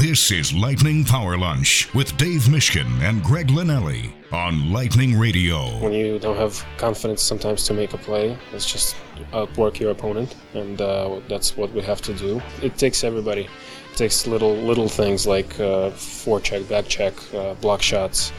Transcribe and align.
This 0.00 0.30
is 0.30 0.52
Lightning 0.52 1.04
Power 1.04 1.36
Lunch 1.36 1.92
with 1.94 2.16
Dave 2.16 2.42
Mishkin 2.42 2.86
and 3.02 3.22
Greg 3.22 3.48
Linelli 3.48 4.12
on 4.32 4.72
Lightning 4.72 5.18
Radio. 5.18 5.78
When 5.80 5.92
you 5.92 6.18
don't 6.18 6.36
have 6.36 6.64
confidence 6.78 7.22
sometimes 7.22 7.64
to 7.64 7.74
make 7.74 7.92
a 7.92 7.98
play, 7.98 8.38
it's 8.52 8.64
just 8.64 8.96
outwork 9.32 9.78
your 9.78 9.90
opponent, 9.90 10.36
and 10.54 10.80
uh, 10.80 11.20
that's 11.28 11.56
what 11.56 11.72
we 11.72 11.80
have 11.82 12.00
to 12.02 12.14
do. 12.14 12.40
It 12.62 12.78
takes 12.78 13.04
everybody. 13.04 13.48
It 13.92 13.96
takes 13.96 14.26
little 14.26 14.54
little 14.54 14.88
things 14.88 15.26
like 15.26 15.58
uh, 15.60 15.90
forecheck, 15.90 16.68
back 16.68 16.86
check, 16.86 17.14
uh, 17.34 17.54
block 17.54 17.82
shots, 17.82 18.32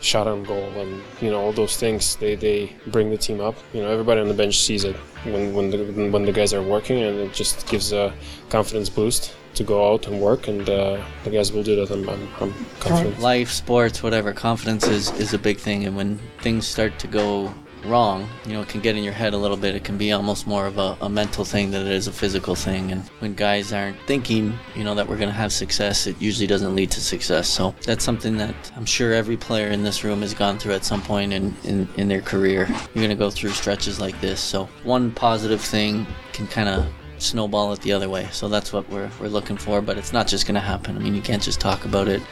shot 0.00 0.26
on 0.26 0.44
goal, 0.44 0.70
and 0.76 1.02
you 1.20 1.30
know 1.30 1.40
all 1.40 1.52
those 1.52 1.76
things. 1.76 2.16
They, 2.16 2.34
they 2.34 2.72
bring 2.88 3.10
the 3.10 3.18
team 3.18 3.40
up. 3.40 3.56
You 3.72 3.82
know 3.82 3.90
everybody 3.90 4.20
on 4.20 4.28
the 4.28 4.34
bench 4.34 4.58
sees 4.58 4.84
it 4.84 4.96
when 5.24 5.54
when 5.54 5.70
the 5.70 6.10
when 6.10 6.24
the 6.24 6.32
guys 6.32 6.54
are 6.54 6.62
working, 6.62 7.02
and 7.02 7.18
it 7.18 7.32
just 7.32 7.66
gives 7.68 7.92
a 7.92 8.12
confidence 8.50 8.88
boost 8.88 9.34
to 9.54 9.64
go 9.64 9.92
out 9.92 10.06
and 10.06 10.20
work, 10.20 10.48
and 10.48 10.68
uh, 10.68 11.02
the 11.24 11.30
guys 11.30 11.52
will 11.52 11.62
do 11.64 11.74
that. 11.76 11.90
I'm, 11.90 12.08
I'm, 12.08 12.28
I'm 12.40 12.54
confident. 12.80 13.18
Life, 13.18 13.50
sports, 13.50 14.02
whatever. 14.02 14.32
Confidence 14.32 14.86
is, 14.86 15.10
is 15.12 15.34
a 15.34 15.38
big 15.38 15.58
thing, 15.58 15.84
and 15.84 15.96
when 15.96 16.18
things 16.42 16.66
start 16.66 16.98
to 17.00 17.06
go 17.08 17.52
wrong, 17.84 18.28
you 18.46 18.52
know, 18.52 18.62
it 18.62 18.68
can 18.68 18.80
get 18.80 18.96
in 18.96 19.04
your 19.04 19.12
head 19.12 19.34
a 19.34 19.36
little 19.36 19.56
bit. 19.56 19.74
It 19.74 19.84
can 19.84 19.98
be 19.98 20.12
almost 20.12 20.46
more 20.46 20.66
of 20.66 20.78
a, 20.78 20.96
a 21.00 21.08
mental 21.08 21.44
thing 21.44 21.70
than 21.70 21.86
it 21.86 21.92
is 21.92 22.06
a 22.06 22.12
physical 22.12 22.54
thing. 22.54 22.92
And 22.92 23.02
when 23.20 23.34
guys 23.34 23.72
aren't 23.72 23.98
thinking, 24.06 24.58
you 24.74 24.84
know, 24.84 24.94
that 24.94 25.08
we're 25.08 25.16
going 25.16 25.28
to 25.28 25.34
have 25.34 25.52
success, 25.52 26.06
it 26.06 26.20
usually 26.20 26.46
doesn't 26.46 26.74
lead 26.74 26.90
to 26.92 27.00
success. 27.00 27.48
So 27.48 27.74
that's 27.82 28.04
something 28.04 28.36
that 28.38 28.54
I'm 28.76 28.84
sure 28.84 29.12
every 29.12 29.36
player 29.36 29.68
in 29.68 29.82
this 29.82 30.04
room 30.04 30.22
has 30.22 30.34
gone 30.34 30.58
through 30.58 30.74
at 30.74 30.84
some 30.84 31.02
point 31.02 31.32
in, 31.32 31.54
in, 31.64 31.88
in 31.96 32.08
their 32.08 32.22
career. 32.22 32.66
You're 32.68 33.04
going 33.04 33.10
to 33.10 33.14
go 33.14 33.30
through 33.30 33.50
stretches 33.50 34.00
like 34.00 34.20
this. 34.20 34.40
So 34.40 34.68
one 34.84 35.10
positive 35.10 35.60
thing 35.60 36.06
can 36.32 36.46
kind 36.46 36.68
of 36.68 36.86
snowball 37.18 37.72
it 37.72 37.80
the 37.80 37.92
other 37.92 38.08
way. 38.08 38.28
So 38.32 38.48
that's 38.48 38.72
what 38.72 38.88
we're, 38.88 39.10
we're 39.20 39.28
looking 39.28 39.56
for, 39.56 39.80
but 39.80 39.98
it's 39.98 40.12
not 40.12 40.26
just 40.26 40.46
going 40.46 40.54
to 40.54 40.60
happen. 40.60 40.96
I 40.96 41.00
mean, 41.00 41.14
you 41.14 41.22
can't 41.22 41.42
just 41.42 41.60
talk 41.60 41.84
about 41.84 42.08
it, 42.08 42.22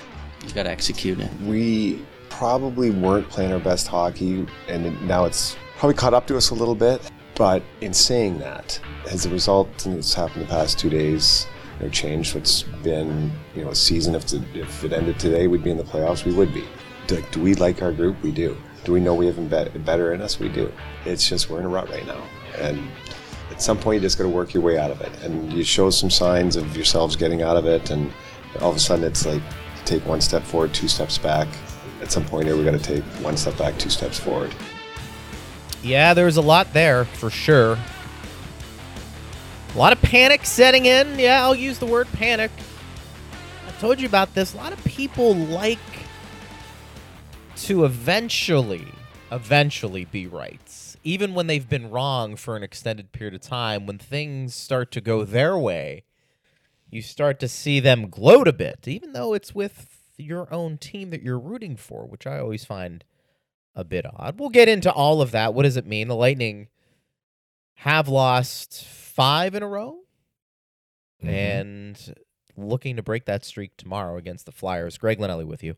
you 0.46 0.52
got 0.52 0.64
to 0.64 0.70
execute 0.70 1.20
it. 1.20 1.30
We 1.42 2.04
probably 2.38 2.90
weren't 2.90 3.28
playing 3.30 3.50
our 3.50 3.58
best 3.58 3.86
hockey, 3.86 4.46
and 4.68 5.08
now 5.08 5.24
it's 5.24 5.56
probably 5.78 5.94
caught 5.94 6.12
up 6.12 6.26
to 6.26 6.36
us 6.36 6.50
a 6.50 6.54
little 6.54 6.74
bit. 6.74 7.10
But 7.34 7.62
in 7.80 7.94
saying 7.94 8.38
that, 8.40 8.78
as 9.10 9.24
a 9.24 9.30
result, 9.30 9.86
it's 9.86 10.12
happened 10.12 10.42
the 10.42 10.48
past 10.48 10.78
two 10.78 10.90
days, 10.90 11.46
you 11.78 11.86
know, 11.86 11.90
changed 11.90 12.34
what's 12.34 12.62
been, 12.62 13.32
you 13.54 13.64
know, 13.64 13.70
a 13.70 13.74
season. 13.74 14.14
If, 14.14 14.32
if 14.54 14.84
it 14.84 14.92
ended 14.92 15.18
today, 15.18 15.46
we'd 15.46 15.64
be 15.64 15.70
in 15.70 15.78
the 15.78 15.84
playoffs. 15.84 16.24
We 16.24 16.34
would 16.34 16.52
be. 16.52 16.64
Do, 17.06 17.22
do 17.30 17.40
we 17.40 17.54
like 17.54 17.80
our 17.82 17.92
group? 17.92 18.22
We 18.22 18.32
do. 18.32 18.56
Do 18.84 18.92
we 18.92 19.00
know 19.00 19.14
we 19.14 19.26
have 19.26 19.50
better 19.84 20.12
in 20.12 20.20
us? 20.20 20.38
We 20.38 20.48
do. 20.50 20.70
It's 21.06 21.26
just 21.26 21.48
we're 21.48 21.60
in 21.60 21.64
a 21.64 21.68
rut 21.68 21.88
right 21.88 22.06
now, 22.06 22.22
and 22.58 22.86
at 23.50 23.62
some 23.62 23.78
point 23.78 23.96
you 23.96 24.00
just 24.00 24.18
got 24.18 24.24
to 24.24 24.30
work 24.30 24.52
your 24.52 24.62
way 24.62 24.76
out 24.78 24.90
of 24.90 25.00
it 25.00 25.12
and 25.22 25.52
you 25.52 25.64
show 25.64 25.88
some 25.88 26.10
signs 26.10 26.56
of 26.56 26.76
yourselves 26.76 27.16
getting 27.16 27.42
out 27.42 27.56
of 27.56 27.64
it 27.64 27.90
and 27.90 28.12
all 28.60 28.70
of 28.70 28.76
a 28.76 28.80
sudden 28.80 29.04
it's 29.04 29.24
like 29.24 29.40
take 29.84 30.04
one 30.04 30.20
step 30.20 30.42
forward 30.42 30.74
two 30.74 30.88
steps 30.88 31.16
back 31.16 31.46
at 32.06 32.12
some 32.12 32.24
point 32.24 32.46
here 32.46 32.56
we 32.56 32.62
got 32.62 32.70
to 32.70 32.78
take 32.78 33.02
one 33.22 33.36
step 33.36 33.58
back 33.58 33.76
two 33.78 33.90
steps 33.90 34.18
forward. 34.18 34.54
Yeah 35.82 36.14
there's 36.14 36.36
a 36.36 36.40
lot 36.40 36.72
there 36.72 37.04
for 37.04 37.30
sure. 37.30 37.76
A 39.74 39.78
lot 39.78 39.92
of 39.92 40.00
panic 40.00 40.44
setting 40.46 40.86
in. 40.86 41.18
Yeah 41.18 41.42
i'll 41.42 41.54
use 41.54 41.80
the 41.80 41.86
word 41.86 42.06
panic. 42.12 42.52
I 43.66 43.72
told 43.80 44.00
you 44.00 44.06
about 44.06 44.34
this. 44.34 44.54
A 44.54 44.56
lot 44.56 44.72
of 44.72 44.82
people 44.84 45.34
like 45.34 45.78
to 47.56 47.84
eventually 47.84 48.86
eventually 49.32 50.04
be 50.04 50.28
right 50.28 50.60
even 51.02 51.34
when 51.34 51.46
they've 51.46 51.68
been 51.68 51.88
wrong 51.88 52.34
for 52.34 52.56
an 52.56 52.64
extended 52.64 53.12
period 53.12 53.32
of 53.32 53.40
time, 53.40 53.86
when 53.86 53.96
things 53.96 54.56
start 54.56 54.90
to 54.90 55.00
go 55.00 55.22
their 55.22 55.56
way, 55.56 56.02
you 56.90 57.00
start 57.00 57.38
to 57.38 57.46
see 57.46 57.78
them 57.78 58.10
gloat 58.10 58.48
a 58.48 58.52
bit, 58.52 58.88
even 58.88 59.12
though 59.12 59.32
it's 59.32 59.54
with 59.54 59.95
your 60.16 60.52
own 60.52 60.78
team 60.78 61.10
that 61.10 61.22
you're 61.22 61.38
rooting 61.38 61.76
for, 61.76 62.06
which 62.06 62.26
I 62.26 62.38
always 62.38 62.64
find 62.64 63.04
a 63.74 63.84
bit 63.84 64.06
odd. 64.06 64.38
We'll 64.38 64.48
get 64.48 64.68
into 64.68 64.90
all 64.90 65.20
of 65.20 65.30
that. 65.32 65.54
What 65.54 65.64
does 65.64 65.76
it 65.76 65.86
mean? 65.86 66.08
The 66.08 66.16
Lightning 66.16 66.68
have 67.80 68.08
lost 68.08 68.84
five 68.84 69.54
in 69.54 69.62
a 69.62 69.68
row 69.68 69.98
mm-hmm. 71.22 71.28
and 71.28 72.14
looking 72.56 72.96
to 72.96 73.02
break 73.02 73.26
that 73.26 73.44
streak 73.44 73.76
tomorrow 73.76 74.16
against 74.16 74.46
the 74.46 74.52
Flyers. 74.52 74.96
Greg 74.96 75.18
Linnelli 75.18 75.44
with 75.44 75.62
you 75.62 75.76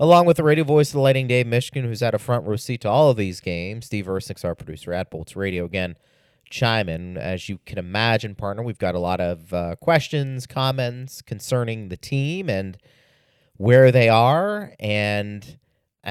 along 0.00 0.26
with 0.26 0.36
the 0.36 0.44
radio 0.44 0.64
voice 0.64 0.88
of 0.88 0.94
the 0.94 1.00
Lightning, 1.00 1.26
Dave 1.26 1.46
Mishkin, 1.46 1.82
who's 1.84 2.00
had 2.00 2.14
a 2.14 2.18
front 2.18 2.46
row 2.46 2.56
seat 2.56 2.82
to 2.82 2.88
all 2.88 3.10
of 3.10 3.16
these 3.16 3.40
games. 3.40 3.86
Steve 3.86 4.06
Ersnick's 4.06 4.44
our 4.44 4.54
producer 4.54 4.92
at 4.92 5.10
Bolts 5.10 5.36
Radio. 5.36 5.64
Again, 5.64 5.96
chime 6.50 6.88
in. 6.88 7.16
As 7.16 7.48
you 7.48 7.58
can 7.66 7.78
imagine, 7.78 8.34
partner, 8.34 8.62
we've 8.62 8.78
got 8.78 8.94
a 8.94 9.00
lot 9.00 9.20
of 9.20 9.52
uh, 9.52 9.76
questions, 9.76 10.46
comments 10.46 11.22
concerning 11.22 11.88
the 11.88 11.96
team 11.96 12.48
and 12.48 12.78
where 13.58 13.92
they 13.92 14.08
are. 14.08 14.72
And 14.80 15.58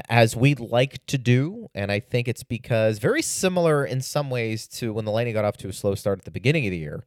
as 0.08 0.36
we'd 0.36 0.60
like 0.60 1.04
to 1.06 1.18
do, 1.18 1.68
and 1.74 1.90
I 1.90 1.98
think 1.98 2.28
it's 2.28 2.44
because 2.44 2.98
very 2.98 3.22
similar 3.22 3.84
in 3.84 4.00
some 4.00 4.30
ways 4.30 4.68
to 4.68 4.92
when 4.92 5.04
the 5.04 5.10
Lightning 5.10 5.34
got 5.34 5.44
off 5.44 5.56
to 5.58 5.68
a 5.68 5.72
slow 5.72 5.96
start 5.96 6.20
at 6.20 6.24
the 6.24 6.30
beginning 6.30 6.66
of 6.66 6.70
the 6.70 6.78
year 6.78 7.04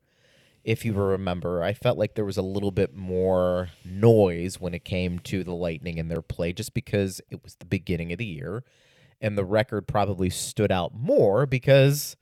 if 0.63 0.85
you 0.85 0.93
remember, 0.93 1.63
I 1.63 1.73
felt 1.73 1.97
like 1.97 2.15
there 2.15 2.25
was 2.25 2.37
a 2.37 2.43
little 2.43 2.71
bit 2.71 2.95
more 2.95 3.69
noise 3.83 4.59
when 4.59 4.73
it 4.73 4.85
came 4.85 5.19
to 5.19 5.43
the 5.43 5.53
Lightning 5.53 5.99
and 5.99 6.09
their 6.09 6.21
play 6.21 6.53
just 6.53 6.73
because 6.73 7.19
it 7.29 7.43
was 7.43 7.55
the 7.55 7.65
beginning 7.65 8.11
of 8.11 8.19
the 8.19 8.25
year 8.25 8.63
and 9.19 9.37
the 9.37 9.45
record 9.45 9.87
probably 9.87 10.29
stood 10.29 10.71
out 10.71 10.93
more 10.93 11.45
because 11.45 12.15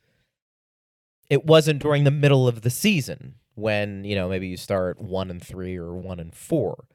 it 1.29 1.45
wasn't 1.45 1.81
during 1.81 2.03
the 2.03 2.11
middle 2.11 2.47
of 2.47 2.61
the 2.61 2.69
season 2.69 3.35
when, 3.55 4.03
you 4.03 4.15
know, 4.15 4.29
maybe 4.29 4.47
you 4.47 4.57
start 4.57 5.01
1 5.01 5.29
and 5.29 5.43
3 5.43 5.77
or 5.77 5.93
1 5.95 6.19
and 6.19 6.33
4. 6.33 6.85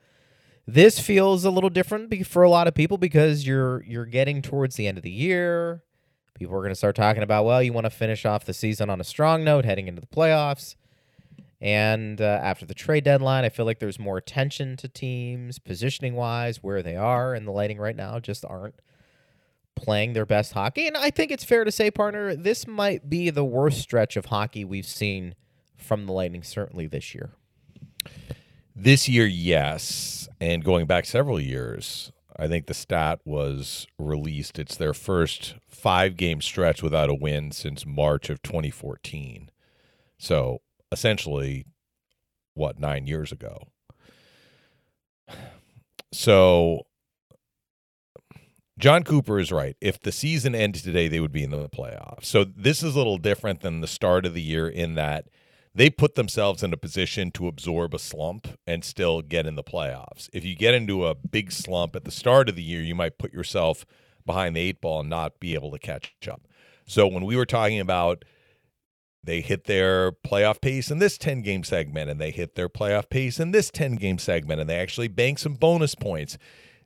This 0.66 0.98
feels 0.98 1.44
a 1.44 1.50
little 1.50 1.70
different 1.70 2.26
for 2.26 2.42
a 2.42 2.50
lot 2.50 2.66
of 2.66 2.75
people 2.75 2.98
because 2.98 3.47
you're 3.47 3.82
you're 3.84 4.06
getting 4.06 4.42
towards 4.42 4.76
the 4.76 4.86
end 4.86 4.97
of 4.97 5.04
the 5.04 5.10
year. 5.10 5.82
People 6.34 6.56
are 6.56 6.60
going 6.60 6.70
to 6.70 6.76
start 6.76 6.97
talking 6.97 7.22
about, 7.22 7.44
well, 7.44 7.62
you 7.62 7.72
want 7.72 7.84
to 7.84 7.91
finish 7.91 8.25
off 8.25 8.44
the 8.44 8.54
season 8.54 8.91
on 8.91 9.00
a 9.00 9.04
strong 9.04 9.44
note 9.44 9.64
heading 9.64 9.86
into 9.86 10.00
the 10.00 10.06
playoffs 10.06 10.75
and 11.64 12.20
uh, 12.20 12.41
after 12.42 12.66
the 12.66 12.75
trade 12.75 13.04
deadline, 13.04 13.44
I 13.44 13.48
feel 13.48 13.64
like 13.64 13.78
there's 13.78 13.98
more 13.98 14.19
attention 14.19 14.76
to 14.76 14.86
teams 14.86 15.58
positioning 15.58 16.14
wise, 16.14 16.62
where 16.62 16.82
they 16.82 16.94
are, 16.94 17.32
and 17.32 17.46
the 17.46 17.52
Lightning 17.52 17.78
right 17.78 17.96
now 17.96 18.19
just 18.20 18.44
aren't 18.44 18.75
playing 19.75 20.12
their 20.12 20.26
best 20.26 20.52
hockey. 20.52 20.86
And 20.86 20.94
I 20.94 21.08
think 21.08 21.31
it's 21.31 21.42
fair 21.42 21.64
to 21.64 21.72
say, 21.72 21.91
partner, 21.91 22.36
this 22.36 22.66
might 22.66 23.08
be 23.08 23.31
the 23.31 23.46
worst 23.46 23.81
stretch 23.81 24.14
of 24.19 24.26
hockey 24.26 24.62
we've 24.62 24.84
seen 24.84 25.34
from 25.78 26.04
the 26.04 26.12
Lightning, 26.12 26.42
certainly 26.42 26.86
this 26.86 27.14
year. 27.14 27.31
This 28.75 29.09
year, 29.09 29.27
yes. 29.27 30.29
And 30.41 30.65
going 30.65 30.87
back 30.87 31.05
several 31.07 31.41
years, 31.41 32.11
I 32.37 32.49
think 32.49 32.67
the 32.67 32.75
stat 32.75 33.21
was 33.25 33.87
released. 33.99 34.59
It's 34.59 34.77
their 34.77 34.95
first 34.95 35.55
five 35.69 36.17
game 36.17 36.41
stretch 36.41 36.83
without 36.83 37.09
a 37.09 37.15
win 37.15 37.53
since 37.53 37.87
March 37.87 38.29
of 38.31 38.43
2014. 38.43 39.51
So 40.19 40.59
essentially 40.91 41.67
what 42.55 42.79
nine 42.79 43.07
years 43.07 43.33
ago. 43.33 43.69
So 46.12 46.87
Jon 48.79 49.03
Cooper 49.03 49.41
is 49.41 49.51
right. 49.51 49.77
If 49.81 49.99
the 50.01 50.12
season 50.12 50.55
ended 50.55 50.85
today, 50.85 51.09
they 51.09 51.19
would 51.19 51.33
be 51.33 51.43
in 51.43 51.51
the 51.51 51.69
playoffs. 51.69 52.27
So 52.27 52.45
this 52.45 52.85
is 52.85 52.95
a 52.95 52.99
little 52.99 53.19
different 53.19 53.62
than 53.62 53.81
the 53.81 53.89
start 53.89 54.25
of 54.25 54.33
the 54.33 54.41
year 54.41 54.69
in 54.69 54.95
that 54.95 55.27
they 55.75 55.91
put 55.91 56.15
themselves 56.15 56.62
in 56.62 56.73
a 56.73 56.77
position 56.77 57.31
to 57.33 57.49
absorb 57.49 57.95
a 57.95 57.99
slump 57.99 58.49
and 58.67 58.85
still 58.85 59.23
get 59.23 59.47
in 59.47 59.57
the 59.57 59.65
playoffs. 59.65 60.31
If 60.33 60.45
you 60.45 60.55
get 60.55 60.75
into 60.75 61.07
a 61.07 61.15
big 61.15 61.51
slump 61.51 61.97
at 61.97 62.05
the 62.05 62.11
start 62.11 62.49
of 62.49 62.57
the 62.57 62.62
year, 62.62 62.81
you 62.81 62.95
might 62.95 63.19
put 63.19 63.33
yourself 63.33 63.85
behind 64.25 64.57
the 64.57 64.61
eight 64.61 64.81
ball 64.81 65.01
and 65.01 65.11
not 65.11 65.41
be 65.41 65.55
able 65.55 65.71
to 65.73 65.79
catch 65.79 66.15
up. 66.31 66.43
So 66.87 67.07
when 67.07 67.25
we 67.25 67.37
were 67.37 67.47
talking 67.47 67.81
about 67.81 68.25
they 69.25 69.41
hit 69.41 69.65
their 69.65 70.12
playoff 70.12 70.61
pace 70.61 70.91
in 70.91 70.99
this 70.99 71.17
10 71.17 71.41
game 71.41 71.65
segment 71.65 72.11
and 72.11 72.21
they 72.21 72.31
hit 72.31 72.55
their 72.55 72.69
playoff 72.69 73.09
pace 73.09 73.41
in 73.41 73.53
this 73.53 73.70
10 73.70 73.97
game 73.97 74.19
segment 74.19 74.61
and 74.61 74.69
they 74.69 74.77
actually 74.77 75.09
bank 75.09 75.38
some 75.38 75.55
bonus 75.55 75.94
points. 75.94 76.37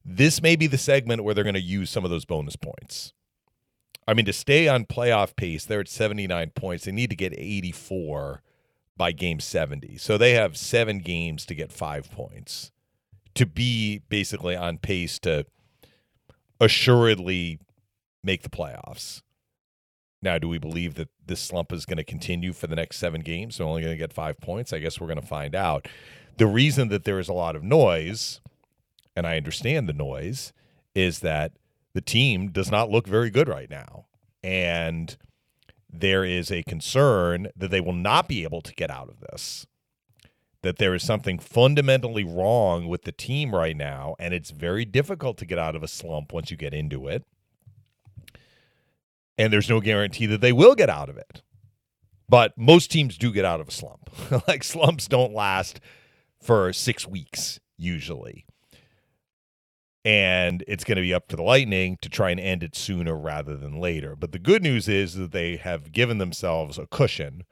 This 0.04 0.40
may 0.40 0.56
be 0.56 0.66
the 0.66 0.78
segment 0.78 1.24
where 1.24 1.34
they're 1.34 1.44
going 1.44 1.54
to 1.54 1.60
use 1.60 1.90
some 1.90 2.04
of 2.04 2.10
those 2.10 2.24
bonus 2.24 2.56
points. 2.56 3.12
I 4.06 4.14
mean, 4.14 4.24
to 4.26 4.32
stay 4.32 4.68
on 4.68 4.86
playoff 4.86 5.36
pace, 5.36 5.64
they're 5.64 5.80
at 5.80 5.88
79 5.88 6.50
points. 6.50 6.84
They 6.84 6.92
need 6.92 7.10
to 7.10 7.16
get 7.16 7.34
84 7.36 8.42
by 8.98 9.12
game 9.12 9.40
70. 9.40 9.96
So 9.96 10.18
they 10.18 10.32
have 10.32 10.56
seven 10.56 10.98
games 10.98 11.46
to 11.46 11.54
get 11.54 11.72
five 11.72 12.10
points 12.10 12.72
to 13.34 13.46
be 13.46 14.02
basically 14.08 14.56
on 14.56 14.78
pace 14.78 15.18
to 15.20 15.46
assuredly 16.60 17.60
make 18.24 18.42
the 18.42 18.50
playoffs. 18.50 19.22
Now, 20.20 20.38
do 20.38 20.48
we 20.48 20.58
believe 20.58 20.94
that 20.96 21.08
this 21.24 21.40
slump 21.40 21.72
is 21.72 21.86
going 21.86 21.98
to 21.98 22.04
continue 22.04 22.52
for 22.52 22.66
the 22.66 22.74
next 22.74 22.96
seven 22.96 23.20
games? 23.20 23.56
They're 23.56 23.66
only 23.66 23.82
going 23.82 23.94
to 23.94 23.98
get 23.98 24.12
five 24.12 24.40
points. 24.40 24.72
I 24.72 24.80
guess 24.80 25.00
we're 25.00 25.06
going 25.06 25.20
to 25.20 25.26
find 25.26 25.54
out. 25.54 25.86
The 26.36 26.48
reason 26.48 26.88
that 26.88 27.04
there 27.04 27.20
is 27.20 27.28
a 27.28 27.32
lot 27.32 27.54
of 27.54 27.62
noise, 27.62 28.40
and 29.14 29.24
I 29.24 29.36
understand 29.36 29.88
the 29.88 29.92
noise, 29.92 30.52
is 30.96 31.20
that 31.20 31.52
the 31.94 32.00
team 32.00 32.50
does 32.50 32.72
not 32.72 32.90
look 32.90 33.06
very 33.06 33.30
good 33.30 33.48
right 33.48 33.70
now. 33.70 34.06
And 34.42 35.16
there 35.90 36.24
is 36.24 36.50
a 36.50 36.62
concern 36.64 37.48
that 37.56 37.70
they 37.70 37.80
will 37.80 37.92
not 37.92 38.28
be 38.28 38.42
able 38.44 38.60
to 38.62 38.74
get 38.74 38.90
out 38.90 39.08
of 39.08 39.20
this. 39.20 39.66
that 40.62 40.78
there 40.78 40.92
is 40.92 41.04
something 41.04 41.38
fundamentally 41.38 42.24
wrong 42.24 42.88
with 42.88 43.04
the 43.04 43.12
team 43.12 43.54
right 43.54 43.76
now, 43.76 44.16
and 44.18 44.34
it's 44.34 44.50
very 44.50 44.84
difficult 44.84 45.38
to 45.38 45.46
get 45.46 45.56
out 45.58 45.76
of 45.76 45.84
a 45.84 45.88
slump 45.88 46.32
once 46.32 46.50
you 46.50 46.56
get 46.56 46.74
into 46.74 47.06
it. 47.06 47.24
And 49.38 49.52
there's 49.52 49.70
no 49.70 49.80
guarantee 49.80 50.26
that 50.26 50.40
they 50.40 50.52
will 50.52 50.74
get 50.74 50.90
out 50.90 51.08
of 51.08 51.16
it. 51.16 51.42
But 52.28 52.58
most 52.58 52.90
teams 52.90 53.16
do 53.16 53.32
get 53.32 53.44
out 53.44 53.60
of 53.60 53.68
a 53.68 53.70
slump. 53.70 54.10
like 54.48 54.64
slumps 54.64 55.06
don't 55.06 55.32
last 55.32 55.80
for 56.42 56.72
six 56.72 57.06
weeks 57.06 57.60
usually. 57.76 58.44
And 60.08 60.64
it's 60.66 60.84
going 60.84 60.96
to 60.96 61.02
be 61.02 61.12
up 61.12 61.28
to 61.28 61.36
the 61.36 61.42
Lightning 61.42 61.98
to 62.00 62.08
try 62.08 62.30
and 62.30 62.40
end 62.40 62.62
it 62.62 62.74
sooner 62.74 63.14
rather 63.14 63.58
than 63.58 63.78
later. 63.78 64.16
But 64.16 64.32
the 64.32 64.38
good 64.38 64.62
news 64.62 64.88
is 64.88 65.16
that 65.16 65.32
they 65.32 65.56
have 65.56 65.92
given 65.92 66.16
themselves 66.16 66.78
a 66.78 66.86
cushion 66.86 67.44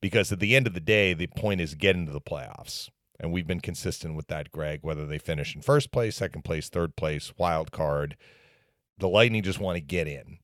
because 0.00 0.32
at 0.32 0.40
the 0.40 0.56
end 0.56 0.66
of 0.66 0.72
the 0.72 0.80
day, 0.80 1.12
the 1.12 1.26
point 1.26 1.60
is 1.60 1.74
get 1.74 1.96
into 1.96 2.10
the 2.10 2.18
playoffs. 2.22 2.88
And 3.18 3.32
we've 3.32 3.46
been 3.46 3.60
consistent 3.60 4.14
with 4.14 4.28
that, 4.28 4.50
Greg, 4.50 4.78
whether 4.80 5.06
they 5.06 5.18
finish 5.18 5.54
in 5.54 5.60
first 5.60 5.92
place, 5.92 6.16
second 6.16 6.40
place, 6.40 6.70
third 6.70 6.96
place, 6.96 7.34
wild 7.36 7.70
card. 7.70 8.16
The 8.96 9.06
Lightning 9.06 9.42
just 9.42 9.60
want 9.60 9.76
to 9.76 9.82
get 9.82 10.08
in. 10.08 10.38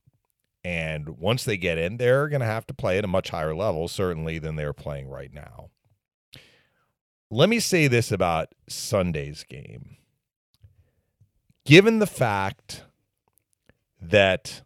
And 0.63 1.17
once 1.17 1.43
they 1.43 1.57
get 1.57 1.79
in, 1.79 1.97
they're 1.97 2.29
going 2.29 2.41
to 2.41 2.45
have 2.45 2.67
to 2.67 2.73
play 2.75 2.99
at 2.99 3.03
a 3.03 3.07
much 3.07 3.31
higher 3.31 3.55
level, 3.55 3.87
certainly, 3.87 4.37
than 4.37 4.57
they're 4.57 4.73
playing 4.73 5.09
right 5.09 5.33
now. 5.33 5.71
Let 7.31 7.49
me 7.49 7.59
say 7.59 7.87
this 7.87 8.11
about 8.11 8.49
Sunday's 8.69 9.43
game. 9.43 9.97
Given 11.67 11.99
the 11.99 12.07
fact 12.07 12.85
that 14.01 14.61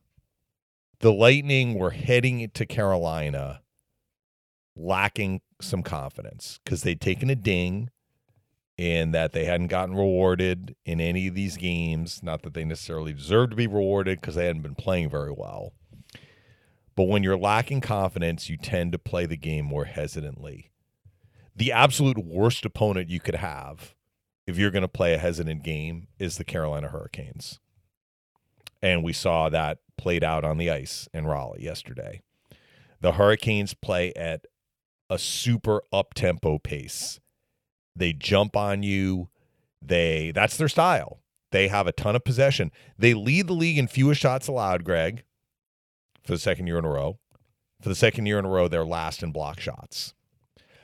the 0.99 1.11
Lightning 1.11 1.73
were 1.73 1.89
heading 1.89 2.47
to 2.51 2.65
Carolina 2.67 3.63
lacking 4.75 5.41
some 5.59 5.81
confidence 5.81 6.59
because 6.63 6.83
they'd 6.83 7.01
taken 7.01 7.31
a 7.31 7.35
ding 7.35 7.89
and 8.77 9.15
that 9.15 9.31
they 9.31 9.45
hadn't 9.45 9.69
gotten 9.69 9.95
rewarded 9.95 10.75
in 10.85 11.01
any 11.01 11.25
of 11.25 11.33
these 11.33 11.57
games. 11.57 12.21
Not 12.21 12.43
that 12.43 12.53
they 12.53 12.63
necessarily 12.63 13.13
deserved 13.13 13.49
to 13.49 13.57
be 13.57 13.65
rewarded 13.65 14.21
because 14.21 14.35
they 14.35 14.45
hadn't 14.45 14.61
been 14.61 14.75
playing 14.75 15.09
very 15.09 15.33
well. 15.35 15.73
But 16.95 17.05
when 17.05 17.23
you're 17.23 17.35
lacking 17.35 17.81
confidence, 17.81 18.47
you 18.47 18.57
tend 18.57 18.91
to 18.91 18.99
play 18.99 19.25
the 19.25 19.37
game 19.37 19.65
more 19.65 19.85
hesitantly. 19.85 20.69
The 21.55 21.71
absolute 21.71 22.23
worst 22.23 22.63
opponent 22.63 23.09
you 23.09 23.19
could 23.19 23.33
have 23.33 23.95
if 24.51 24.59
you're 24.59 24.69
going 24.69 24.81
to 24.81 24.87
play 24.87 25.13
a 25.13 25.17
hesitant 25.17 25.63
game 25.63 26.07
is 26.19 26.37
the 26.37 26.43
Carolina 26.43 26.89
Hurricanes. 26.89 27.59
And 28.81 29.03
we 29.03 29.13
saw 29.13 29.49
that 29.49 29.79
played 29.97 30.23
out 30.23 30.43
on 30.43 30.57
the 30.57 30.69
ice 30.69 31.07
in 31.13 31.25
Raleigh 31.25 31.63
yesterday. 31.63 32.21
The 32.99 33.13
Hurricanes 33.13 33.73
play 33.73 34.11
at 34.13 34.45
a 35.09 35.17
super 35.17 35.81
up 35.91 36.13
tempo 36.13 36.59
pace. 36.59 37.19
They 37.95 38.13
jump 38.13 38.55
on 38.55 38.83
you. 38.83 39.29
They 39.81 40.31
that's 40.35 40.57
their 40.57 40.69
style. 40.69 41.21
They 41.51 41.67
have 41.67 41.87
a 41.87 41.91
ton 41.91 42.15
of 42.15 42.23
possession. 42.23 42.71
They 42.97 43.13
lead 43.13 43.47
the 43.47 43.53
league 43.53 43.77
in 43.77 43.87
fewest 43.87 44.21
shots 44.21 44.47
allowed, 44.47 44.83
Greg, 44.83 45.23
for 46.23 46.33
the 46.33 46.39
second 46.39 46.67
year 46.67 46.77
in 46.77 46.85
a 46.85 46.89
row. 46.89 47.19
For 47.81 47.89
the 47.89 47.95
second 47.95 48.25
year 48.25 48.37
in 48.37 48.45
a 48.45 48.49
row, 48.49 48.67
they're 48.67 48.85
last 48.85 49.23
in 49.23 49.31
block 49.31 49.59
shots. 49.59 50.13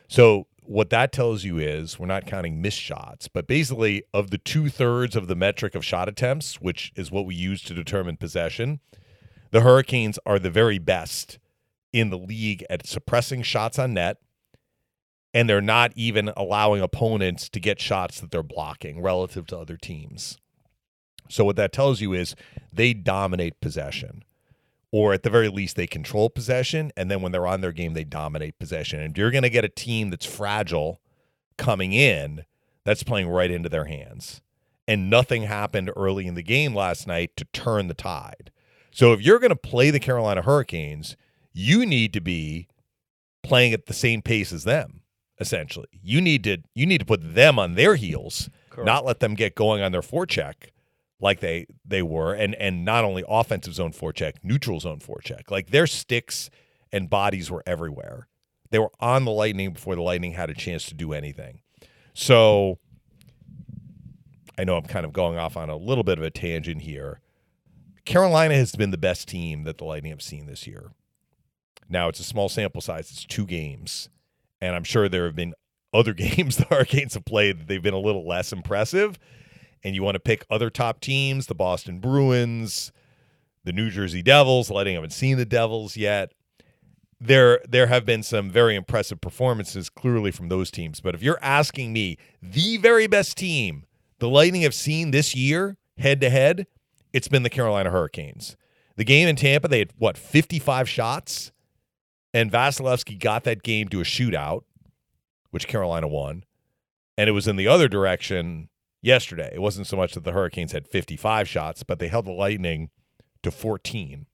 So 0.08 0.48
what 0.68 0.90
that 0.90 1.12
tells 1.12 1.44
you 1.44 1.58
is 1.58 1.98
we're 1.98 2.06
not 2.06 2.26
counting 2.26 2.62
missed 2.62 2.80
shots, 2.80 3.28
but 3.28 3.48
basically 3.48 4.04
of 4.14 4.32
the 4.32 4.38
two 4.38 4.70
thirds 4.70 5.16
of 5.16 5.28
the 5.28 5.36
metric 5.36 5.76
of 5.76 5.86
shot 5.86 6.10
attempts, 6.10 6.60
which 6.60 6.92
is 6.96 7.10
what 7.12 7.26
we 7.26 7.36
use 7.36 7.62
to 7.64 7.74
determine 7.74 8.18
possession, 8.18 8.80
the 9.52 9.62
Hurricanes 9.62 10.20
are 10.26 10.40
the 10.40 10.50
very 10.50 10.78
best 10.78 11.40
in 11.94 12.10
the 12.10 12.18
league 12.18 12.66
at 12.70 12.86
suppressing 12.86 13.44
shots 13.44 13.80
on 13.80 13.94
net, 13.94 14.18
and 15.34 15.50
they're 15.50 15.62
not 15.62 15.94
even 15.96 16.32
allowing 16.36 16.82
opponents 16.82 17.48
to 17.50 17.60
get 17.60 17.80
shots 17.80 18.20
that 18.20 18.32
they're 18.32 18.44
blocking 18.44 19.02
relative 19.02 19.48
to 19.48 19.58
other 19.58 19.78
teams. 19.78 20.38
So, 21.30 21.46
what 21.46 21.56
that 21.56 21.74
tells 21.74 22.02
you 22.02 22.14
is 22.14 22.36
they 22.72 22.94
dominate 22.94 23.62
possession, 23.62 24.24
or 24.98 25.14
at 25.14 25.22
the 25.22 25.30
very 25.30 25.48
least, 25.48 25.76
they 25.76 25.86
control 25.86 26.28
possession. 26.28 26.92
And 26.98 27.12
then 27.12 27.22
when 27.22 27.32
they're 27.32 27.46
on 27.46 27.62
their 27.62 27.72
game, 27.72 27.94
they 27.94 28.04
dominate 28.04 28.58
possession. 28.58 29.00
And 29.00 29.16
you're 29.16 29.30
going 29.30 29.44
to 29.44 29.50
get 29.52 29.64
a 29.64 29.70
team 29.70 30.10
that's 30.10 30.26
fragile 30.26 31.00
coming 31.56 31.94
in 31.94 32.46
that's 32.84 33.04
playing 33.04 33.28
right 33.28 33.52
into 33.52 33.70
their 33.70 33.86
hands. 33.86 34.42
And 34.88 35.08
nothing 35.08 35.44
happened 35.44 35.92
early 35.96 36.26
in 36.26 36.34
the 36.34 36.42
game 36.42 36.74
last 36.74 37.06
night 37.06 37.38
to 37.38 37.46
turn 37.46 37.90
the 37.90 37.94
tide. 37.94 38.50
So, 38.90 39.14
if 39.14 39.22
you're 39.22 39.38
going 39.38 39.52
to 39.52 39.56
play 39.56 39.92
the 39.92 40.00
Carolina 40.00 40.42
Hurricanes, 40.42 41.16
you 41.54 41.86
need 41.86 42.12
to 42.14 42.20
be 42.20 42.68
playing 43.44 43.74
at 43.74 43.86
the 43.86 43.94
same 43.94 44.24
pace 44.24 44.52
as 44.52 44.64
them 44.64 45.02
essentially 45.40 45.88
you 46.02 46.20
need 46.20 46.44
to 46.44 46.58
you 46.74 46.88
need 46.88 46.98
to 46.98 47.06
put 47.06 47.36
them 47.36 47.60
on 47.60 47.76
their 47.76 47.96
heels 47.96 48.50
Correct. 48.72 48.86
not 48.88 49.06
let 49.06 49.20
them 49.20 49.36
get 49.36 49.54
going 49.54 49.84
on 49.84 49.92
their 49.92 50.02
forecheck 50.02 50.72
like 51.20 51.40
they 51.40 51.66
they 51.86 52.02
were 52.02 52.34
and 52.34 52.56
and 52.56 52.86
not 52.86 53.04
only 53.04 53.24
offensive 53.28 53.74
zone 53.74 53.92
forecheck 53.92 54.34
neutral 54.44 54.80
zone 54.80 55.00
forecheck. 55.00 55.50
Like 55.50 55.72
their 55.72 55.88
sticks 55.88 56.50
and 56.92 57.10
bodies 57.10 57.50
were 57.50 57.64
everywhere. 57.66 58.28
They 58.70 58.80
were 58.80 58.92
on 59.00 59.26
the 59.26 59.32
lightning 59.32 59.74
before 59.74 59.96
the 59.96 60.02
lightning 60.02 60.34
had 60.34 60.50
a 60.50 60.54
chance 60.54 60.86
to 60.88 60.94
do 60.94 61.14
anything. 61.14 61.62
So 62.14 62.80
i 64.60 64.64
know 64.64 64.76
i'm 64.76 64.86
kind 64.86 65.06
of 65.06 65.14
going 65.14 65.38
off 65.38 65.56
on 65.56 65.70
a 65.70 65.78
little 65.78 66.04
bit 66.04 66.18
of 66.18 66.24
a 66.24 66.32
tangent 66.32 66.82
here. 66.82 67.20
Carolina 68.06 68.56
has 68.56 68.74
been 68.74 68.92
the 68.92 68.98
best 68.98 69.28
team 69.28 69.64
that 69.64 69.78
the 69.78 69.84
lightning 69.84 70.12
have 70.12 70.22
seen 70.22 70.46
this 70.46 70.66
year. 70.66 70.92
Now 71.90 72.08
it's 72.08 72.20
a 72.20 72.24
small 72.24 72.50
sample 72.50 72.82
size. 72.82 73.12
It's 73.12 73.26
two 73.26 73.46
games, 73.46 74.10
and 74.62 74.76
I'm 74.76 74.84
sure 74.84 75.10
there 75.10 75.26
have 75.26 75.36
been 75.36 75.54
other 75.94 76.14
games 76.16 76.58
the 76.58 76.66
Hurricanes 76.66 77.16
have 77.16 77.26
played 77.26 77.60
that 77.60 77.68
they've 77.68 77.82
been 77.82 77.94
a 77.94 78.00
little 78.00 78.28
less 78.28 78.54
impressive. 78.54 79.20
And 79.84 79.96
you 79.96 80.04
want 80.04 80.16
to 80.16 80.20
pick 80.20 80.46
other 80.50 80.70
top 80.70 81.00
teams, 81.00 81.48
the 81.48 81.56
Boston 81.56 82.00
Bruins, 82.00 82.92
the 83.64 83.74
New 83.74 83.90
Jersey 83.90 84.22
Devils. 84.22 84.70
Lightning 84.70 84.96
haven't 84.96 85.12
seen 85.12 85.38
the 85.38 85.46
Devils 85.46 85.96
yet. 85.98 86.34
There, 87.20 87.62
there 87.68 87.88
have 87.88 88.06
been 88.06 88.22
some 88.22 88.52
very 88.52 88.76
impressive 88.76 89.22
performances 89.22 89.90
clearly 89.90 90.32
from 90.32 90.50
those 90.50 90.70
teams. 90.70 91.00
But 91.00 91.16
if 91.16 91.24
you're 91.24 91.40
asking 91.42 91.94
me, 91.94 92.18
the 92.42 92.78
very 92.78 93.08
best 93.08 93.38
team 93.38 93.86
the 94.20 94.30
Lightning 94.30 94.62
have 94.64 94.74
seen 94.74 95.12
this 95.12 95.36
year, 95.36 95.78
head 95.98 96.22
to 96.22 96.30
head, 96.30 96.68
it's 97.14 97.28
been 97.28 97.44
the 97.44 97.50
Carolina 97.50 97.92
Hurricanes. 97.92 98.56
The 98.96 99.04
game 99.04 99.28
in 99.28 99.36
Tampa, 99.36 99.68
they 99.68 99.80
had 99.80 99.94
what 99.98 100.18
55 100.18 100.90
shots 100.90 101.52
and 102.34 102.52
Vasilevskiy 102.52 103.20
got 103.20 103.44
that 103.46 103.64
game 103.64 103.88
to 103.90 104.02
a 104.02 104.04
shootout, 104.04 104.64
which 105.52 105.68
Carolina 105.68 106.08
won. 106.08 106.44
And 107.18 107.28
it 107.28 107.34
was 107.34 107.48
in 107.48 107.56
the 107.56 107.68
other 107.68 107.88
direction 107.88 108.70
yesterday. 109.08 109.50
It 109.54 109.62
wasn't 109.62 109.88
so 109.88 109.98
much 109.98 110.14
that 110.14 110.24
the 110.24 110.34
Hurricanes 110.34 110.74
had 110.74 110.88
55 110.88 111.48
shots, 111.48 111.84
but 111.84 111.98
they 111.98 112.10
held 112.10 112.26
the 112.26 112.32
Lightning 112.32 112.90
to 113.42 113.50
14, 113.50 114.28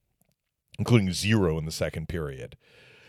including 0.78 1.12
zero 1.12 1.56
in 1.58 1.64
the 1.64 1.72
second 1.72 2.08
period. 2.08 2.56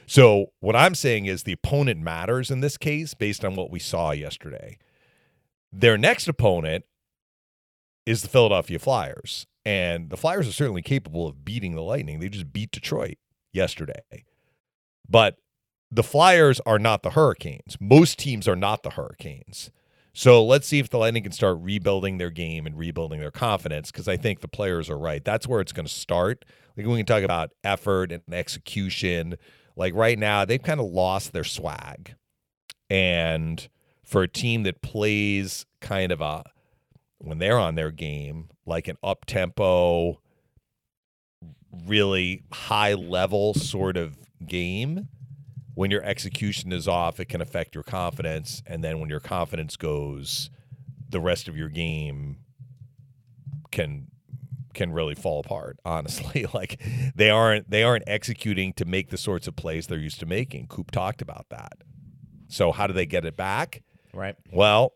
So, 0.08 0.52
what 0.60 0.76
I'm 0.76 0.94
saying 0.94 1.26
is 1.26 1.44
the 1.44 1.54
opponent 1.54 2.00
matters 2.00 2.52
in 2.52 2.62
this 2.62 2.78
case 2.78 3.16
based 3.16 3.44
on 3.44 3.56
what 3.56 3.72
we 3.72 3.80
saw 3.80 4.12
yesterday. 4.12 4.78
Their 5.74 5.98
next 5.98 6.28
opponent 6.28 6.86
is 8.06 8.22
the 8.22 8.30
Philadelphia 8.30 8.80
Flyers. 8.80 9.48
And 9.66 10.12
the 10.12 10.18
Flyers 10.18 10.48
are 10.48 10.52
certainly 10.52 10.84
capable 10.84 11.28
of 11.28 11.44
beating 11.44 11.74
the 11.74 11.82
Lightning. 11.82 12.20
They 12.20 12.30
just 12.30 12.54
beat 12.54 12.70
Detroit 12.70 13.18
yesterday. 13.52 14.26
But 15.10 15.38
the 15.90 16.04
Flyers 16.04 16.62
are 16.68 16.78
not 16.78 17.02
the 17.02 17.12
Hurricanes. 17.12 17.78
Most 17.80 18.20
teams 18.20 18.48
are 18.48 18.56
not 18.56 18.84
the 18.84 18.92
Hurricanes. 18.92 19.72
So 20.18 20.46
let's 20.46 20.66
see 20.66 20.80
if 20.80 20.90
the 20.90 20.98
Lightning 20.98 21.24
can 21.24 21.34
start 21.34 21.58
rebuilding 21.60 22.20
their 22.20 22.30
game 22.30 22.66
and 22.66 22.78
rebuilding 22.78 23.20
their 23.20 23.32
confidence 23.32 23.92
because 23.92 24.08
I 24.08 24.16
think 24.16 24.40
the 24.40 24.48
players 24.48 24.90
are 24.90 24.98
right. 24.98 25.22
That's 25.22 25.46
where 25.46 25.60
it's 25.60 25.74
going 25.74 25.88
to 25.88 25.94
start. 25.94 26.46
Like 26.78 26.88
we 26.88 26.96
can 26.96 27.06
talk 27.06 27.24
about 27.24 27.52
effort 27.66 28.14
and 28.14 28.24
execution. 28.32 29.36
Like 29.76 29.94
right 29.94 30.18
now, 30.18 30.46
they've 30.46 30.64
kind 30.64 30.80
of 30.80 30.86
lost 30.86 31.34
their 31.34 31.44
swag. 31.44 32.16
And 32.90 33.68
for 34.06 34.24
a 34.24 34.28
team 34.30 34.64
that 34.64 34.82
plays 34.82 35.66
kind 35.82 36.14
of 36.14 36.22
a 36.22 36.46
when 37.18 37.40
they're 37.40 37.60
on 37.60 37.76
their 37.76 37.92
game, 37.92 38.48
like 38.66 38.88
an 38.88 38.96
up 39.04 39.26
tempo, 39.26 40.22
really 41.86 42.44
high 42.54 42.94
level 42.94 43.54
sort 43.54 43.98
of 43.98 44.18
game, 44.48 45.10
when 45.76 45.92
your 45.92 46.04
execution 46.04 46.72
is 46.72 46.88
off, 46.88 47.20
it 47.20 47.26
can 47.26 47.42
affect 47.42 47.76
your 47.76 47.84
confidence. 47.84 48.64
And 48.66 48.84
then 48.84 49.00
when 49.00 49.10
your 49.10 49.20
confidence 49.20 49.76
goes, 49.76 50.50
the 51.10 51.20
rest 51.20 51.48
of 51.48 51.56
your 51.56 51.70
game 51.70 52.38
can 53.72 54.08
can 54.74 54.92
really 54.92 55.16
fall 55.16 55.40
apart 55.40 55.78
honestly. 55.86 56.46
Like 56.54 56.82
they 57.16 57.30
aren't 57.30 57.70
they 57.70 57.84
aren't 57.84 58.06
executing 58.08 58.74
to 58.74 58.86
make 58.86 59.10
the 59.10 59.18
sorts 59.18 59.48
of 59.48 59.56
plays 59.56 59.88
they're 59.88 60.00
used 60.00 60.20
to 60.22 60.26
making. 60.26 60.68
Coop 60.68 60.92
talked 60.92 61.22
about 61.22 61.48
that. 61.50 61.74
So 62.48 62.72
how 62.72 62.88
do 62.88 62.94
they 62.94 63.06
get 63.06 63.26
it 63.26 63.38
back? 63.38 63.84
Right. 64.14 64.36
Well 64.52 64.94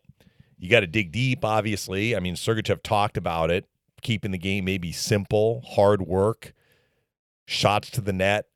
you 0.58 0.68
got 0.68 0.80
to 0.80 0.86
dig 0.86 1.12
deep 1.12 1.44
obviously. 1.44 2.16
I 2.16 2.20
mean 2.20 2.34
sergachev 2.34 2.82
talked 2.82 3.16
about 3.16 3.50
it 3.50 3.66
keeping 4.02 4.30
the 4.30 4.38
game 4.38 4.64
maybe 4.64 4.92
simple 4.92 5.62
hard 5.74 6.00
work 6.00 6.54
shots 7.44 7.90
to 7.90 8.00
the 8.00 8.14
net 8.14 8.46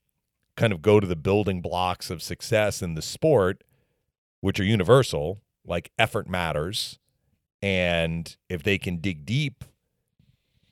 kind 0.56 0.72
of 0.72 0.82
go 0.82 1.00
to 1.00 1.06
the 1.06 1.16
building 1.16 1.60
blocks 1.60 2.10
of 2.10 2.22
success 2.22 2.82
in 2.82 2.94
the 2.94 3.02
sport, 3.02 3.64
which 4.40 4.60
are 4.60 4.64
universal 4.64 5.40
like 5.66 5.90
effort 5.98 6.28
matters, 6.28 6.98
and 7.62 8.36
if 8.48 8.62
they 8.62 8.78
can 8.78 8.98
dig 8.98 9.24
deep 9.24 9.64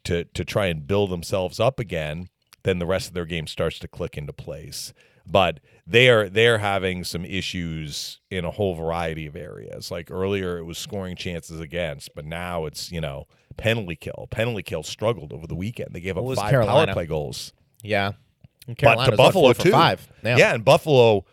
to 0.05 0.25
to 0.25 0.45
try 0.45 0.67
and 0.67 0.87
build 0.87 1.11
themselves 1.11 1.59
up 1.59 1.79
again, 1.79 2.29
then 2.65 2.79
the 2.79 2.87
rest 2.87 3.09
of 3.09 3.15
their 3.15 3.25
game 3.25 3.47
starts 3.47 3.79
to 3.81 3.89
click 3.89 4.19
into 4.19 4.33
place. 4.33 4.93
But 5.25 5.61
they 5.87 6.09
are 6.11 6.29
they're 6.29 6.59
having 6.59 7.05
some 7.05 7.25
issues 7.25 8.21
in 8.31 8.45
a 8.45 8.51
whole 8.51 8.75
variety 8.75 9.27
of 9.27 9.37
areas. 9.37 9.91
Like 9.91 10.11
earlier, 10.11 10.59
it 10.59 10.65
was 10.65 10.79
scoring 10.79 11.17
chances 11.17 11.61
against, 11.61 12.15
but 12.15 12.25
now 12.25 12.67
it's 12.67 12.91
you 12.91 13.01
know 13.01 13.27
penalty 13.57 13.97
kill. 13.97 14.29
Penalty 14.31 14.63
kill 14.63 14.83
struggled 14.83 15.33
over 15.33 15.47
the 15.47 15.55
weekend. 15.55 15.91
They 15.93 16.01
gave 16.01 16.19
up 16.19 16.25
five 16.37 16.51
Carolina? 16.51 16.87
power 16.87 16.95
play 16.95 17.07
goals. 17.07 17.53
Yeah. 17.83 18.13
But 18.67 19.05
to 19.07 19.17
Buffalo 19.17 19.53
too. 19.53 19.71
Five. 19.71 20.07
Yeah. 20.25 20.37
yeah, 20.37 20.55
and 20.55 20.65
Buffalo. 20.65 21.25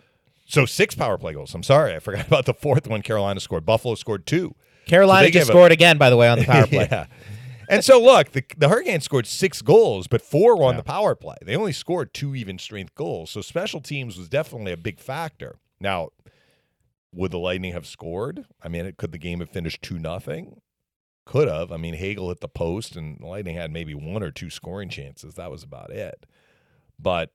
So 0.47 0.65
six 0.65 0.95
power 0.95 1.17
play 1.17 1.33
goals. 1.33 1.53
I'm 1.53 1.63
sorry, 1.63 1.95
I 1.95 1.99
forgot 1.99 2.27
about 2.27 2.45
the 2.45 2.53
fourth 2.53 2.87
one. 2.87 3.01
Carolina 3.01 3.39
scored. 3.39 3.65
Buffalo 3.65 3.95
scored 3.95 4.25
two. 4.25 4.55
Carolina 4.87 5.27
So 5.27 5.31
just 5.31 5.33
gave 5.33 5.49
a- 5.49 5.57
scored 5.57 5.71
again, 5.71 5.97
by 5.97 6.09
the 6.09 6.17
way, 6.17 6.27
on 6.27 6.39
the 6.39 6.45
power 6.45 6.65
play. 6.67 6.87
yeah. 6.91 7.05
And 7.69 7.85
so 7.85 8.01
look, 8.01 8.31
the, 8.31 8.43
the 8.57 8.67
Hurricanes 8.67 9.03
scored 9.05 9.27
six 9.27 9.61
goals, 9.61 10.07
but 10.07 10.23
four 10.23 10.57
were 10.57 10.63
on 10.63 10.73
Yeah. 10.73 10.77
the 10.77 10.83
power 10.83 11.13
play. 11.13 11.35
They 11.43 11.55
only 11.55 11.71
scored 11.73 12.15
two 12.15 12.33
even 12.33 12.57
strength 12.57 12.95
goals. 12.95 13.29
So 13.29 13.41
special 13.41 13.79
teams 13.79 14.17
was 14.17 14.27
definitely 14.27 14.71
a 14.71 14.77
big 14.77 14.99
factor. 14.99 15.57
Now, 15.79 16.09
would 17.13 17.29
the 17.29 17.37
Lightning 17.37 17.73
have 17.73 17.85
scored? 17.85 18.45
I 18.63 18.69
mean, 18.69 18.87
it, 18.87 18.97
could 18.97 19.11
the 19.11 19.19
game 19.19 19.39
have 19.39 19.49
finished 19.51 19.83
two 19.83 19.99
nothing? 19.99 20.61
Could 21.25 21.47
have. 21.47 21.71
I 21.71 21.77
mean, 21.77 21.93
Hagel 21.93 22.29
hit 22.29 22.39
the 22.39 22.47
post, 22.47 22.95
and 22.95 23.19
the 23.19 23.27
Lightning 23.27 23.55
had 23.55 23.71
maybe 23.71 23.93
one 23.93 24.23
or 24.23 24.31
two 24.31 24.49
scoring 24.49 24.89
chances. 24.89 25.35
That 25.35 25.51
was 25.51 25.61
about 25.61 25.91
it. 25.91 26.25
But 26.99 27.31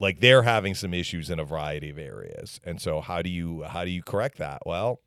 like 0.00 0.20
they're 0.20 0.42
having 0.42 0.74
some 0.74 0.92
issues 0.92 1.30
in 1.30 1.38
a 1.38 1.44
variety 1.44 1.90
of 1.90 1.98
areas, 1.98 2.60
and 2.64 2.80
so 2.80 3.00
how 3.00 3.22
do 3.22 3.30
you 3.30 3.62
how 3.62 3.84
do 3.84 3.90
you 3.90 4.02
correct 4.02 4.38
that? 4.38 4.62
Well, 4.66 5.00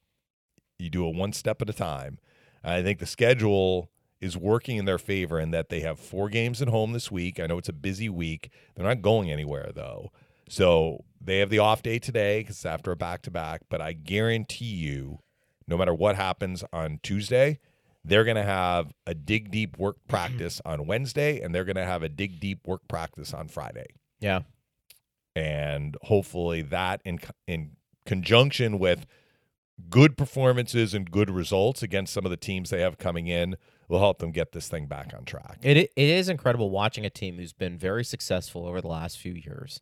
you 0.80 0.89
do 0.89 1.08
it 1.08 1.15
one 1.15 1.34
step 1.34 1.62
at 1.62 1.70
a 1.70 1.74
time. 1.74 2.20
I 2.63 2.82
think 2.82 3.00
the 3.00 3.06
schedule 3.06 3.92
is 4.22 4.38
working 4.38 4.77
in 4.77 4.86
their 4.86 4.98
favor 4.98 5.39
in 5.39 5.51
that 5.51 5.70
they 5.70 5.82
have 5.82 6.00
four 6.00 6.30
games 6.30 6.62
at 6.62 6.70
home 6.70 6.94
this 6.94 7.12
week. 7.12 7.39
I 7.39 7.46
know 7.46 7.58
it's 7.58 7.70
a 7.70 7.74
busy 7.74 8.10
week. 8.10 8.50
They're 8.75 8.86
not 8.86 9.01
going 9.01 9.32
anywhere 9.32 9.72
though. 9.74 10.12
So 10.50 11.04
they 11.22 11.39
have 11.39 11.50
the 11.50 11.60
off 11.60 11.84
day 11.84 12.00
today 12.00 12.39
because 12.39 12.58
it's 12.58 12.65
after 12.65 12.92
a 12.92 12.96
back 12.96 13.22
to 13.24 13.32
back. 13.32 13.62
But 13.70 13.82
I 13.82 13.94
guarantee 13.94 14.65
you, 14.65 15.20
no 15.68 15.77
matter 15.77 15.94
what 15.94 16.15
happens 16.15 16.63
on 16.72 17.00
Tuesday, 17.04 17.60
they're 18.06 18.24
going 18.24 18.36
to 18.36 18.44
have 18.44 18.94
a 19.08 19.14
dig 19.14 19.52
deep 19.52 19.78
work 19.78 19.98
practice 20.08 20.62
on 20.66 20.88
Wednesday 20.88 21.42
and 21.42 21.54
they're 21.54 21.66
going 21.66 21.76
to 21.76 21.86
have 21.86 22.04
a 22.04 22.10
dig 22.10 22.40
deep 22.40 22.68
work 22.68 22.88
practice 22.88 23.34
on 23.34 23.48
Friday. 23.48 23.88
Yeah. 24.20 24.42
And 25.36 25.98
hopefully 26.04 26.62
that 26.62 27.02
in 27.04 27.20
in 27.48 27.72
conjunction 28.06 28.80
with 28.80 29.06
good 29.90 30.18
performances 30.18 30.94
and 30.94 31.12
good 31.12 31.30
results 31.30 31.84
against 31.84 32.14
some 32.14 32.24
of 32.26 32.32
the 32.32 32.38
teams 32.38 32.70
they 32.70 32.82
have 32.82 32.98
coming 32.98 33.28
in 33.28 33.58
will 33.88 34.00
help 34.00 34.20
them 34.20 34.32
get 34.32 34.52
this 34.52 34.68
thing 34.70 34.88
back 34.88 35.14
on 35.16 35.26
track. 35.26 35.60
It 35.62 35.78
it 35.78 35.92
is 35.96 36.30
incredible 36.30 36.70
watching 36.70 37.06
a 37.06 37.10
team 37.10 37.38
who's 37.38 37.54
been 37.54 37.78
very 37.78 38.04
successful 38.04 38.66
over 38.66 38.82
the 38.82 38.88
last 38.88 39.18
few 39.18 39.34
years, 39.34 39.82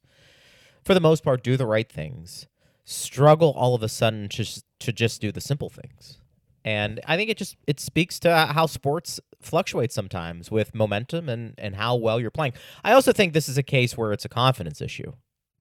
for 0.84 0.94
the 0.94 1.00
most 1.00 1.24
part, 1.24 1.44
do 1.44 1.56
the 1.56 1.66
right 1.66 1.90
things, 1.90 2.48
struggle 2.84 3.52
all 3.52 3.76
of 3.76 3.84
a 3.84 3.90
sudden 3.90 4.28
just 4.30 4.66
to 4.80 4.92
just 4.92 5.22
do 5.22 5.32
the 5.32 5.42
simple 5.42 5.70
things, 5.70 6.20
and 6.66 7.00
I 7.08 7.18
think 7.18 7.30
it 7.30 7.38
just 7.38 7.56
it 7.68 7.80
speaks 7.80 8.20
to 8.20 8.30
uh, 8.30 8.54
how 8.54 8.66
sports 8.66 9.20
fluctuate 9.42 9.92
sometimes 9.92 10.50
with 10.50 10.74
momentum 10.74 11.28
and 11.30 11.54
and 11.58 11.76
how 11.76 11.96
well 11.96 12.20
you're 12.20 12.32
playing. 12.32 12.54
I 12.84 12.94
also 12.94 13.12
think 13.12 13.34
this 13.34 13.50
is 13.50 13.58
a 13.58 13.64
case 13.64 13.98
where 13.98 14.14
it's 14.14 14.26
a 14.26 14.30
confidence 14.30 14.82
issue, 14.82 15.14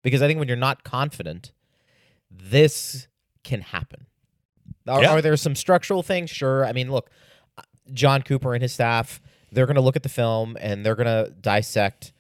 because 0.02 0.22
I 0.22 0.26
think 0.28 0.38
when 0.38 0.48
you're 0.48 0.56
not 0.56 0.84
confident, 0.84 1.52
this 2.30 3.08
can 3.44 3.60
happen. 3.60 4.06
Are, 4.86 5.02
Yeah. 5.02 5.10
are 5.12 5.22
there 5.22 5.36
some 5.36 5.54
structural 5.54 6.02
things? 6.02 6.30
Sure. 6.30 6.64
I 6.64 6.72
mean, 6.72 6.90
look, 6.90 7.10
uh, 7.58 7.62
Jon 7.92 8.22
Cooper 8.22 8.54
and 8.54 8.62
his 8.62 8.72
staff, 8.72 9.20
they're 9.50 9.66
going 9.66 9.74
to 9.76 9.80
look 9.82 9.96
at 9.96 10.02
the 10.02 10.08
film 10.08 10.56
and 10.60 10.84
they're 10.84 10.94
going 10.94 11.06
to 11.06 11.32
dissect 11.40 12.12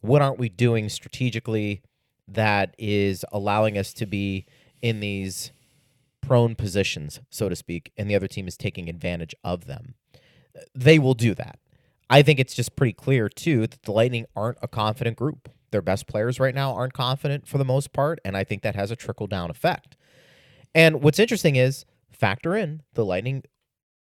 what 0.00 0.22
aren't 0.22 0.38
we 0.38 0.48
doing 0.48 0.88
strategically 0.88 1.82
that 2.26 2.74
is 2.78 3.24
allowing 3.32 3.76
us 3.76 3.92
to 3.94 4.06
be 4.06 4.46
in 4.80 5.00
these 5.00 5.52
prone 6.20 6.54
positions, 6.54 7.20
so 7.30 7.48
to 7.48 7.56
speak, 7.56 7.92
and 7.96 8.08
the 8.10 8.14
other 8.14 8.28
team 8.28 8.46
is 8.46 8.56
taking 8.56 8.88
advantage 8.88 9.34
of 9.42 9.66
them. 9.66 9.94
They 10.74 10.98
will 10.98 11.14
do 11.14 11.34
that. 11.34 11.58
I 12.08 12.22
think 12.22 12.40
it's 12.40 12.54
just 12.54 12.76
pretty 12.76 12.92
clear, 12.92 13.28
too, 13.28 13.66
that 13.66 13.82
the 13.82 13.92
Lightning 13.92 14.26
aren't 14.34 14.58
a 14.62 14.68
confident 14.68 15.16
group. 15.16 15.48
Their 15.70 15.82
best 15.82 16.06
players 16.06 16.40
right 16.40 16.54
now 16.54 16.74
aren't 16.74 16.92
confident 16.92 17.46
for 17.46 17.58
the 17.58 17.64
most 17.64 17.92
part, 17.92 18.20
and 18.24 18.36
I 18.36 18.42
think 18.42 18.62
that 18.62 18.74
has 18.74 18.90
a 18.90 18.96
trickle 18.96 19.28
down 19.28 19.50
effect. 19.50 19.96
And 20.74 21.02
what's 21.02 21.18
interesting 21.18 21.56
is 21.56 21.84
factor 22.10 22.56
in 22.56 22.82
the 22.94 23.04
Lightning 23.04 23.44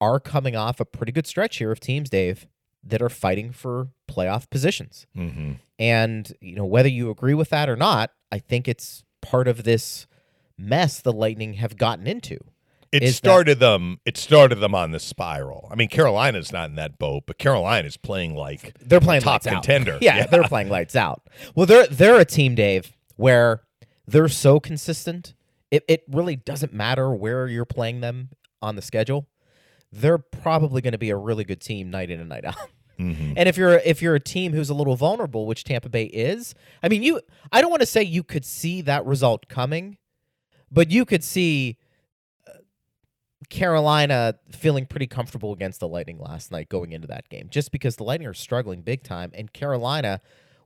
are 0.01 0.21
coming 0.21 0.55
off 0.55 0.79
a 0.79 0.85
pretty 0.85 1.13
good 1.13 1.27
stretch 1.27 1.57
here 1.57 1.73
of 1.73 1.81
teams, 1.81 2.09
Dave, 2.09 2.47
that 2.85 3.03
are 3.03 3.09
fighting 3.09 3.51
for 3.51 3.89
playoff 4.09 4.49
positions. 4.49 5.07
Mm-hmm. 5.17 5.55
And 5.79 6.33
you 6.41 6.55
know 6.55 6.65
whether 6.65 6.89
you 6.89 7.11
agree 7.11 7.35
with 7.35 7.51
that 7.51 7.69
or 7.69 7.77
not, 7.77 8.13
I 8.31 8.39
think 8.39 8.69
it's 8.69 9.03
part 9.21 9.49
of 9.49 9.65
this 9.65 10.07
mess 10.59 11.01
the 11.01 11.13
Lightning 11.13 11.55
have 11.55 11.77
gotten 11.77 12.07
into. 12.07 12.39
It 12.91 13.03
Is 13.03 13.13
that- 13.21 13.29
started 13.29 13.61
them. 13.61 14.01
It 14.07 14.17
started 14.17 14.57
them 14.57 14.75
on 14.75 14.93
the 14.93 14.99
spiral. 14.99 15.69
I 15.71 15.75
mean, 15.75 15.89
Carolina's 15.89 16.53
not 16.53 16.71
in 16.71 16.77
that 16.77 16.99
boat, 16.99 17.25
but 17.27 17.39
Carolina's 17.39 17.97
playing 17.99 18.35
like 18.35 18.75
They're 18.81 19.01
playing 19.01 19.23
top 19.23 19.43
contender. 19.43 19.99
Yeah, 20.03 20.27
they're 20.27 20.45
playing 20.45 20.71
lights 20.71 20.97
out. 20.97 21.23
Well, 21.55 21.67
they're 21.67 21.87
they're 21.87 22.19
a 22.19 22.25
team, 22.25 22.55
Dave, 22.55 22.97
where 23.17 23.63
they're 24.07 24.29
so 24.29 24.59
consistent. 24.59 25.35
It 25.71 25.85
it 25.87 26.05
really 26.11 26.37
doesn't 26.37 26.73
matter 26.73 27.11
where 27.13 27.47
you're 27.47 27.67
playing 27.67 28.01
them 28.01 28.31
on 28.63 28.75
the 28.77 28.83
schedule. 28.83 29.29
They're 29.93 30.19
probably 30.19 30.81
going 30.81 30.93
to 30.93 30.99
be 30.99 31.11
a 31.11 31.17
really 31.17 31.45
good 31.45 31.61
team 31.61 31.91
night 31.91 32.11
in 32.11 32.21
and 32.21 32.29
night 32.31 32.45
out. 32.47 32.57
Mhm. 32.99 33.35
And 33.37 33.49
if 33.49 33.57
you're 33.59 33.75
if 33.85 34.01
you're 34.03 34.15
a 34.15 34.21
team 34.21 34.53
who's 34.55 34.71
a 34.71 34.75
little 34.75 34.97
vulnerable, 34.97 35.47
which 35.47 35.63
Tampa 35.63 35.89
Bay 35.91 36.05
is, 36.05 36.55
I 36.83 36.89
mean, 36.89 37.03
you 37.03 37.21
I 37.53 37.61
don't 37.61 37.71
want 37.71 37.81
to 37.83 37.87
say 37.87 38.03
you 38.03 38.23
could 38.25 38.45
see 38.47 38.81
that 38.83 39.05
result 39.07 39.47
coming, 39.49 39.99
but 40.71 40.91
you 40.91 41.05
could 41.05 41.23
see 41.25 41.77
uh, 42.47 42.53
Carolina 43.49 44.35
feeling 44.51 44.87
pretty 44.87 45.07
comfortable 45.07 45.53
against 45.53 45.81
the 45.81 45.89
Lightning 45.89 46.19
last 46.19 46.51
night 46.51 46.69
going 46.69 46.93
into 46.93 47.07
that 47.09 47.29
game, 47.29 47.49
just 47.51 47.71
because 47.73 47.97
the 47.97 48.05
Lightning 48.05 48.29
are 48.29 48.35
struggling 48.35 48.83
big 48.83 49.03
time, 49.03 49.31
and 49.35 49.53
Carolina, 49.53 50.21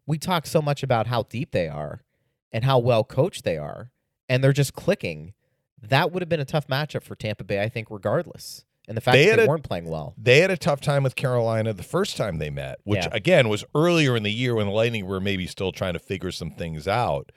we 0.06 0.18
talk 0.18 0.46
so 0.46 0.60
much 0.62 0.82
about 0.82 1.06
how 1.06 1.22
deep 1.24 1.52
they 1.52 1.68
are 1.68 2.02
and 2.50 2.64
how 2.64 2.78
well 2.78 3.04
coached 3.04 3.44
they 3.44 3.56
are, 3.56 3.90
and 4.28 4.42
they're 4.42 4.52
just 4.52 4.72
clicking. 4.74 5.32
That 5.80 6.12
would 6.12 6.22
have 6.22 6.28
been 6.28 6.40
a 6.40 6.44
tough 6.44 6.66
matchup 6.68 7.02
for 7.02 7.14
Tampa 7.14 7.44
Bay, 7.44 7.62
I 7.62 7.68
think, 7.68 7.88
regardless. 7.90 8.64
And 8.88 8.96
the 8.96 9.00
fact 9.00 9.14
They 9.14 9.26
that 9.26 9.36
they 9.36 9.44
a- 9.44 9.46
weren't 9.46 9.62
playing 9.62 9.88
well. 9.88 10.12
They 10.18 10.40
had 10.40 10.50
a 10.50 10.56
tough 10.56 10.80
time 10.80 11.04
with 11.04 11.14
Carolina 11.14 11.72
the 11.72 11.84
first 11.84 12.16
time 12.16 12.38
they 12.38 12.50
met, 12.50 12.78
which 12.82 13.04
Yeah. 13.04 13.10
again 13.12 13.48
was 13.48 13.64
earlier 13.76 14.16
in 14.16 14.24
the 14.24 14.32
year 14.32 14.56
when 14.56 14.66
the 14.66 14.72
Lightning 14.72 15.06
were 15.06 15.20
maybe 15.20 15.46
still 15.46 15.70
trying 15.70 15.92
to 15.92 15.98
figure 16.00 16.32
some 16.32 16.50
things 16.50 16.88
out. 16.88 17.30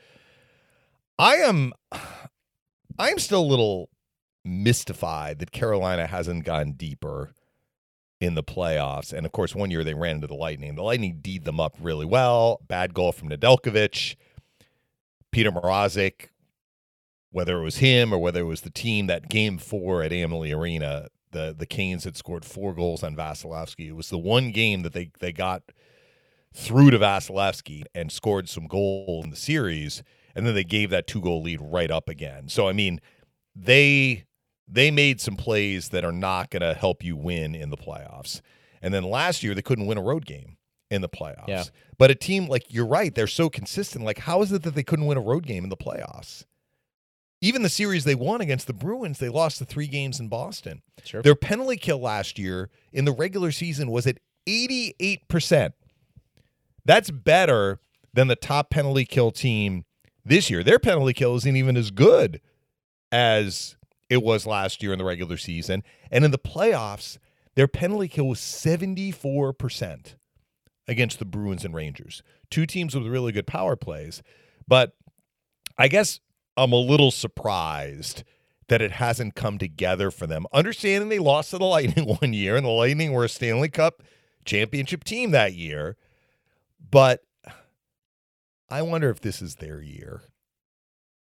I 1.20 1.36
am 1.36 1.74
I'm 2.98 3.20
still 3.20 3.42
a 3.42 3.46
little 3.46 3.90
mystified 4.44 5.40
that 5.40 5.52
Carolina 5.52 6.08
hasn't 6.08 6.46
gone 6.46 6.74
deeper 6.74 7.32
in 8.22 8.36
the 8.36 8.44
playoffs. 8.44 9.12
And 9.12 9.26
of 9.26 9.32
course, 9.32 9.56
one 9.56 9.72
year 9.72 9.84
they 9.84 9.94
ran 9.94 10.16
into 10.16 10.28
the 10.28 10.36
Lightning. 10.36 10.76
The 10.76 10.84
Lightning 10.84 11.20
D'd 11.22 11.44
them 11.44 11.60
up 11.60 11.76
really 11.80 12.06
well. 12.06 12.62
Bad 12.68 12.94
goal 12.94 13.12
from 13.12 13.30
Nedeljkovic. 13.30 14.16
Petr 15.34 15.54
Mrazek, 15.54 16.30
whether 17.32 17.58
it 17.58 17.64
was 17.64 17.78
him 17.78 18.14
or 18.14 18.20
whether 18.20 18.40
it 18.40 18.46
was 18.46 18.62
the 18.62 18.70
team 18.70 19.08
that 19.08 19.28
game 19.28 19.58
four 19.58 20.02
at 20.02 20.14
Amalie 20.14 20.54
Arena, 20.54 21.10
the 21.32 21.54
the 21.58 21.66
Canes 21.66 22.06
had 22.06 22.16
scored 22.16 22.46
four 22.46 22.74
goals 22.74 23.04
on 23.04 23.18
Vasilevskiy. 23.18 23.90
It 23.90 23.96
was 23.96 24.10
the 24.10 24.18
one 24.18 24.52
game 24.52 24.84
that 24.84 24.94
they 24.94 25.12
they 25.20 25.34
got 25.34 25.64
through 26.54 26.92
to 26.92 27.00
Vasilevskiy 27.00 27.84
and 27.94 28.12
scored 28.12 28.48
some 28.48 28.68
goal 28.68 29.22
in 29.26 29.30
the 29.30 29.36
series, 29.36 30.02
and 30.36 30.46
then 30.46 30.54
they 30.54 30.64
gave 30.64 30.90
that 30.90 31.08
two 31.08 31.22
goal 31.22 31.42
lead 31.42 31.60
right 31.62 31.90
up 31.90 32.10
again. 32.10 32.50
So 32.50 32.68
I 32.68 32.74
mean, 32.74 33.00
they 33.56 34.26
they 34.68 34.92
made 34.92 35.22
some 35.22 35.36
plays 35.36 35.90
that 35.90 36.04
are 36.04 36.12
not 36.12 36.50
going 36.50 36.62
to 36.62 36.74
help 36.74 37.04
you 37.04 37.16
win 37.16 37.54
in 37.56 37.70
the 37.70 37.78
playoffs. 37.78 38.42
And 38.82 38.94
then 38.94 39.04
last 39.04 39.44
year 39.44 39.54
they 39.54 39.62
couldn't 39.62 39.86
win 39.86 39.98
a 39.98 40.02
road 40.02 40.26
game 40.26 40.58
in 40.90 41.02
the 41.02 41.10
playoffs. 41.10 41.48
Yeah. 41.48 41.64
But 41.98 42.12
a 42.12 42.16
team 42.16 42.48
like 42.48 42.74
you're 42.74 42.86
right, 42.86 43.14
they're 43.14 43.28
so 43.28 43.50
consistent. 43.50 44.04
Like 44.04 44.20
how 44.20 44.42
is 44.42 44.52
it 44.52 44.64
that 44.64 44.76
they 44.76 44.84
couldn't 44.84 45.06
win 45.06 45.18
a 45.18 45.22
road 45.22 45.46
game 45.46 45.64
in 45.64 45.70
the 45.70 45.78
playoffs? 45.78 46.46
Even 47.42 47.62
the 47.62 47.70
series 47.70 48.06
they 48.06 48.16
won 48.16 48.42
against 48.42 48.66
the 48.66 48.74
Bruins, 48.74 49.20
they 49.20 49.30
lost 49.30 49.60
the 49.60 49.66
three 49.66 49.88
games 49.88 50.20
in 50.20 50.30
Boston. 50.30 50.82
Sure. 51.04 51.22
Their 51.22 51.36
penalty 51.36 51.78
kill 51.78 52.00
last 52.00 52.40
year 52.40 52.70
in 52.92 53.06
the 53.06 53.12
regular 53.12 53.52
season 53.52 53.92
was 53.92 54.08
at 54.08 54.18
88%. 54.48 55.74
That's 56.86 57.12
better 57.12 57.80
than 58.14 58.28
the 58.28 58.36
top 58.36 58.70
penalty 58.70 59.06
kill 59.06 59.32
team 59.32 59.86
this 60.26 60.50
year. 60.50 60.64
Their 60.64 60.80
penalty 60.80 61.14
kill 61.14 61.36
isn't 61.36 61.56
even 61.56 61.78
as 61.78 61.92
good 61.92 62.42
as 63.12 63.78
it 64.10 64.24
was 64.24 64.46
last 64.46 64.84
year 64.84 64.92
in 64.92 65.00
the 65.00 65.06
regular 65.06 65.38
season. 65.38 65.84
And 66.12 66.26
in 66.26 66.32
the 66.32 66.38
playoffs, 66.38 67.18
their 67.56 67.68
penalty 67.68 68.08
kill 68.08 68.28
was 68.28 68.40
74% 68.40 70.16
against 70.88 71.20
the 71.20 71.26
Bruins 71.26 71.66
and 71.66 71.74
Rangers. 71.74 72.22
Two 72.50 72.66
teams 72.66 72.96
with 72.96 73.08
really 73.08 73.32
good 73.32 73.48
power 73.48 73.76
plays. 73.76 74.22
But 74.68 74.96
I 75.78 75.88
guess 75.88 76.20
I'm 76.58 76.72
a 76.72 76.78
little 76.78 77.12
surprised 77.12 78.24
that 78.68 78.82
it 78.82 78.92
hasn't 78.94 79.36
come 79.36 79.58
together 79.58 80.10
for 80.10 80.26
them. 80.26 80.46
Understanding 80.52 81.10
they 81.10 81.20
lost 81.20 81.52
to 81.52 81.58
the 81.58 81.66
Lightning 81.66 82.18
one 82.22 82.34
year, 82.34 82.56
and 82.56 82.66
the 82.66 82.72
Lightning 82.72 83.12
were 83.12 83.26
a 83.26 83.30
Stanley 83.30 83.70
Cup 83.70 84.02
championship 84.44 85.04
team 85.04 85.32
that 85.32 85.54
year. 85.54 85.98
But 86.92 87.25
I 88.70 88.82
wonder 88.82 89.10
if 89.10 89.22
this 89.22 89.42
is 89.42 89.56
their 89.56 89.82
year. 89.82 90.22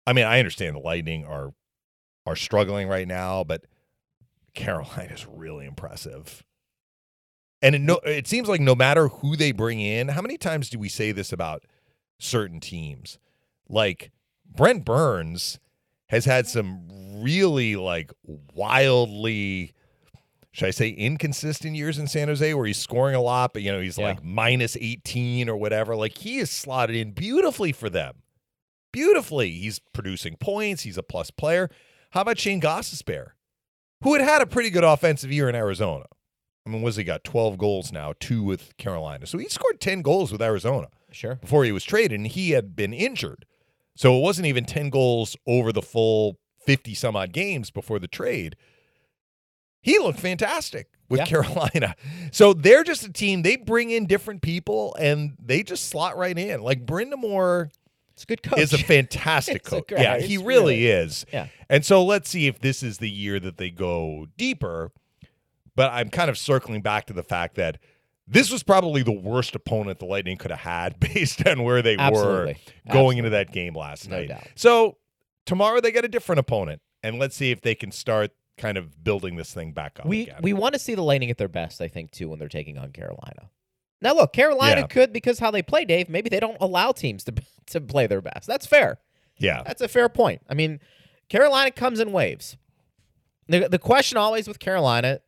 I 0.06 0.12
mean, 0.12 0.24
I 0.24 0.38
understand 0.38 0.76
the 0.76 0.80
Lightning 0.80 1.24
are 1.24 1.52
are 2.26 2.36
struggling 2.36 2.88
right 2.88 3.08
now, 3.08 3.44
but 3.44 3.64
Carolina 4.54 5.14
is 5.14 5.26
really 5.26 5.66
impressive. 5.66 6.42
And 7.62 7.74
it, 7.74 7.80
no, 7.80 8.00
it 8.04 8.26
seems 8.26 8.48
like 8.48 8.60
no 8.60 8.74
matter 8.74 9.08
who 9.08 9.34
they 9.36 9.52
bring 9.52 9.80
in, 9.80 10.08
how 10.08 10.22
many 10.22 10.38
times 10.38 10.70
do 10.70 10.78
we 10.78 10.88
say 10.88 11.12
this 11.12 11.32
about 11.32 11.64
certain 12.20 12.60
teams? 12.60 13.18
Like 13.68 14.12
Brent 14.46 14.84
Burns 14.84 15.58
has 16.08 16.24
had 16.24 16.46
some 16.46 16.88
really 17.22 17.76
like 17.76 18.12
wildly 18.54 19.74
should 20.58 20.66
I 20.66 20.70
say 20.72 20.88
inconsistent 20.90 21.76
years 21.76 21.98
in 21.98 22.08
San 22.08 22.26
Jose 22.28 22.52
where 22.52 22.66
he's 22.66 22.78
scoring 22.78 23.14
a 23.14 23.20
lot, 23.22 23.52
but 23.52 23.62
you 23.62 23.70
know, 23.70 23.80
he's 23.80 23.96
Yeah. 23.96 24.06
like 24.08 24.24
minus 24.24 24.76
18 24.80 25.48
or 25.48 25.56
whatever. 25.56 25.94
Like 25.94 26.18
he 26.18 26.38
is 26.38 26.50
slotted 26.50 26.96
in 26.96 27.12
beautifully 27.12 27.70
for 27.72 27.88
them. 27.88 28.22
Beautifully. 28.92 29.50
He's 29.52 29.78
producing 29.92 30.36
points. 30.36 30.82
He's 30.82 30.98
a 30.98 31.02
plus 31.02 31.30
player. 31.30 31.70
How 32.10 32.22
about 32.22 32.38
Shayne 32.38 32.60
Gostisbehere, 32.60 33.32
who 34.02 34.14
had 34.14 34.22
had 34.22 34.42
a 34.42 34.46
pretty 34.46 34.70
good 34.70 34.84
offensive 34.84 35.30
year 35.30 35.48
in 35.48 35.54
Arizona? 35.54 36.06
I 36.66 36.70
mean, 36.70 36.82
was 36.82 36.96
he 36.96 37.04
got 37.04 37.24
12 37.24 37.56
goals 37.58 37.92
now, 37.92 38.14
two 38.18 38.42
with 38.42 38.76
Carolina. 38.78 39.26
So 39.26 39.38
he 39.38 39.48
scored 39.48 39.80
10 39.80 40.02
goals 40.02 40.32
with 40.32 40.42
Arizona 40.42 40.88
Sure. 41.12 41.36
before 41.36 41.64
he 41.64 41.72
was 41.72 41.84
traded, 41.84 42.18
and 42.18 42.26
he 42.26 42.50
had 42.50 42.74
been 42.76 42.92
injured. 42.92 43.44
So 43.96 44.16
it 44.16 44.20
wasn't 44.20 44.46
even 44.46 44.64
10 44.64 44.90
goals 44.90 45.36
over 45.46 45.72
the 45.72 45.82
full 45.82 46.38
50 46.64 46.94
some 46.94 47.16
odd 47.16 47.32
games 47.32 47.70
before 47.70 47.98
the 47.98 48.08
trade. 48.08 48.56
He 49.80 49.98
looked 49.98 50.18
fantastic 50.20 50.88
with 51.08 51.20
Yeah. 51.20 51.26
Carolina. 51.26 51.94
So 52.32 52.52
they're 52.52 52.84
just 52.84 53.04
a 53.06 53.12
team, 53.12 53.42
they 53.42 53.56
bring 53.56 53.90
in 53.90 54.06
different 54.06 54.42
people 54.42 54.94
and 55.00 55.34
they 55.42 55.62
just 55.62 55.88
slot 55.88 56.16
right 56.18 56.36
in. 56.36 56.60
Like 56.62 56.84
Brind'Amour 56.84 57.70
It's 58.12 58.24
a 58.24 58.26
good 58.26 58.42
coach. 58.42 58.58
is 58.58 58.72
a 58.74 58.78
fantastic 58.94 59.56
a 59.66 59.70
coach. 59.70 59.88
great- 59.88 60.02
yeah, 60.02 60.18
he 60.18 60.36
really, 60.36 60.46
really- 60.84 60.86
is. 60.88 61.24
Yeah. 61.32 61.46
And 61.70 61.84
so 61.86 62.04
let's 62.04 62.28
see 62.28 62.46
if 62.48 62.60
this 62.60 62.82
is 62.82 62.98
the 62.98 63.08
year 63.08 63.40
that 63.40 63.56
they 63.56 63.70
go 63.70 64.26
deeper. 64.36 64.92
But 65.74 65.92
I'm 65.92 66.10
kind 66.10 66.28
of 66.28 66.36
circling 66.36 66.82
back 66.82 67.06
to 67.06 67.12
the 67.12 67.22
fact 67.22 67.54
that 67.54 67.78
this 68.26 68.50
was 68.50 68.62
probably 68.62 69.02
the 69.02 69.12
worst 69.12 69.54
opponent 69.54 70.00
the 70.00 70.04
Lightning 70.04 70.36
could 70.36 70.50
have 70.50 70.60
had 70.60 71.00
based 71.14 71.46
on 71.46 71.62
where 71.62 71.80
they 71.80 71.96
were 71.96 72.02
Absolutely. 72.02 72.56
going 72.92 73.16
into 73.18 73.30
that 73.30 73.52
game 73.52 73.74
last 73.74 74.08
No 74.10 74.18
night. 74.18 74.28
doubt. 74.28 74.48
So 74.56 74.98
tomorrow 75.46 75.80
they 75.80 75.92
get 75.92 76.04
a 76.04 76.08
different 76.08 76.40
opponent. 76.40 76.82
And 77.02 77.18
let's 77.18 77.36
see 77.36 77.52
if 77.52 77.60
they 77.62 77.74
can 77.76 77.90
start 77.92 78.32
kind 78.58 78.76
of 78.76 79.02
building 79.02 79.36
this 79.36 79.52
thing 79.52 79.72
back 79.72 79.98
up 80.00 80.06
we 80.06 80.22
again. 80.24 80.36
we 80.42 80.52
want 80.52 80.74
to 80.74 80.78
see 80.78 80.94
the 80.94 81.02
Lightning 81.02 81.30
at 81.30 81.38
their 81.38 81.48
best, 81.48 81.80
I 81.80 81.88
think, 81.88 82.10
too, 82.10 82.28
when 82.28 82.38
they're 82.38 82.48
taking 82.48 82.76
on 82.78 82.92
Carolina. 82.92 83.50
Now, 84.00 84.14
look, 84.14 84.32
Carolina 84.32 84.82
Yeah. 84.82 84.86
could 84.86 85.12
because 85.12 85.38
how 85.38 85.50
they 85.50 85.62
play, 85.62 85.84
Dave. 85.84 86.08
Maybe 86.08 86.28
they 86.28 86.40
don't 86.40 86.56
allow 86.60 86.92
teams 86.92 87.24
to 87.24 87.34
to 87.66 87.80
play 87.80 88.06
their 88.06 88.20
best. 88.20 88.46
That's 88.46 88.66
fair. 88.66 88.98
yeah. 89.38 89.62
That's 89.66 89.80
a 89.82 89.88
fair 89.88 90.08
point. 90.08 90.42
I 90.48 90.54
mean, 90.54 90.80
Carolina 91.28 91.70
comes 91.70 91.98
in 92.00 92.12
waves. 92.12 92.56
The 93.48 93.68
the 93.68 93.78
question 93.78 94.18
always 94.18 94.46
with 94.46 94.58
Carolina, 94.58 95.20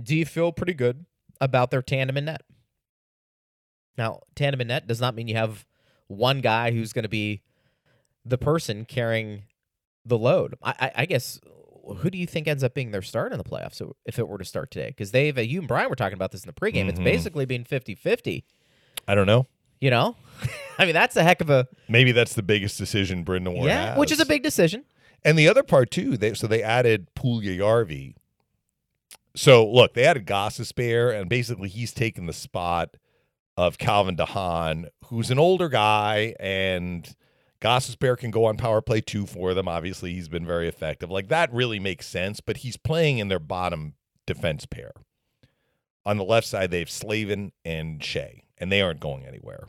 do 0.00 0.16
you 0.16 0.26
feel 0.26 0.52
pretty 0.52 0.74
good 0.74 1.06
about 1.40 1.70
their 1.70 1.82
tandem 1.82 2.16
in 2.16 2.24
net? 2.26 2.42
Now, 3.96 4.20
tandem 4.34 4.60
in 4.60 4.68
net 4.68 4.86
does 4.86 5.00
not 5.00 5.14
mean 5.14 5.28
you 5.28 5.34
have 5.36 5.64
one 6.06 6.40
guy 6.40 6.70
who's 6.72 6.92
going 6.92 7.02
to 7.04 7.08
be 7.08 7.42
the 8.24 8.38
person 8.38 8.84
carrying 8.84 9.44
the 10.04 10.18
load. 10.18 10.54
I, 10.62 10.74
I, 10.80 10.92
I 11.02 11.06
guess 11.06 11.40
who 11.96 12.10
do 12.10 12.18
you 12.18 12.26
think 12.26 12.46
ends 12.48 12.62
up 12.64 12.74
being 12.74 12.90
their 12.90 13.02
start 13.02 13.32
in 13.32 13.38
the 13.38 13.44
playoffs 13.44 13.80
if 14.04 14.18
it 14.18 14.28
were 14.28 14.38
to 14.38 14.44
start 14.44 14.70
today? 14.70 14.88
Because 14.88 15.10
they've 15.10 15.36
uh, 15.36 15.40
you 15.40 15.58
and 15.60 15.68
Brian 15.68 15.88
were 15.88 15.96
talking 15.96 16.14
about 16.14 16.32
this 16.32 16.42
in 16.44 16.46
the 16.48 16.52
pregame. 16.52 16.88
It's 16.88 16.98
Mhm. 17.00 17.04
basically 17.04 17.44
been 17.46 17.64
50-50, 17.64 18.44
I 19.06 19.14
don't 19.14 19.26
know. 19.26 19.46
You 19.80 19.90
know, 19.90 20.16
I 20.78 20.84
mean 20.84 20.94
that's 20.94 21.16
a 21.16 21.22
heck 21.22 21.40
of 21.40 21.50
a 21.50 21.68
Maybe 21.88 22.12
that's 22.12 22.34
the 22.34 22.42
biggest 22.42 22.78
decision 22.78 23.22
Brendan 23.22 23.52
Warren 23.54 23.68
yeah, 23.68 23.96
which 23.96 24.10
is 24.10 24.18
a 24.20 24.26
big 24.26 24.42
decision. 24.42 24.84
And 25.24 25.38
the 25.38 25.48
other 25.48 25.62
part 25.62 25.90
too, 25.90 26.16
they 26.16 26.34
so 26.34 26.46
they 26.46 26.62
added 26.62 27.08
Puljujarvi. 27.16 28.14
So 29.36 29.68
look, 29.70 29.94
they 29.94 30.04
added 30.04 30.26
Gostisbehere, 30.26 31.18
and 31.18 31.28
basically 31.28 31.68
he's 31.68 31.92
taken 31.92 32.26
the 32.26 32.32
spot 32.32 32.96
of 33.56 33.78
Calvin 33.78 34.16
de 34.16 34.24
Haan, 34.24 34.88
who's 35.06 35.30
an 35.30 35.38
older 35.38 35.68
guy, 35.68 36.34
and 36.40 37.14
Gostisbehere 37.60 38.16
can 38.16 38.30
go 38.30 38.44
on 38.44 38.56
power 38.56 38.80
play 38.80 39.00
two 39.00 39.26
for 39.26 39.52
them. 39.54 39.66
Obviously, 39.66 40.14
he's 40.14 40.28
been 40.28 40.46
very 40.46 40.68
effective. 40.68 41.10
Like 41.10 41.28
that 41.28 41.52
really 41.52 41.80
makes 41.80 42.06
sense, 42.06 42.40
but 42.40 42.58
he's 42.58 42.76
playing 42.76 43.18
in 43.18 43.28
their 43.28 43.40
bottom 43.40 43.94
defense 44.26 44.66
pair. 44.66 44.92
On 46.06 46.16
the 46.16 46.24
left 46.24 46.46
side, 46.46 46.70
they 46.70 46.78
have 46.78 46.90
Slavin 46.90 47.52
and 47.64 48.00
Skjei, 48.00 48.42
and 48.56 48.70
they 48.70 48.80
aren't 48.80 49.00
going 49.00 49.26
anywhere. 49.26 49.68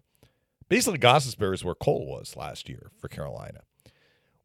Basically, 0.70 1.00
Gostisbehere 1.00 1.54
is 1.54 1.64
where 1.64 1.76
Cole 1.76 2.06
was 2.06 2.38
last 2.38 2.70
year 2.70 2.92
for 2.98 3.08
Carolina 3.08 3.62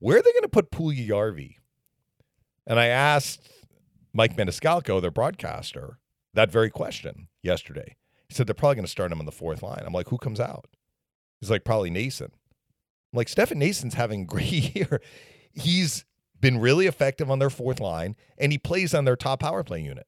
where 0.04 0.18
are 0.18 0.22
they 0.22 0.32
going 0.32 0.42
to 0.42 0.48
put 0.48 0.70
Puljujarvi? 0.70 1.56
And 2.66 2.78
I 2.78 2.88
asked 2.88 3.48
Mike 4.12 4.36
Maniscalco, 4.36 5.00
their 5.00 5.10
broadcaster, 5.10 5.98
that 6.34 6.52
very 6.52 6.68
question 6.68 7.28
yesterday. 7.42 7.96
He 8.28 8.34
said 8.34 8.46
they're 8.46 8.52
probably 8.52 8.76
going 8.76 8.84
to 8.84 8.90
start 8.90 9.12
him 9.12 9.20
on 9.20 9.24
the 9.24 9.32
fourth 9.32 9.62
line. 9.62 9.82
I'm 9.82 9.94
like, 9.94 10.08
who 10.08 10.18
comes 10.18 10.40
out? 10.40 10.66
He's 11.40 11.50
like, 11.50 11.64
probably 11.64 11.90
Noesen. 11.90 12.32
Like, 13.14 13.28
Stefan 13.28 13.58
Noesen's 13.58 13.94
having 13.94 14.22
a 14.22 14.24
great 14.26 14.74
year. 14.76 15.00
He's 15.52 16.04
been 16.40 16.58
really 16.58 16.86
effective 16.86 17.30
on 17.30 17.38
their 17.38 17.50
fourth 17.50 17.80
line, 17.80 18.16
and 18.36 18.52
he 18.52 18.58
plays 18.58 18.92
on 18.94 19.04
their 19.04 19.16
top 19.16 19.40
power 19.40 19.62
play 19.62 19.80
unit. 19.80 20.06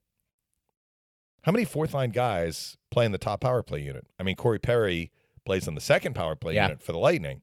How 1.42 1.52
many 1.52 1.64
fourth 1.64 1.94
line 1.94 2.10
guys 2.10 2.76
play 2.90 3.06
in 3.06 3.12
the 3.12 3.18
top 3.18 3.40
power 3.40 3.62
play 3.62 3.80
unit? 3.80 4.06
I 4.18 4.22
mean, 4.24 4.34
Corey 4.36 4.58
Perry 4.58 5.12
plays 5.44 5.68
on 5.68 5.74
the 5.76 5.80
second 5.80 6.14
power 6.14 6.34
play 6.34 6.54
Yeah. 6.54 6.64
unit 6.66 6.82
for 6.82 6.92
the 6.92 6.98
Lightning. 6.98 7.40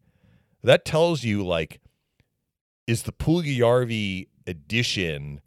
That 0.61 0.83
tells 0.85 1.23
you, 1.23 1.45
like, 1.45 1.79
is 2.85 3.03
the 3.03 3.13
Puljujarvi 3.13 4.27
addition 4.45 5.39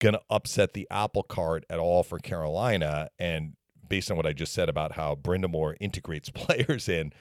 going 0.00 0.12
to 0.14 0.20
upset 0.28 0.74
the 0.74 0.86
apple 0.90 1.22
cart 1.22 1.64
at 1.70 1.78
all 1.78 2.02
for 2.02 2.18
Carolina? 2.18 3.08
And 3.18 3.54
based 3.88 4.10
on 4.10 4.18
what 4.18 4.26
I 4.26 4.34
just 4.34 4.52
said 4.52 4.68
about 4.68 4.92
how 4.92 5.14
Brind'Amour 5.14 5.76
integrates 5.80 6.28
players 6.34 6.88
in, 6.90 7.12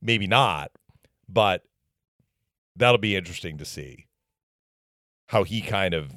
maybe 0.00 0.26
not, 0.26 0.70
but 1.28 1.64
that'll 2.76 2.98
be 2.98 3.16
interesting 3.16 3.58
to 3.58 3.64
see 3.64 4.06
how 5.28 5.44
he 5.44 5.60
kind 5.60 5.94
of 5.94 6.12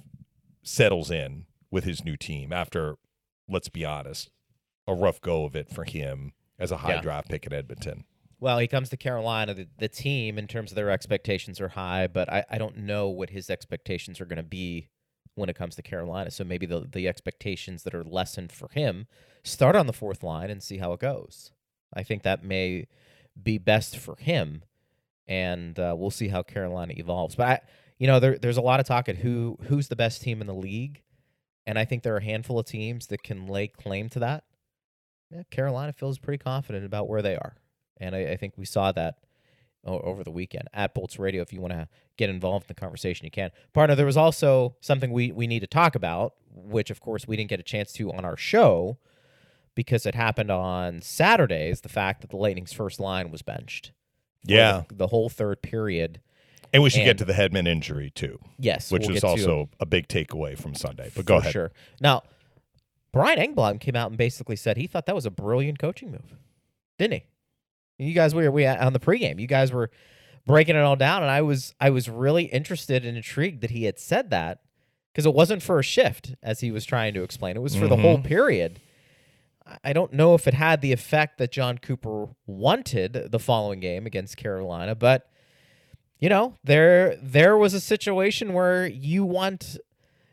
settles 0.64 1.12
in 1.12 1.46
with 1.72 1.84
his 1.84 2.04
new 2.04 2.18
team 2.18 2.52
after, 2.54 2.96
let's 3.50 3.70
be 3.70 3.86
honest, 3.86 4.30
a 4.88 4.94
rough 4.94 5.22
go 5.22 5.46
of 5.46 5.56
it 5.56 5.70
for 5.70 5.84
him 5.84 6.34
as 6.60 6.72
a 6.72 6.78
high 6.78 6.96
Yeah. 6.96 7.02
draft 7.02 7.30
pick 7.30 7.46
in 7.46 7.54
Edmonton. 7.54 8.06
Well, 8.40 8.60
he 8.60 8.68
comes 8.68 8.90
to 8.90 8.98
Carolina. 8.98 9.54
The, 9.54 9.68
the 9.78 9.88
team, 9.88 10.38
in 10.38 10.48
terms 10.48 10.72
of 10.72 10.76
their 10.76 10.90
expectations, 10.90 11.62
are 11.62 11.70
high, 11.70 12.08
but 12.08 12.30
I, 12.30 12.44
I 12.50 12.58
don't 12.58 12.78
know 12.80 13.08
what 13.08 13.30
his 13.30 13.50
expectations 13.50 14.20
are 14.20 14.26
going 14.26 14.38
to 14.38 14.44
be 14.44 14.90
when 15.36 15.50
it 15.50 15.56
comes 15.56 15.76
to 15.76 15.82
Carolina. 15.82 16.30
So 16.30 16.44
maybe 16.44 16.66
the, 16.66 16.82
the 16.92 17.08
expectations 17.08 17.84
that 17.84 17.96
are 17.96 18.04
lessened 18.04 18.52
for 18.52 18.70
him 18.70 19.08
start 19.44 19.76
on 19.76 19.88
the 19.88 19.94
fourth 19.94 20.24
line 20.24 20.50
and 20.50 20.62
see 20.62 20.78
how 20.78 20.92
it 20.94 21.00
goes. 21.00 21.52
I 21.94 22.04
think 22.04 22.24
that 22.24 22.44
may 22.44 22.88
be 23.42 23.58
best 23.58 23.98
for 23.98 24.16
him, 24.18 24.64
and 25.28 25.78
uh, 25.80 25.96
we'll 25.98 26.12
see 26.12 26.28
how 26.28 26.44
Carolina 26.44 26.94
evolves. 26.98 27.36
But 27.36 27.48
I, 27.48 27.60
you 27.98 28.08
know, 28.08 28.20
there, 28.20 28.38
there's 28.38 28.58
a 28.58 28.62
lot 28.62 28.80
of 28.80 28.86
talk 28.86 29.08
at 29.10 29.18
who 29.18 29.58
who's 29.64 29.88
the 29.88 29.96
best 29.96 30.22
team 30.22 30.42
in 30.42 30.48
the 30.48 30.54
league, 30.54 31.02
and 31.66 31.78
I 31.80 31.86
think 31.86 32.04
there 32.04 32.14
are 32.14 32.18
a 32.20 32.24
handful 32.24 32.60
of 32.60 32.66
teams 32.66 33.08
that 33.08 33.24
can 33.24 33.48
lay 33.48 33.68
claim 33.68 34.10
to 34.10 34.20
that. 34.20 34.44
Yeah, 35.32 35.44
Carolina 35.50 35.94
feels 35.94 36.20
pretty 36.20 36.44
confident 36.44 36.86
about 36.86 37.10
where 37.10 37.22
they 37.22 37.36
are. 37.36 37.56
And 38.00 38.16
I, 38.16 38.32
I 38.32 38.38
think 38.38 38.54
we 38.58 38.66
saw 38.66 38.92
that 38.92 39.16
over 39.86 40.24
the 40.24 40.32
weekend 40.32 40.68
at 40.74 40.94
Bolts 40.94 41.20
Radio. 41.20 41.42
If 41.42 41.52
you 41.52 41.60
want 41.60 41.74
to 41.74 41.88
get 42.18 42.30
involved 42.30 42.66
in 42.66 42.68
the 42.70 42.80
conversation, 42.80 43.26
you 43.26 43.32
can. 43.32 43.52
Partner, 43.74 43.96
there 43.96 44.06
was 44.06 44.18
also 44.18 44.76
something 44.80 45.12
we, 45.12 45.32
we 45.32 45.48
need 45.48 45.60
to 45.60 45.68
talk 45.68 45.96
about, 45.96 46.36
which 46.50 46.90
of 46.90 47.02
course 47.02 47.28
we 47.28 47.36
didn't 47.36 47.50
get 47.50 47.60
a 47.60 47.64
chance 47.64 47.92
to 47.94 48.12
on 48.14 48.24
our 48.24 48.38
show 48.38 48.98
because 49.76 50.06
it 50.06 50.16
happened 50.16 50.52
on 50.52 51.02
Saturdays. 51.02 51.82
The 51.82 51.90
fact 51.90 52.22
that 52.22 52.30
the 52.30 52.38
Lightning's 52.38 52.74
first 52.74 53.00
line 53.00 53.32
was 53.32 53.42
benched. 53.42 53.92
Yeah. 54.44 54.84
The, 54.88 54.96
the 54.96 55.08
whole 55.08 55.30
third 55.30 55.62
period. 55.62 56.20
And 56.74 56.82
we 56.82 56.90
should 56.90 57.02
And- 57.02 57.08
get 57.08 57.18
to 57.20 57.26
the 57.26 57.34
Hedman 57.34 57.68
injury 57.68 58.10
too, 58.10 58.40
Yes. 58.58 58.92
which 58.92 59.08
we'll 59.08 59.16
is 59.16 59.24
also 59.24 59.70
a 59.80 59.86
big 59.86 60.08
takeaway 60.08 60.58
from 60.58 60.74
Sunday. 60.76 61.12
But 61.16 61.26
go 61.26 61.36
for 61.36 61.42
ahead. 61.42 61.54
Sure. 61.54 61.72
Now, 62.02 62.24
Brian 63.12 63.38
Engblom 63.38 63.80
came 63.80 63.96
out 63.96 64.10
and 64.10 64.18
basically 64.18 64.56
said 64.56 64.76
he 64.76 64.88
thought 64.88 65.06
that 65.06 65.16
was 65.16 65.26
a 65.26 65.32
brilliant 65.32 65.78
coaching 65.78 66.12
move, 66.12 66.36
didn't 66.98 67.14
he? 67.14 67.26
You 68.08 68.14
guys 68.14 68.34
were 68.34 68.50
we 68.52 68.66
on 68.66 68.92
the 68.92 69.00
pregame. 69.00 69.40
You 69.40 69.48
guys 69.48 69.72
were 69.72 69.92
breaking 70.48 70.76
it 70.76 70.80
all 70.80 70.96
down, 70.96 71.22
and 71.22 71.32
I 71.32 71.42
was 71.42 71.76
I 71.80 71.92
was 71.92 72.10
really 72.10 72.46
interested 72.46 73.06
and 73.06 73.16
intrigued 73.16 73.62
that 73.62 73.70
he 73.70 73.84
had 73.84 74.00
said 74.00 74.32
that 74.32 74.62
because 75.14 75.28
it 75.28 75.34
wasn't 75.34 75.62
for 75.62 75.78
a 75.78 75.84
shift, 75.84 76.34
as 76.42 76.62
he 76.62 76.72
was 76.72 76.86
trying 76.86 77.14
to 77.14 77.22
explain. 77.22 77.56
It 77.56 77.62
was 77.62 77.76
for 77.76 77.88
the 77.88 77.98
whole 77.98 78.18
mm-hmm. 78.18 78.28
period. 78.28 78.80
I- 79.84 79.94
don't 79.94 80.14
know 80.14 80.34
if 80.36 80.48
it 80.48 80.54
had 80.54 80.82
the 80.82 80.92
effect 80.92 81.38
that 81.38 81.52
Jon 81.52 81.78
Cooper 81.78 82.28
wanted 82.46 83.28
the 83.32 83.40
following 83.40 83.80
game 83.80 84.06
against 84.06 84.38
Carolina, 84.38 84.96
but 84.96 85.30
you 86.20 86.30
know, 86.30 86.56
there 86.64 87.18
there 87.22 87.58
was 87.58 87.74
a 87.74 87.82
situation 87.82 88.54
where 88.54 88.86
you 88.86 89.26
want 89.26 89.78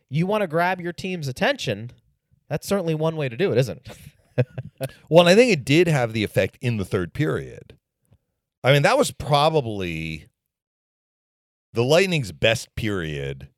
you 0.08 0.26
want 0.26 0.42
to 0.42 0.46
grab 0.46 0.80
your 0.80 0.92
team's 0.92 1.28
attention. 1.28 1.90
That's 2.48 2.66
certainly 2.66 2.94
one 2.94 3.16
way 3.16 3.28
to 3.28 3.36
do 3.36 3.52
it, 3.52 3.58
isn't 3.58 3.80
it? 3.86 3.96
Well, 5.10 5.28
I 5.28 5.34
think 5.34 5.52
it 5.52 5.64
did 5.66 5.86
have 5.88 6.14
the 6.14 6.24
effect 6.24 6.56
in 6.62 6.78
the 6.78 6.84
third 6.86 7.12
period. 7.12 7.76
I 8.64 8.72
mean, 8.72 8.80
that 8.82 8.96
was 8.96 9.10
probably 9.10 10.26
the 11.74 11.84
Lightning's 11.84 12.32
best 12.32 12.74
period 12.74 13.48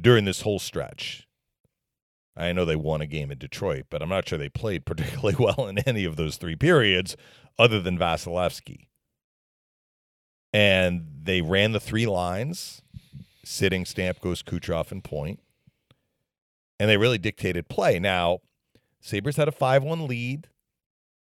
during 0.00 0.24
this 0.24 0.40
whole 0.40 0.58
stretch. 0.58 1.26
I 2.40 2.52
know 2.52 2.64
they 2.64 2.76
won 2.76 3.00
a 3.00 3.06
game 3.06 3.30
in 3.30 3.38
Detroit, 3.38 3.86
but 3.90 4.02
I'm 4.02 4.08
not 4.08 4.28
sure 4.28 4.38
they 4.38 4.48
played 4.48 4.84
particularly 4.86 5.36
well 5.38 5.66
in 5.68 5.78
any 5.80 6.04
of 6.04 6.16
those 6.16 6.36
three 6.36 6.56
periods 6.56 7.16
other 7.58 7.80
than 7.80 7.98
Vasilevskiy. 7.98 8.86
And 10.52 11.06
they 11.22 11.42
ran 11.42 11.72
the 11.72 11.80
three 11.80 12.06
lines, 12.06 12.82
sitting 13.44 13.84
Stamkos, 13.84 14.42
Kucherov, 14.42 14.90
and 14.90 15.04
Point. 15.04 15.40
And 16.80 16.88
they 16.88 16.96
really 16.96 17.18
dictated 17.18 17.68
play. 17.68 17.98
Now, 17.98 18.38
Sabres 19.00 19.36
had 19.36 19.48
a 19.48 19.52
5 19.52 19.82
1 19.82 20.06
lead. 20.06 20.48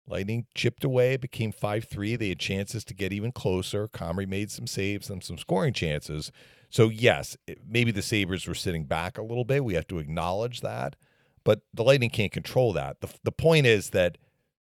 Lightning 0.07 0.47
chipped 0.55 0.85
away, 0.85 1.17
became 1.17 1.53
5 1.53 1.85
3. 1.85 2.17
They 2.17 2.29
had 2.31 2.39
chances 2.39 2.85
to 2.85 2.95
get 2.95 3.13
even 3.13 3.33
closer. 3.33 3.89
Comrie 3.89 4.29
made 4.29 4.51
some 4.51 4.67
saves 4.67 5.11
and 5.11 5.23
some 5.23 5.39
scoring 5.39 5.73
chances. 5.73 6.31
So, 6.71 6.89
yes, 6.89 7.37
maybe 7.67 7.91
the 7.91 8.03
Sabres 8.03 8.47
were 8.47 8.55
sitting 8.55 8.85
back 8.85 9.17
a 9.17 9.23
little 9.23 9.45
bit. 9.45 9.65
We 9.65 9.75
have 9.75 9.87
to 9.89 9.99
acknowledge 9.99 10.61
that. 10.61 10.97
But 11.45 11.63
the 11.73 11.85
Lightning 11.85 12.11
can't 12.11 12.33
control 12.33 12.73
that. 12.75 13.01
The, 13.01 13.09
the 13.25 13.33
point 13.33 13.67
is 13.67 13.91
that 13.91 14.19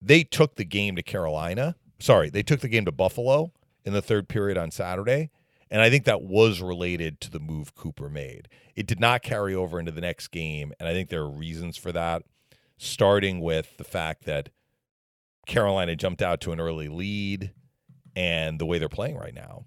they 0.02 0.24
took 0.24 0.56
the 0.56 0.66
game 0.66 0.96
to 0.96 1.04
Carolina. 1.04 1.76
Sorry, 2.00 2.30
they 2.30 2.44
took 2.44 2.60
the 2.60 2.68
game 2.68 2.86
to 2.86 2.92
Buffalo 2.92 3.52
in 3.86 3.94
the 3.94 4.02
third 4.02 4.30
period 4.30 4.58
on 4.58 4.72
Saturday. 4.72 5.32
And 5.72 5.82
I 5.82 5.90
think 5.90 6.06
that 6.06 6.22
was 6.22 6.62
related 6.62 7.22
to 7.22 7.32
the 7.32 7.40
move 7.40 7.76
Cooper 7.76 8.10
made. 8.10 8.48
It 8.76 8.88
did 8.88 9.00
not 9.00 9.22
carry 9.22 9.54
over 9.54 9.80
into 9.80 9.92
the 9.92 10.02
next 10.02 10.30
game. 10.30 10.74
And 10.80 10.88
I 10.88 10.94
think 10.94 11.10
there 11.10 11.22
are 11.22 11.30
reasons 11.30 11.78
for 11.78 11.92
that, 11.92 12.24
starting 12.78 13.40
with 13.40 13.78
the 13.78 13.84
fact 13.84 14.26
that 14.26 14.50
Carolina 15.46 15.96
jumped 15.96 16.22
out 16.22 16.42
to 16.42 16.52
an 16.52 16.60
early 16.60 16.88
lead 16.88 17.52
and 18.16 18.60
the 18.60 18.66
way 18.66 18.80
they're 18.80 18.90
playing 18.90 19.18
right 19.18 19.34
now. 19.34 19.66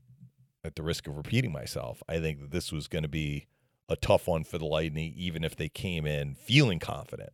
At 0.65 0.77
the 0.77 0.83
risk 0.83 1.09
of 1.09 1.17
repeating 1.17 1.53
myself, 1.53 2.03
I 2.09 2.21
think 2.21 2.41
that 2.41 2.53
this 2.53 2.71
was 2.71 2.87
going 2.87 3.03
to 3.03 3.09
be 3.09 3.47
a 3.89 3.97
tough 3.97 4.29
one 4.29 4.45
for 4.45 4.59
the 4.59 4.65
Lightning, 4.65 5.13
even 5.17 5.43
if 5.43 5.57
they 5.57 5.69
came 5.69 6.07
in 6.07 6.35
feeling 6.35 6.79
confident. 6.79 7.33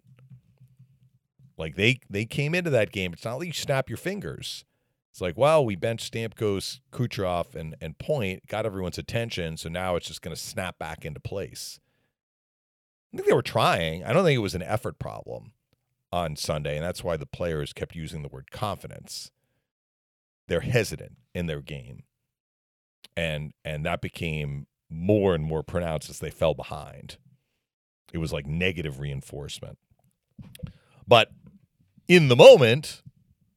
Like 1.58 1.74
they 1.76 2.00
they 2.08 2.24
came 2.24 2.54
into 2.54 2.70
that 2.70 2.92
game. 2.92 3.12
It's 3.12 3.24
not 3.24 3.38
like 3.38 3.48
you 3.48 3.52
snap 3.52 3.90
your 3.90 3.98
fingers. 3.98 4.64
It's 5.10 5.20
like, 5.20 5.36
well, 5.36 5.64
we 5.64 5.74
benched 5.74 6.12
Stamkos, 6.12 6.80
Kucherov, 6.92 7.54
and 7.54 7.74
and 7.80 7.98
Point, 7.98 8.46
got 8.46 8.64
everyone's 8.64 8.98
attention, 8.98 9.56
so 9.56 9.68
now 9.68 9.96
it's 9.96 10.06
just 10.06 10.22
going 10.22 10.34
to 10.34 10.40
snap 10.40 10.78
back 10.78 11.04
into 11.04 11.20
place. 11.20 11.80
I 13.12 13.16
think 13.16 13.28
they 13.28 13.34
were 13.34 13.42
trying. 13.42 14.04
I 14.04 14.12
don't 14.12 14.24
think 14.24 14.36
it 14.36 14.42
was 14.42 14.54
an 14.54 14.62
effort 14.62 14.98
problem 14.98 15.52
on 16.12 16.36
Sunday, 16.36 16.76
and 16.76 16.84
that's 16.84 17.02
why 17.02 17.16
the 17.16 17.26
players 17.26 17.72
kept 17.72 17.96
using 17.96 18.22
the 18.22 18.28
word 18.28 18.50
confidence. 18.50 19.30
They're 20.46 20.60
hesitant 20.60 21.16
in 21.34 21.46
their 21.46 21.60
game, 21.60 22.04
and 23.16 23.52
and 23.64 23.84
that 23.84 24.00
became 24.00 24.66
more 24.90 25.34
and 25.34 25.44
more 25.44 25.62
pronounced 25.62 26.08
as 26.08 26.18
they 26.18 26.30
fell 26.30 26.54
behind. 26.54 27.16
It 28.12 28.18
was 28.18 28.32
like 28.32 28.46
negative 28.46 29.00
reinforcement. 29.00 29.78
But 31.06 31.30
in 32.06 32.28
the 32.28 32.36
moment, 32.36 33.02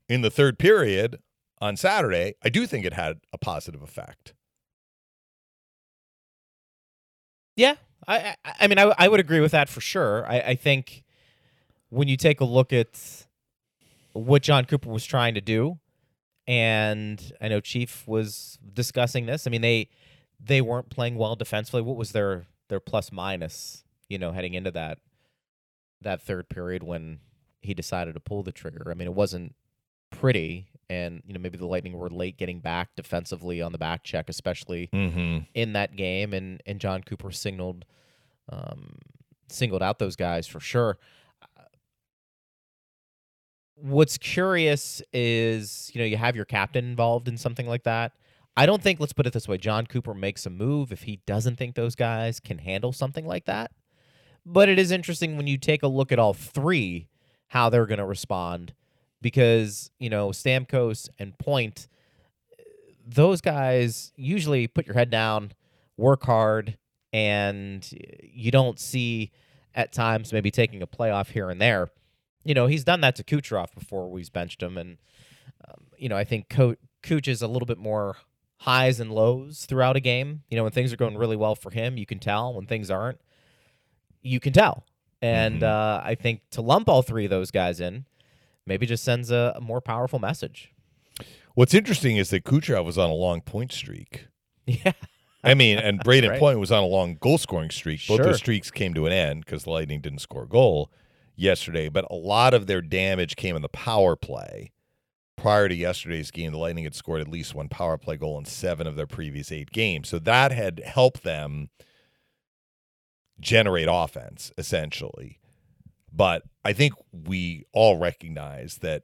in 0.09 0.21
the 0.21 0.29
third 0.29 0.59
period 0.59 1.19
on 1.61 1.77
Saturday, 1.77 2.33
I 2.43 2.49
do 2.49 2.67
think 2.67 2.85
it 2.85 2.93
had 2.93 3.21
a 3.31 3.37
positive 3.37 3.81
effect. 3.81 4.33
Yeah, 7.55 7.75
I 8.07 8.35
I, 8.43 8.67
mean 8.67 8.79
I 8.79 8.93
I 8.97 9.07
would 9.07 9.19
agree 9.19 9.39
with 9.39 9.51
that 9.51 9.69
for 9.69 9.81
sure. 9.81 10.25
I, 10.25 10.39
I 10.39 10.55
think 10.55 11.03
when 11.89 12.07
you 12.07 12.17
take 12.17 12.39
a 12.39 12.45
look 12.45 12.73
at 12.73 13.27
what 14.13 14.41
Jon 14.41 14.65
Cooper 14.65 14.89
was 14.89 15.05
trying 15.05 15.35
to 15.35 15.41
do, 15.41 15.77
and 16.47 17.31
I 17.41 17.47
know 17.47 17.59
Chief 17.59 18.07
was 18.07 18.57
discussing 18.73 19.25
this. 19.25 19.47
I 19.47 19.49
mean 19.49 19.61
they 19.61 19.89
they 20.43 20.61
weren't 20.61 20.89
playing 20.89 21.15
well 21.15 21.35
defensively. 21.35 21.81
What 21.81 21.97
was 21.97 22.11
their 22.11 22.45
their 22.69 22.79
plus 22.79 23.11
minus? 23.11 23.83
You 24.09 24.17
know, 24.17 24.31
heading 24.31 24.53
into 24.53 24.71
that 24.71 24.99
that 26.01 26.21
third 26.21 26.49
period 26.49 26.83
when 26.83 27.19
he 27.61 27.73
decided 27.73 28.13
to 28.15 28.19
pull 28.19 28.41
the 28.43 28.51
trigger. 28.51 28.87
I 28.89 28.95
mean, 28.95 29.07
it 29.07 29.13
wasn't 29.13 29.53
pretty, 30.09 30.67
and 30.89 31.21
you 31.25 31.33
know 31.33 31.39
maybe 31.39 31.57
the 31.57 31.67
Lightning 31.67 31.93
were 31.97 32.09
late 32.09 32.37
getting 32.37 32.59
back 32.59 32.89
defensively 32.95 33.61
on 33.61 33.71
the 33.71 33.77
back 33.77 34.03
check, 34.03 34.27
especially 34.29 34.89
Mm-hmm. 34.91 35.43
in 35.53 35.73
that 35.73 35.95
game, 35.95 36.33
and 36.33 36.61
and 36.65 36.79
Jon 36.79 37.03
Cooper 37.03 37.31
signaled 37.31 37.85
um, 38.49 38.97
singled 39.47 39.83
out 39.83 39.99
those 39.99 40.15
guys 40.15 40.47
for 40.47 40.59
sure. 40.59 40.97
What's 43.81 44.17
curious 44.17 45.01
is 45.11 45.91
you 45.93 45.99
know 45.99 46.05
you 46.05 46.17
have 46.17 46.35
your 46.35 46.45
captain 46.45 46.85
involved 46.85 47.27
in 47.27 47.37
something 47.37 47.67
like 47.67 47.83
that. 47.83 48.13
I 48.55 48.65
don't 48.65 48.81
think 48.81 48.99
let's 48.99 49.13
put 49.13 49.25
it 49.25 49.33
this 49.33 49.47
way: 49.47 49.57
Jon 49.57 49.87
Cooper 49.87 50.13
makes 50.13 50.45
a 50.45 50.49
move 50.49 50.91
if 50.91 51.03
he 51.03 51.21
doesn't 51.25 51.57
think 51.57 51.75
those 51.75 51.95
guys 51.95 52.39
can 52.39 52.59
handle 52.59 52.91
something 52.91 53.25
like 53.25 53.45
that. 53.45 53.71
But 54.45 54.69
it 54.69 54.79
is 54.79 54.91
interesting 54.91 55.37
when 55.37 55.47
you 55.47 55.57
take 55.57 55.83
a 55.83 55.87
look 55.87 56.11
at 56.11 56.19
all 56.19 56.33
three 56.33 57.07
how 57.47 57.69
they're 57.69 57.85
going 57.85 57.99
to 57.99 58.05
respond 58.05 58.73
because 59.21 59.91
you 59.99 60.09
know 60.09 60.29
Stamkos 60.29 61.09
and 61.17 61.37
Point 61.37 61.87
those 63.07 63.41
guys 63.41 64.11
usually 64.15 64.67
put 64.67 64.85
your 64.85 64.95
head 64.95 65.09
down, 65.09 65.53
work 65.97 66.23
hard, 66.23 66.77
and 67.11 67.87
you 68.21 68.51
don't 68.51 68.79
see 68.79 69.31
at 69.73 69.91
times 69.91 70.33
maybe 70.33 70.51
taking 70.51 70.81
a 70.81 70.87
playoff 70.87 71.29
here 71.29 71.49
and 71.49 71.61
there. 71.61 71.89
You 72.43 72.53
know, 72.53 72.67
he's 72.67 72.83
done 72.83 73.01
that 73.01 73.15
to 73.17 73.23
Kucherov 73.23 73.73
before 73.73 74.09
we've 74.09 74.31
benched 74.33 74.61
him. 74.63 74.77
And, 74.77 74.97
um, 75.67 75.85
you 75.97 76.09
know, 76.09 76.17
I 76.17 76.23
think 76.23 76.49
Co- 76.49 76.75
Kuch 77.03 77.27
is 77.27 77.41
a 77.41 77.47
little 77.47 77.65
bit 77.67 77.77
more 77.77 78.17
highs 78.57 78.99
and 78.99 79.11
lows 79.11 79.65
throughout 79.65 79.95
a 79.95 79.99
game. 79.99 80.43
You 80.49 80.57
know, 80.57 80.63
when 80.63 80.71
things 80.71 80.91
are 80.93 80.97
going 80.97 81.17
really 81.17 81.35
well 81.35 81.55
for 81.55 81.69
him, 81.71 81.97
you 81.97 82.05
can 82.05 82.19
tell. 82.19 82.53
When 82.53 82.65
things 82.65 82.89
aren't, 82.89 83.19
you 84.21 84.39
can 84.39 84.53
tell. 84.53 84.85
And 85.21 85.61
Mhm. 85.61 85.63
uh, 85.63 86.01
I 86.03 86.15
think 86.15 86.41
to 86.51 86.61
lump 86.61 86.89
all 86.89 87.01
three 87.03 87.25
of 87.25 87.29
those 87.29 87.51
guys 87.51 87.79
in 87.79 88.05
maybe 88.65 88.85
just 88.85 89.03
sends 89.03 89.29
a, 89.31 89.53
a 89.55 89.61
more 89.61 89.81
powerful 89.81 90.17
message. 90.19 90.71
What's 91.53 91.73
interesting 91.73 92.17
is 92.17 92.29
that 92.29 92.43
Kucherov 92.43 92.85
was 92.85 92.97
on 92.97 93.09
a 93.09 93.13
long 93.13 93.41
point 93.41 93.71
streak. 93.71 94.27
Yeah. 94.67 94.93
I 95.43 95.55
mean, 95.55 95.79
and 95.79 95.99
Brayden 96.05 96.29
Right. 96.29 96.39
Point 96.39 96.59
was 96.59 96.71
on 96.71 96.83
a 96.83 96.87
long 96.87 97.15
goal 97.19 97.39
scoring 97.39 97.71
streak. 97.71 97.99
Both 98.07 98.17
Sure. 98.17 98.25
those 98.27 98.37
streaks 98.37 98.69
came 98.69 98.93
to 98.93 99.07
an 99.07 99.11
end 99.11 99.43
because 99.43 99.63
the 99.63 99.71
Lightning 99.71 99.99
didn't 100.01 100.19
score 100.19 100.43
a 100.43 100.47
goal 100.47 100.91
yesterday. 101.41 101.89
But 101.89 102.05
a 102.09 102.15
lot 102.15 102.53
of 102.53 102.67
their 102.67 102.81
damage 102.81 103.35
came 103.35 103.55
in 103.55 103.61
the 103.61 103.69
power 103.69 104.15
play. 104.15 104.71
Prior 105.37 105.67
to 105.67 105.75
yesterday's 105.75 106.29
game, 106.29 106.51
the 106.51 106.57
Lightning 106.57 106.83
had 106.83 106.93
scored 106.93 107.21
at 107.21 107.27
least 107.27 107.55
one 107.55 107.67
power 107.67 107.97
play 107.97 108.15
goal 108.15 108.37
in 108.37 108.45
seven 108.45 108.85
of 108.85 108.95
their 108.95 109.07
previous 109.07 109.51
eight 109.51 109.71
games. 109.71 110.07
So 110.07 110.19
that 110.19 110.51
had 110.51 110.81
helped 110.85 111.23
them 111.23 111.69
generate 113.39 113.87
offense, 113.89 114.51
essentially. 114.57 115.39
But 116.13 116.43
I 116.63 116.73
think 116.73 116.93
we 117.11 117.65
all 117.73 117.97
recognize 117.97 118.79
that 118.79 119.03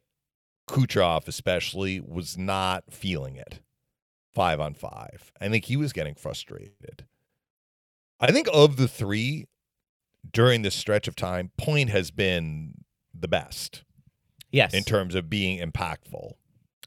Kucherov, 0.69 1.27
especially, 1.27 1.99
was 1.99 2.37
not 2.37 2.83
feeling 2.91 3.37
it 3.37 3.61
five 4.35 4.59
on 4.59 4.75
five. 4.75 5.31
I 5.41 5.49
think 5.49 5.65
he 5.65 5.77
was 5.77 5.93
getting 5.93 6.13
frustrated. 6.13 7.05
I 8.19 8.31
think 8.31 8.47
of 8.53 8.75
the 8.77 8.87
three 8.87 9.47
during 10.31 10.61
this 10.61 10.75
stretch 10.75 11.07
of 11.07 11.15
time, 11.15 11.51
Point 11.57 11.89
has 11.89 12.11
been 12.11 12.83
the 13.13 13.27
best 13.27 13.83
Yes. 14.51 14.73
in 14.73 14.83
terms 14.83 15.15
of 15.15 15.29
being 15.29 15.59
impactful. 15.59 16.33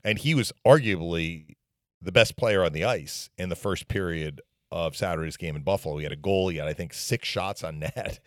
And 0.04 0.18
he 0.18 0.34
was 0.34 0.52
arguably 0.66 1.56
the 2.00 2.12
best 2.12 2.36
player 2.36 2.64
on 2.64 2.72
the 2.72 2.84
ice 2.84 3.28
in 3.36 3.48
the 3.50 3.56
first 3.56 3.86
period 3.88 4.40
of 4.72 4.96
Saturday's 4.96 5.36
game 5.36 5.56
in 5.56 5.62
Buffalo. 5.62 5.98
He 5.98 6.04
had 6.04 6.12
a 6.12 6.16
goal, 6.16 6.48
he 6.48 6.56
had, 6.58 6.68
I 6.68 6.72
think, 6.72 6.94
six 6.94 7.28
shots 7.28 7.62
on 7.64 7.78
net. 7.80 8.20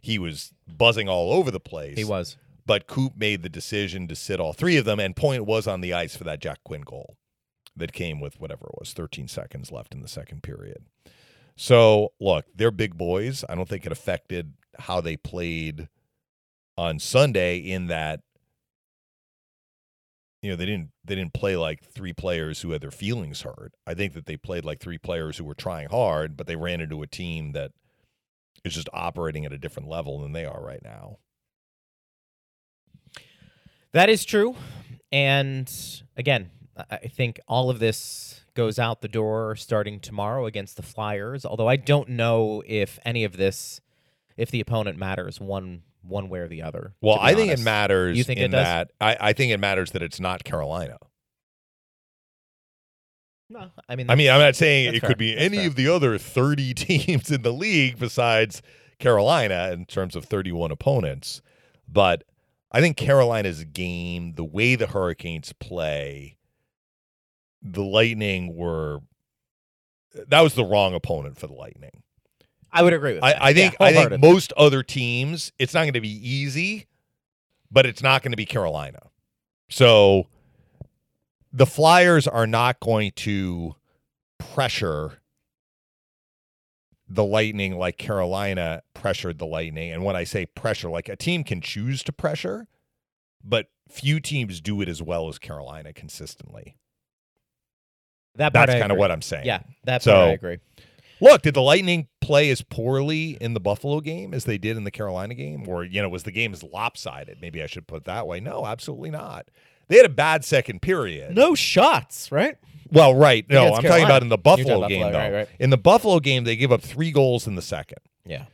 He 0.00 0.18
was 0.20 0.52
buzzing 0.68 1.08
all 1.08 1.32
over 1.32 1.50
the 1.50 1.58
place. 1.58 1.96
he 1.96 2.04
was. 2.04 2.36
But 2.64 2.86
Coop 2.86 3.16
made 3.16 3.42
the 3.42 3.48
decision 3.48 4.06
to 4.08 4.14
sit 4.16 4.38
all 4.40 4.52
three 4.52 4.76
of 4.76 4.84
them, 4.84 5.00
and 5.00 5.16
Point 5.16 5.44
was 5.46 5.66
on 5.66 5.80
the 5.80 5.92
ice 5.92 6.14
for 6.16 6.24
that 6.24 6.40
Jack 6.40 6.58
Quinn 6.64 6.82
goal 6.82 7.16
that 7.76 7.92
came 7.92 8.20
with 8.20 8.38
whatever 8.40 8.66
it 8.66 8.78
was, 8.78 8.92
13 8.92 9.26
seconds 9.28 9.70
left 9.72 9.94
in 9.94 10.00
the 10.02 10.08
second 10.08 10.42
period. 10.42 10.84
So, 11.56 12.12
look, 12.20 12.44
they're 12.54 12.70
big 12.70 12.96
boys. 12.96 13.44
I 13.48 13.54
don't 13.54 13.68
think 13.68 13.86
it 13.86 13.92
affected 13.92 14.52
how 14.78 15.00
they 15.00 15.16
played 15.16 15.88
on 16.76 16.98
Sunday 16.98 17.58
in 17.58 17.86
that 17.86 18.20
you 20.42 20.52
know, 20.52 20.56
they 20.56 20.66
didn't 20.66 20.90
they 21.04 21.16
didn't 21.16 21.32
play 21.32 21.56
like 21.56 21.82
three 21.82 22.12
players 22.12 22.60
who 22.60 22.70
had 22.70 22.80
their 22.80 22.92
feelings 22.92 23.42
hurt. 23.42 23.72
I 23.84 23.94
think 23.94 24.12
that 24.12 24.26
they 24.26 24.36
played 24.36 24.64
like 24.64 24.78
three 24.78 24.98
players 24.98 25.38
who 25.38 25.44
were 25.44 25.54
trying 25.54 25.88
hard, 25.88 26.36
but 26.36 26.46
they 26.46 26.54
ran 26.54 26.80
into 26.80 27.02
a 27.02 27.08
team 27.08 27.50
that 27.52 27.72
is 28.64 28.74
just 28.74 28.88
operating 28.92 29.44
at 29.44 29.52
a 29.52 29.58
different 29.58 29.88
level 29.88 30.20
than 30.20 30.32
they 30.32 30.44
are 30.44 30.62
right 30.62 30.82
now. 30.84 31.18
That 33.90 34.08
is 34.08 34.24
true. 34.24 34.54
And 35.10 35.72
again, 36.16 36.50
I 36.90 36.98
think 36.98 37.40
all 37.48 37.68
of 37.68 37.80
this 37.80 38.42
goes 38.56 38.78
out 38.80 39.02
the 39.02 39.08
door 39.08 39.54
starting 39.54 40.00
tomorrow 40.00 40.46
against 40.46 40.76
the 40.76 40.82
Flyers. 40.82 41.44
Although 41.44 41.68
I 41.68 41.76
don't 41.76 42.08
know 42.08 42.62
if 42.66 42.98
any 43.04 43.22
of 43.22 43.36
this, 43.36 43.80
if 44.36 44.50
the 44.50 44.60
opponent 44.60 44.98
matters 44.98 45.40
one 45.40 45.82
one 46.02 46.28
way 46.28 46.40
or 46.40 46.48
the 46.48 46.62
other. 46.62 46.94
Well, 47.00 47.18
I 47.20 47.34
think 47.34 47.52
it 47.52 47.60
matters 47.60 48.16
You 48.16 48.24
think 48.24 48.40
it 48.40 48.48
does? 48.48 48.64
that 48.64 48.90
I, 49.00 49.16
I 49.20 49.32
think 49.32 49.52
it 49.52 49.58
matters 49.58 49.92
that 49.92 50.02
it's 50.02 50.18
not 50.18 50.42
Carolina. 50.44 50.98
No, 53.48 53.70
I 53.88 53.94
mean, 53.94 54.10
I 54.10 54.16
mean, 54.16 54.28
I'm 54.30 54.40
not 54.40 54.56
saying 54.56 54.92
it 54.94 55.00
fair. 55.00 55.08
could 55.10 55.18
be 55.18 55.32
That's 55.32 55.44
any 55.44 55.58
fair. 55.58 55.66
of 55.68 55.76
the 55.76 55.88
other 55.88 56.18
30 56.18 56.74
teams 56.74 57.30
in 57.30 57.42
the 57.42 57.52
league 57.52 57.98
besides 57.98 58.60
Carolina 58.98 59.70
in 59.72 59.84
terms 59.86 60.16
of 60.16 60.24
31 60.24 60.72
opponents, 60.72 61.42
but 61.88 62.24
I 62.72 62.80
think 62.80 62.96
Carolina's 62.96 63.64
game, 63.64 64.32
the 64.34 64.44
way 64.44 64.74
the 64.74 64.88
Hurricanes 64.88 65.52
play, 65.52 66.38
the 67.62 67.82
Lightning 67.82 68.54
were 68.54 69.00
that 70.28 70.40
was 70.40 70.54
the 70.54 70.64
wrong 70.64 70.94
opponent 70.94 71.38
for 71.38 71.46
the 71.46 71.52
Lightning. 71.54 72.02
I 72.72 72.82
would 72.82 72.92
agree 72.92 73.14
with 73.14 73.22
that. 73.22 73.42
I, 73.42 73.48
I 73.48 73.54
think 73.54 73.74
Yeah, 73.80 73.86
I 73.86 73.92
think 73.92 74.20
most 74.20 74.52
other 74.56 74.82
teams, 74.82 75.52
it's 75.58 75.74
not 75.74 75.82
going 75.82 75.94
to 75.94 76.00
be 76.00 76.28
easy, 76.28 76.86
but 77.70 77.86
it's 77.86 78.02
not 78.02 78.22
going 78.22 78.32
to 78.32 78.36
be 78.36 78.46
Carolina. 78.46 79.00
So 79.68 80.26
the 81.52 81.66
Flyers 81.66 82.26
are 82.26 82.46
not 82.46 82.80
going 82.80 83.12
to 83.16 83.74
pressure 84.38 85.20
the 87.08 87.24
Lightning 87.24 87.78
like 87.78 87.98
Carolina 87.98 88.82
pressured 88.94 89.38
the 89.38 89.46
Lightning. 89.46 89.92
And 89.92 90.04
when 90.04 90.16
I 90.16 90.24
say 90.24 90.46
pressure, 90.46 90.90
like 90.90 91.08
a 91.08 91.16
team 91.16 91.44
can 91.44 91.60
choose 91.60 92.02
to 92.04 92.12
pressure, 92.12 92.66
but 93.44 93.68
few 93.88 94.18
teams 94.18 94.60
do 94.60 94.80
it 94.80 94.88
as 94.88 95.00
well 95.00 95.28
as 95.28 95.38
Carolina 95.38 95.92
consistently. 95.92 96.76
That 98.38 98.52
That's 98.52 98.72
kind 98.74 98.92
of 98.92 98.98
what 98.98 99.10
I'm 99.10 99.22
saying. 99.22 99.46
Yeah, 99.46 99.60
that's 99.84 100.04
So- 100.04 100.16
I 100.26 100.28
agree. 100.28 100.58
Look, 101.18 101.40
did 101.40 101.54
the 101.54 101.62
Lightning 101.62 102.08
play 102.20 102.50
as 102.50 102.60
poorly 102.60 103.38
in 103.40 103.54
the 103.54 103.60
Buffalo 103.60 104.00
game 104.00 104.34
as 104.34 104.44
they 104.44 104.58
did 104.58 104.76
in 104.76 104.84
the 104.84 104.90
Carolina 104.90 105.34
game? 105.34 105.66
Or, 105.66 105.82
you 105.82 106.02
know, 106.02 106.10
was 106.10 106.24
the 106.24 106.30
game 106.30 106.52
as 106.52 106.62
lopsided? 106.62 107.38
Maybe 107.40 107.62
I 107.62 107.66
should 107.66 107.86
put 107.86 107.96
it 108.02 108.04
that 108.04 108.26
way. 108.26 108.38
No, 108.38 108.66
absolutely 108.66 109.10
not. 109.10 109.48
They 109.88 109.96
had 109.96 110.04
a 110.04 110.10
bad 110.10 110.44
second 110.44 110.82
period. 110.82 111.34
No 111.34 111.54
shots, 111.54 112.30
right? 112.30 112.56
Well, 112.92 113.14
right. 113.14 113.48
No, 113.48 113.74
I'm 113.74 113.82
talking 113.82 114.04
about 114.04 114.20
in 114.22 114.28
the 114.28 114.36
Buffalo 114.36 114.86
game, 114.88 115.02
Buffalo, 115.04 115.12
though. 115.12 115.18
right, 115.18 115.32
right. 115.32 115.48
In 115.58 115.70
the 115.70 115.78
Buffalo 115.78 116.20
game, 116.20 116.44
they 116.44 116.54
gave 116.54 116.70
up 116.70 116.82
three 116.82 117.12
goals 117.12 117.46
in 117.46 117.54
the 117.54 117.62
second. 117.62 117.98
Yeah. 118.26 118.44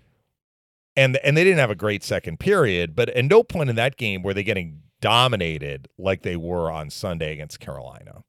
And 0.97 1.17
and 1.25 1.37
they 1.37 1.43
didn't 1.43 1.59
have 1.59 1.71
a 1.71 1.75
great 1.75 2.05
second 2.05 2.39
period, 2.39 2.95
but 2.95 3.09
at 3.09 3.25
no 3.25 3.43
point 3.43 3.71
in 3.71 3.77
that 3.77 3.97
game 3.97 4.23
were 4.23 4.35
they 4.35 4.45
getting 4.45 4.83
dominated 5.01 5.89
like 5.99 6.23
they 6.23 6.37
were 6.37 6.71
on 6.71 6.91
Sunday 6.91 7.33
against 7.33 7.61
Carolina. 7.61 8.23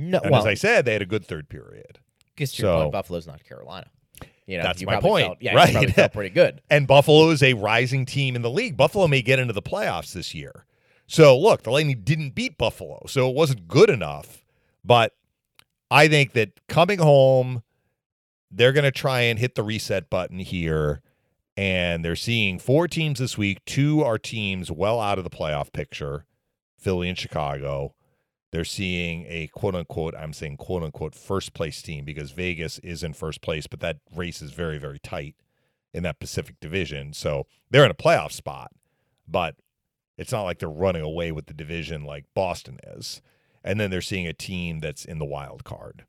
No, 0.00 0.18
And 0.20 0.30
well, 0.30 0.40
as 0.40 0.46
I 0.46 0.54
said, 0.54 0.84
they 0.84 0.92
had 0.94 1.02
a 1.02 1.06
good 1.06 1.24
third 1.26 1.48
period. 1.48 1.98
your 2.38 2.46
so- 2.46 2.78
point, 2.80 2.92
Buffalo's 2.92 3.26
not 3.26 3.44
Carolina. 3.44 3.86
You 4.46 4.56
know, 4.56 4.64
That's 4.64 4.80
you 4.80 4.88
my 4.88 4.98
point, 5.00 5.26
Felt, 5.26 5.38
yeah, 5.40 5.54
right. 5.54 5.90
felt 5.94 6.12
pretty 6.12 6.30
good. 6.34 6.60
And 6.70 6.88
Buffalo 6.88 7.30
is 7.30 7.40
a 7.40 7.54
rising 7.54 8.04
team 8.04 8.34
in 8.34 8.42
the 8.42 8.50
league. 8.50 8.76
Buffalo 8.76 9.06
may 9.06 9.22
get 9.22 9.38
into 9.38 9.52
the 9.52 9.62
playoffs 9.62 10.12
this 10.12 10.34
year. 10.34 10.66
So 11.06 11.38
look, 11.38 11.62
the 11.62 11.70
Lightning 11.70 12.00
didn't 12.02 12.34
beat 12.34 12.58
Buffalo, 12.58 13.02
so 13.06 13.28
it 13.30 13.36
wasn't 13.36 13.68
good 13.68 13.88
enough. 13.90 14.44
But 14.84 15.14
I 15.88 16.08
think 16.08 16.32
that 16.32 16.66
coming 16.68 16.98
home, 16.98 17.62
they're 18.50 18.72
going 18.72 18.84
to 18.84 18.90
try 18.90 19.20
and 19.20 19.38
hit 19.38 19.54
the 19.54 19.62
reset 19.62 20.10
button 20.10 20.40
here. 20.40 21.00
And 21.56 22.04
they're 22.04 22.16
seeing 22.16 22.58
four 22.58 22.88
teams 22.88 23.18
this 23.20 23.38
week. 23.38 23.64
Two 23.66 24.02
are 24.02 24.18
teams 24.18 24.70
well 24.70 24.98
out 25.00 25.18
of 25.18 25.24
the 25.24 25.30
playoff 25.30 25.72
picture 25.72 26.24
Philly 26.78 27.08
and 27.08 27.18
Chicago. 27.18 27.94
They're 28.52 28.64
seeing 28.64 29.26
a 29.28 29.46
quote 29.48 29.74
unquote, 29.74 30.14
I'm 30.16 30.32
saying 30.32 30.56
quote 30.56 30.82
unquote, 30.82 31.14
first 31.14 31.54
place 31.54 31.82
team 31.82 32.04
because 32.04 32.32
Vegas 32.32 32.78
is 32.80 33.02
in 33.04 33.12
first 33.12 33.42
place, 33.42 33.66
but 33.66 33.80
that 33.80 33.98
race 34.14 34.42
is 34.42 34.50
very, 34.52 34.78
very 34.78 34.98
tight 34.98 35.36
in 35.94 36.02
that 36.02 36.20
Pacific 36.20 36.56
division. 36.60 37.12
So 37.12 37.46
they're 37.70 37.84
in 37.84 37.90
a 37.90 37.94
playoff 37.94 38.32
spot, 38.32 38.72
but 39.28 39.56
it's 40.18 40.32
not 40.32 40.42
like 40.42 40.58
they're 40.58 40.68
running 40.68 41.02
away 41.02 41.32
with 41.32 41.46
the 41.46 41.54
division 41.54 42.04
like 42.04 42.24
Boston 42.34 42.78
is. 42.84 43.22
And 43.62 43.78
then 43.78 43.90
they're 43.90 44.00
seeing 44.00 44.26
a 44.26 44.32
team 44.32 44.80
that's 44.80 45.04
in 45.04 45.18
the 45.18 45.24
wild 45.24 45.64
card, 45.64 46.04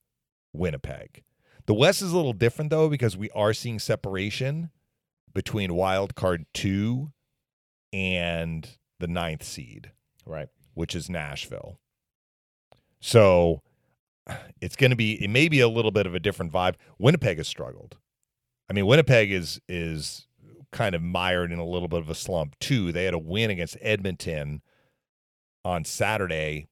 Winnipeg. 0.54 1.24
The 1.68 1.74
West 1.74 2.02
is 2.02 2.12
a 2.12 2.16
little 2.16 2.34
different 2.34 2.72
though 2.72 2.90
because 2.90 3.16
we 3.16 3.30
are 3.32 3.54
seeing 3.54 3.78
separation 3.78 4.72
between 5.34 5.76
wild 5.76 6.16
card 6.16 6.46
two 6.54 7.12
and 7.94 8.68
the 9.00 9.08
ninth 9.08 9.44
seed, 9.44 9.92
Right. 10.26 10.50
which 10.74 10.96
is 10.96 11.10
Nashville. 11.10 11.80
So 13.02 13.62
it's 14.62 14.76
going 14.76 14.92
to 14.92 14.96
be 14.96 15.22
it 15.22 15.30
may 15.30 15.50
be 15.50 15.60
a 15.60 15.68
little 15.68 15.92
bit 15.92 16.06
of 16.06 16.16
a 16.16 16.20
different 16.20 16.54
vibe. 16.54 16.76
Winnipeg 16.98 17.38
has 17.38 17.48
struggled. 17.48 17.98
I 18.70 18.74
mean, 18.74 18.86
Winnipeg 18.86 19.32
is 19.32 19.60
is 19.68 20.28
kind 20.72 20.96
of 20.96 21.02
mired 21.02 21.52
in 21.52 21.60
a 21.60 21.66
little 21.66 21.90
bit 21.90 22.00
of 22.00 22.10
a 22.10 22.16
slump 22.16 22.58
too. 22.60 22.92
They 22.92 23.04
had 23.04 23.14
a 23.14 23.20
win 23.20 23.50
against 23.50 23.76
Edmonton 23.82 24.62
on 25.66 25.84
Saturday, 25.84 26.68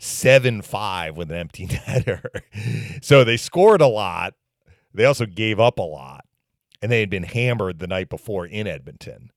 seven 0.00 0.62
five 0.62 1.16
with 1.16 1.30
an 1.30 1.36
empty 1.36 1.66
netter. 1.68 2.24
so 3.02 3.22
they 3.22 3.36
scored 3.36 3.80
a 3.82 3.86
lot. 3.86 4.34
They 4.94 5.04
also 5.04 5.26
gave 5.26 5.60
up 5.60 5.78
a 5.78 5.82
lot, 5.82 6.24
and 6.80 6.90
they 6.90 7.00
had 7.00 7.10
been 7.10 7.22
hammered 7.22 7.78
the 7.78 7.86
night 7.86 8.08
before 8.08 8.46
in 8.46 8.66
Edmonton. 8.66 9.30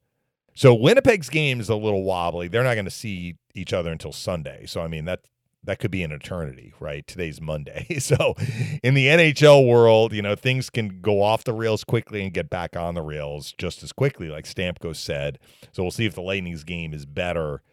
So 0.54 0.74
Winnipeg's 0.74 1.30
game 1.30 1.60
is 1.60 1.68
a 1.68 1.76
little 1.76 2.04
wobbly. 2.04 2.48
They're 2.48 2.64
not 2.64 2.76
going 2.76 2.86
to 2.86 2.92
see 2.92 3.36
each 3.54 3.74
other 3.74 3.92
until 3.92 4.14
Sunday. 4.14 4.66
So 4.66 4.82
I 4.82 4.88
mean 4.88 5.04
that 5.06 5.22
that 5.66 5.80
could 5.80 5.92
be 5.92 6.04
an 6.04 6.12
eternity, 6.12 6.74
right? 6.80 7.06
Today's 7.06 7.42
Monday. 7.42 7.86
So 8.06 8.36
in 8.84 8.94
the 8.94 9.08
NHL 9.08 9.68
world, 9.68 10.14
you 10.14 10.22
know, 10.22 10.36
things 10.36 10.70
can 10.70 11.02
go 11.02 11.24
off 11.24 11.44
the 11.44 11.54
rails 11.54 11.84
quickly 11.84 12.22
and 12.22 12.32
get 12.32 12.50
back 12.50 12.76
on 12.76 12.94
the 12.94 13.02
rails 13.02 13.52
just 13.58 13.82
as 13.82 13.92
quickly, 13.92 14.30
like 14.30 14.46
Stamkos 14.46 14.98
said. 14.98 15.40
So 15.72 15.82
we'll 15.82 15.92
see 15.92 16.06
if 16.06 16.14
the 16.14 16.22
Lightning's 16.22 16.64
game 16.64 16.94
is 16.94 17.06
better 17.06 17.64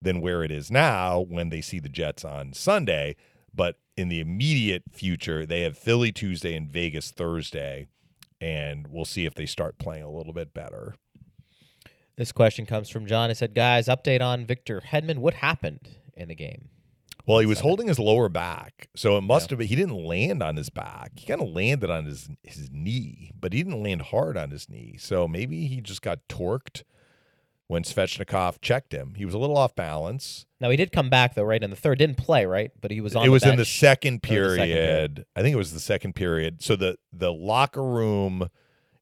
than 0.00 0.22
where 0.22 0.44
it 0.44 0.50
is 0.50 0.70
now 0.70 1.20
when 1.20 1.50
they 1.50 1.60
see 1.60 1.78
the 1.78 1.90
Jets 1.90 2.24
on 2.24 2.54
Sunday. 2.54 3.16
But 3.54 3.76
in 3.96 4.08
the 4.08 4.20
immediate 4.20 4.84
future, 4.90 5.44
they 5.44 5.60
have 5.60 5.76
Philly 5.76 6.10
Tuesday 6.10 6.56
and 6.56 6.70
Vegas 6.70 7.10
Thursday. 7.10 7.86
And 8.40 8.86
we'll 8.88 9.04
see 9.04 9.26
if 9.26 9.34
they 9.34 9.46
start 9.46 9.78
playing 9.78 10.04
a 10.04 10.10
little 10.10 10.32
bit 10.32 10.54
better. 10.54 10.94
This 12.16 12.32
question 12.32 12.64
comes 12.66 12.88
from 12.88 13.06
John. 13.06 13.30
He 13.30 13.34
said, 13.34 13.54
"Guys, 13.54 13.88
update 13.88 14.22
on 14.22 14.46
Victor 14.46 14.80
Hedman. 14.80 15.18
What 15.18 15.34
happened 15.34 15.90
in 16.14 16.28
the 16.28 16.34
game?" 16.34 16.68
Well, 17.26 17.38
he 17.38 17.46
was 17.46 17.60
holding 17.60 17.86
his 17.88 17.98
lower 18.00 18.28
back, 18.28 18.88
so 18.96 19.16
it 19.16 19.20
must 19.20 19.50
have 19.50 19.58
been 19.58 19.68
he 19.68 19.76
didn't 19.76 19.94
land 20.04 20.42
on 20.42 20.56
his 20.56 20.70
back. 20.70 21.12
He 21.16 21.26
kind 21.26 21.40
of 21.40 21.48
landed 21.48 21.88
on 21.90 22.04
his 22.06 22.28
his 22.42 22.68
knee, 22.72 23.30
but 23.38 23.52
he 23.52 23.62
didn't 23.62 23.82
land 23.82 24.02
hard 24.02 24.36
on 24.36 24.50
his 24.50 24.68
knee. 24.68 24.96
So 24.98 25.28
maybe 25.28 25.66
he 25.66 25.80
just 25.80 26.02
got 26.02 26.18
torqued 26.28 26.82
when 27.68 27.84
Svechnikov 27.84 28.60
checked 28.60 28.92
him. 28.92 29.14
He 29.16 29.24
was 29.24 29.34
a 29.34 29.38
little 29.38 29.56
off 29.56 29.74
balance. 29.76 30.46
Now 30.60 30.70
he 30.70 30.76
did 30.76 30.90
come 30.92 31.08
back 31.10 31.34
though, 31.34 31.44
right 31.44 31.62
in 31.62 31.70
the 31.70 31.76
third. 31.76 31.98
Didn't 31.98 32.16
play, 32.16 32.44
right? 32.44 32.72
But 32.80 32.90
he 32.90 33.00
was 33.00 33.14
on. 33.14 33.22
it 33.22 33.26
the 33.26 33.32
was 33.32 33.44
in 33.44 33.56
the 33.56 33.64
second 33.64 34.14
Or 34.16 34.18
the 34.18 34.56
second 34.56 34.56
period. 34.56 34.56
period. 34.74 35.26
I 35.36 35.42
think 35.42 35.54
it 35.54 35.58
was 35.58 35.72
the 35.72 35.80
second 35.80 36.14
period. 36.14 36.60
So 36.62 36.74
the 36.76 36.98
the 37.12 37.32
locker 37.32 37.84
room 37.84 38.48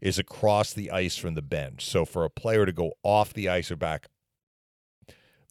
is 0.00 0.18
across 0.18 0.72
the 0.72 0.90
ice 0.90 1.16
from 1.16 1.34
the 1.34 1.42
bench. 1.42 1.84
So 1.86 2.04
for 2.04 2.24
a 2.24 2.30
player 2.30 2.64
to 2.66 2.72
go 2.72 2.92
off 3.02 3.32
the 3.32 3.48
ice 3.48 3.70
or 3.70 3.76
back 3.76 4.08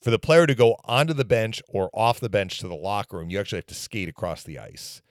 for 0.02 0.12
the 0.12 0.20
player 0.20 0.48
to 0.48 0.56
go 0.56 0.78
onto 0.86 1.14
the 1.14 1.26
bench 1.26 1.62
or 1.68 1.90
off 1.94 2.20
the 2.20 2.30
bench 2.30 2.60
to 2.60 2.68
the 2.68 2.76
locker 2.76 3.18
room, 3.18 3.30
you 3.30 3.40
actually 3.40 3.58
have 3.58 3.68
to 3.68 3.76
skate 3.76 4.10
across 4.10 4.44
the 4.44 4.58
ice. 4.58 5.02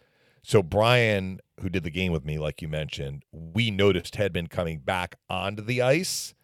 So 0.43 0.63
Brian, 0.63 1.41
who 1.61 1.69
did 1.69 1.83
the 1.83 1.91
game 1.91 2.13
with 2.13 2.25
me, 2.25 2.39
like 2.39 2.63
you 2.63 2.69
mentioned, 2.69 3.25
we 3.33 3.71
noticed 3.71 4.17
had 4.17 4.33
been 4.33 4.47
coming 4.47 4.79
back 4.79 5.17
onto 5.29 5.63
the 5.63 5.83
ice 5.83 6.35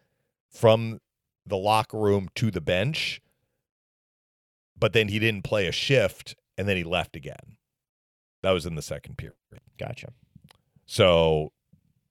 from 0.51 0.99
the 1.45 1.57
locker 1.57 1.97
room 1.97 2.29
to 2.35 2.51
the 2.51 2.61
bench, 2.61 3.21
but 4.77 4.93
then 4.93 5.07
he 5.07 5.19
didn't 5.19 5.43
play 5.43 5.67
a 5.67 5.71
shift 5.71 6.35
and 6.57 6.67
then 6.67 6.77
he 6.77 6.83
left 6.83 7.15
again. 7.15 7.57
That 8.43 8.51
was 8.51 8.65
in 8.65 8.75
the 8.75 8.81
second 8.81 9.17
period. 9.17 9.37
Gotcha. 9.79 10.09
So 10.85 11.51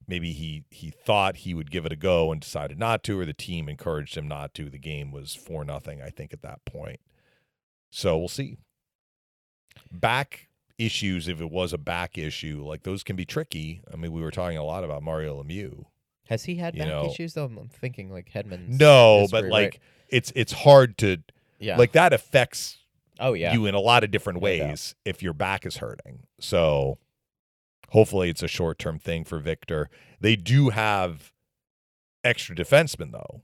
maybe 0.07 0.33
he 0.33 0.64
he 0.71 0.90
thought 0.90 1.37
he 1.38 1.55
would 1.55 1.71
give 1.71 1.85
it 1.87 1.93
a 1.93 1.97
go 1.97 2.33
and 2.33 2.40
decided 2.40 2.79
not 2.79 3.03
to, 3.05 3.19
or 3.21 3.25
the 3.25 3.33
team 3.33 3.69
encouraged 3.69 4.17
him 4.17 4.29
not 4.29 4.55
to. 4.55 4.71
The 4.71 4.79
game 4.79 5.11
was 5.12 5.35
four 5.35 5.64
nothing, 5.64 6.03
I 6.03 6.11
think, 6.11 6.33
at 6.33 6.43
that 6.43 6.64
point. 6.64 7.01
So 7.90 8.19
we'll 8.19 8.29
see. 8.29 8.59
Back 9.90 10.49
issues, 10.79 11.29
if 11.29 11.40
it 11.40 11.51
was 11.51 11.73
a 11.73 11.79
back 11.79 12.19
issue, 12.19 12.64
like 12.67 12.83
those 12.83 13.03
can 13.03 13.17
be 13.17 13.25
tricky. 13.25 13.83
I 13.93 13.97
mean, 13.97 14.12
we 14.12 14.21
were 14.23 14.31
talking 14.31 14.59
a 14.59 14.64
lot 14.64 14.85
about 14.85 15.03
Mario 15.03 15.43
Lemieux. 15.43 15.85
Has 16.29 16.45
he 16.45 16.57
had 16.57 16.77
back 16.77 16.88
know- 16.88 17.07
issues 17.11 17.35
though? 17.35 17.45
I'm 17.45 17.69
thinking 17.69 18.11
like 18.11 18.31
Hedman 18.33 18.69
No, 18.81 19.21
history, 19.21 19.38
but 19.40 19.45
right? 19.45 19.53
like 19.53 19.81
it's 20.09 20.33
it's 20.35 20.53
hard 20.53 20.97
to 20.99 21.19
yeah, 21.59 21.77
like 21.77 21.93
that 21.93 22.12
affects 22.12 22.79
oh 23.21 23.35
yeah, 23.35 23.53
you 23.53 23.67
in 23.67 23.75
a 23.75 23.81
lot 23.81 24.05
of 24.05 24.11
different 24.11 24.40
ways 24.40 24.95
if 25.05 25.23
your 25.23 25.33
back 25.35 25.67
is 25.67 25.77
hurting. 25.79 26.21
So 26.40 26.99
hopefully 27.90 28.31
it's 28.31 28.42
a 28.42 28.49
short 28.49 28.79
term 28.79 28.99
thing 28.99 29.25
for 29.25 29.38
Victor. 29.38 29.88
They 30.20 30.37
do 30.37 30.70
have 30.70 31.33
extra 32.23 32.55
defensemen 32.57 33.12
though, 33.12 33.42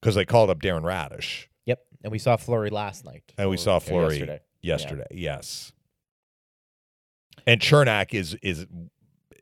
because 0.00 0.14
they 0.14 0.24
called 0.24 0.50
up 0.50 0.60
Darren 0.60 0.82
Raddysh 0.82 1.46
yep. 1.64 1.80
And 2.02 2.12
we 2.12 2.18
saw 2.18 2.36
Fleury 2.36 2.70
last 2.70 3.04
night, 3.04 3.24
and 3.36 3.50
we 3.50 3.56
saw 3.56 3.76
or 3.76 3.80
Fleury 3.80 4.14
yesterday. 4.14 4.40
yesterday. 4.62 5.06
Yes. 5.10 5.72
And 7.46 7.60
Cernak 7.60 8.14
is 8.14 8.34
is 8.42 8.66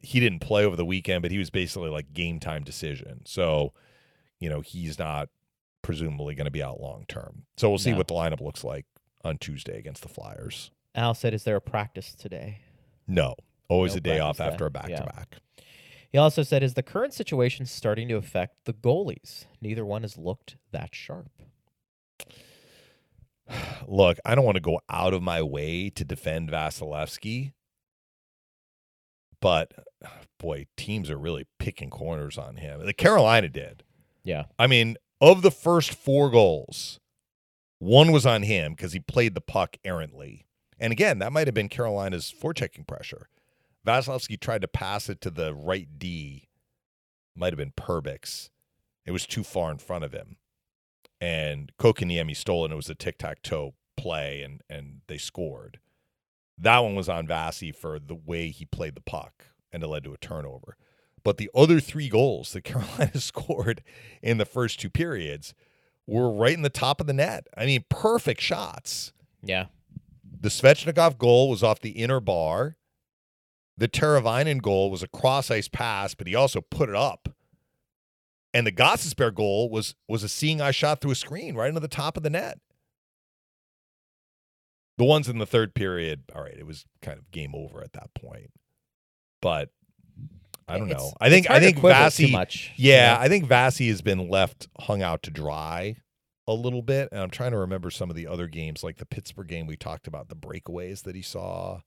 he 0.03 0.21
didn't 0.21 0.41
play 0.41 0.65
over 0.65 0.77
the 0.77 0.85
weekend, 0.85 1.23
but 1.23 1.31
he 1.31 1.39
was 1.39 1.51
basically 1.51 1.91
like 1.91 2.13
game 2.13 2.39
time 2.41 2.63
decision. 2.65 3.23
So, 3.25 3.73
you 4.39 4.49
know, 4.51 4.61
he's 4.61 4.99
not 4.99 5.29
presumably 5.83 6.35
going 6.35 6.45
to 6.47 6.51
be 6.51 6.63
out 6.63 6.81
long 6.81 7.05
term. 7.09 7.45
So 7.57 7.69
we'll 7.69 7.79
see 7.79 7.93
No. 7.93 7.99
what 7.99 8.09
the 8.09 8.15
lineup 8.15 8.41
looks 8.41 8.65
like 8.65 8.87
on 9.25 9.39
Tuesday 9.39 9.79
against 9.79 10.03
the 10.03 10.09
Flyers. 10.09 10.71
Al 10.95 11.15
said, 11.15 11.35
"Is 11.35 11.45
there 11.45 11.57
a 11.57 11.61
practice 11.61 12.15
today?" 12.15 12.61
No, 13.07 13.35
always 13.69 13.95
No 13.95 13.99
a 13.99 14.01
day 14.01 14.19
off 14.21 14.41
after 14.41 14.67
a 14.67 14.71
back 14.71 14.87
to 14.87 15.03
back. 15.03 15.37
He 16.11 16.19
also 16.19 16.43
said, 16.43 16.63
"Is 16.63 16.75
the 16.75 16.83
current 16.83 17.13
situation 17.13 17.67
starting 17.67 18.09
to 18.09 18.17
affect 18.17 18.65
the 18.67 18.73
goalies? 18.73 19.47
Neither 19.61 19.85
one 19.85 20.03
has 20.03 20.17
looked 20.17 20.57
that 20.71 20.95
sharp." 20.95 21.31
Look, 23.89 24.19
I 24.25 24.35
don't 24.35 24.45
want 24.45 24.57
to 24.57 24.61
go 24.61 24.81
out 24.89 25.13
of 25.13 25.23
my 25.23 25.43
way 25.43 25.91
to 25.91 26.05
defend 26.05 26.51
Vasilevskiy, 26.51 27.53
but 29.41 29.73
boy, 30.39 30.67
teams 30.77 31.11
are 31.11 31.19
really 31.19 31.47
picking 31.59 31.91
corners 31.91 32.39
on 32.39 32.57
him. 32.57 32.85
The 32.85 32.93
Carolina 32.93 33.49
did. 33.49 33.83
Yeah, 34.23 34.45
I 34.59 34.67
mean, 34.67 34.97
of 35.21 35.43
the 35.43 35.51
first 35.51 35.93
four 35.95 36.31
goals, 36.31 37.01
one 37.79 38.13
was 38.13 38.25
on 38.25 38.43
him 38.43 38.73
because 38.73 38.93
he 38.93 39.01
played 39.01 39.35
the 39.35 39.41
puck 39.41 39.77
errantly. 39.85 40.47
And 40.79 40.93
again, 40.93 41.19
that 41.19 41.33
might 41.33 41.47
have 41.47 41.55
been 41.55 41.69
Carolina's 41.69 42.33
forechecking 42.33 42.87
pressure. 42.87 43.29
Vasilevskiy 43.87 44.41
tried 44.41 44.63
to 44.63 44.69
pass 44.69 45.09
it 45.09 45.21
to 45.23 45.31
the 45.31 45.55
right 45.55 45.89
D, 45.99 46.49
might 47.37 47.53
have 47.53 47.59
been 47.59 47.73
Perbix. 47.73 48.51
It 49.05 49.11
was 49.11 49.27
too 49.27 49.45
far 49.45 49.71
in 49.71 49.79
front 49.79 50.05
of 50.05 50.13
him. 50.13 50.37
And 51.21 51.73
Kotkaniemi 51.79 52.37
stole 52.37 52.63
it, 52.63 52.67
and 52.67 52.73
it 52.73 52.77
was 52.77 52.91
a 52.91 52.95
tic 52.95 53.19
tac 53.19 53.43
toe 53.43 53.75
play, 53.97 54.43
and, 54.43 54.63
and 54.69 55.01
they 55.07 55.19
scored. 55.19 55.79
That 56.57 56.79
one 56.79 56.95
was 56.95 57.09
on 57.09 57.27
Vasi 57.27 57.75
for 57.75 57.99
the 57.99 58.15
way 58.15 58.49
he 58.49 58.65
played 58.65 58.95
the 58.95 59.01
puck, 59.01 59.47
and 59.73 59.83
it 59.83 59.87
led 59.87 60.05
to 60.05 60.13
a 60.15 60.19
turnover. 60.19 60.77
But 61.23 61.39
the 61.39 61.51
other 61.55 61.81
three 61.81 62.09
goals 62.09 62.53
that 62.53 62.61
Carolina 62.65 63.19
scored 63.21 63.83
in 64.23 64.39
the 64.39 64.45
first 64.45 64.81
two 64.81 64.91
periods 64.91 65.55
were 66.07 66.31
right 66.31 66.55
in 66.55 66.63
the 66.63 66.71
top 66.71 67.01
of 67.01 67.07
the 67.07 67.13
net. 67.15 67.47
I 67.57 67.65
mean, 67.67 67.85
perfect 67.89 68.41
shots. 68.41 69.13
yeah, 69.43 69.67
The 70.41 70.51
Svechnikov 70.51 71.17
goal 71.19 71.49
was 71.49 71.63
off 71.63 71.81
the 71.81 71.91
inner 71.91 72.21
bar. 72.21 72.77
The 73.77 73.89
Teravainen 73.89 74.63
goal 74.63 74.91
was 74.91 75.03
a 75.03 75.09
cross 75.09 75.51
ice 75.51 75.69
pass, 75.69 76.15
but 76.15 76.27
he 76.27 76.35
also 76.35 76.61
put 76.61 76.89
it 76.89 76.95
up. 76.95 77.29
And 78.53 78.65
the 78.67 78.73
Gostisbehere 78.73 79.35
goal 79.35 79.69
was 79.69 79.95
was 80.09 80.23
a 80.23 80.29
seeing 80.29 80.61
eye 80.61 80.71
shot 80.71 81.01
through 81.01 81.11
a 81.11 81.17
screen 81.17 81.57
right 81.57 81.69
into 81.69 81.81
the 81.81 81.89
top 81.89 82.17
of 82.17 82.23
the 82.23 82.31
net. 82.31 82.59
The 84.97 85.05
ones 85.05 85.29
in 85.29 85.39
the 85.39 85.47
third 85.47 85.75
period, 85.75 86.23
all 86.35 86.43
right, 86.43 86.55
it 86.57 86.67
was 86.67 86.85
kind 87.03 87.19
of 87.19 87.31
game 87.33 87.53
over 87.55 87.83
at 87.83 87.95
that 87.95 88.15
point. 88.15 88.53
But 89.43 89.71
I 90.69 90.79
don't 90.79 90.89
It's- 90.89 91.03
know. 91.05 91.13
I 91.21 91.29
think 91.31 91.51
I 91.51 91.59
think 91.59 91.79
Vasi 91.79 92.31
much. 92.31 92.73
you 92.77 92.93
yeah. 92.93 93.17
I 93.19 93.29
think 93.29 93.47
Vasi 93.47 93.89
has 93.89 94.03
been 94.03 94.29
left 94.31 94.69
hung 94.81 95.03
out 95.03 95.23
to 95.25 95.31
dry 95.31 95.97
a 96.47 96.55
little 96.55 96.81
bit. 96.83 97.09
And 97.11 97.21
I'm 97.21 97.31
trying 97.31 97.51
to 97.51 97.59
remember 97.59 97.91
some 97.91 98.09
of 98.09 98.15
the 98.17 98.27
other 98.29 98.47
games, 98.47 98.85
like 98.85 98.99
the 98.99 99.05
Pittsburgh 99.07 99.49
game 99.49 99.67
we 99.67 99.77
talked 99.77 100.07
about, 100.07 100.29
the 100.29 100.37
breakaways 100.37 101.03
that 101.03 101.17
he 101.17 101.23
saw. 101.23 101.81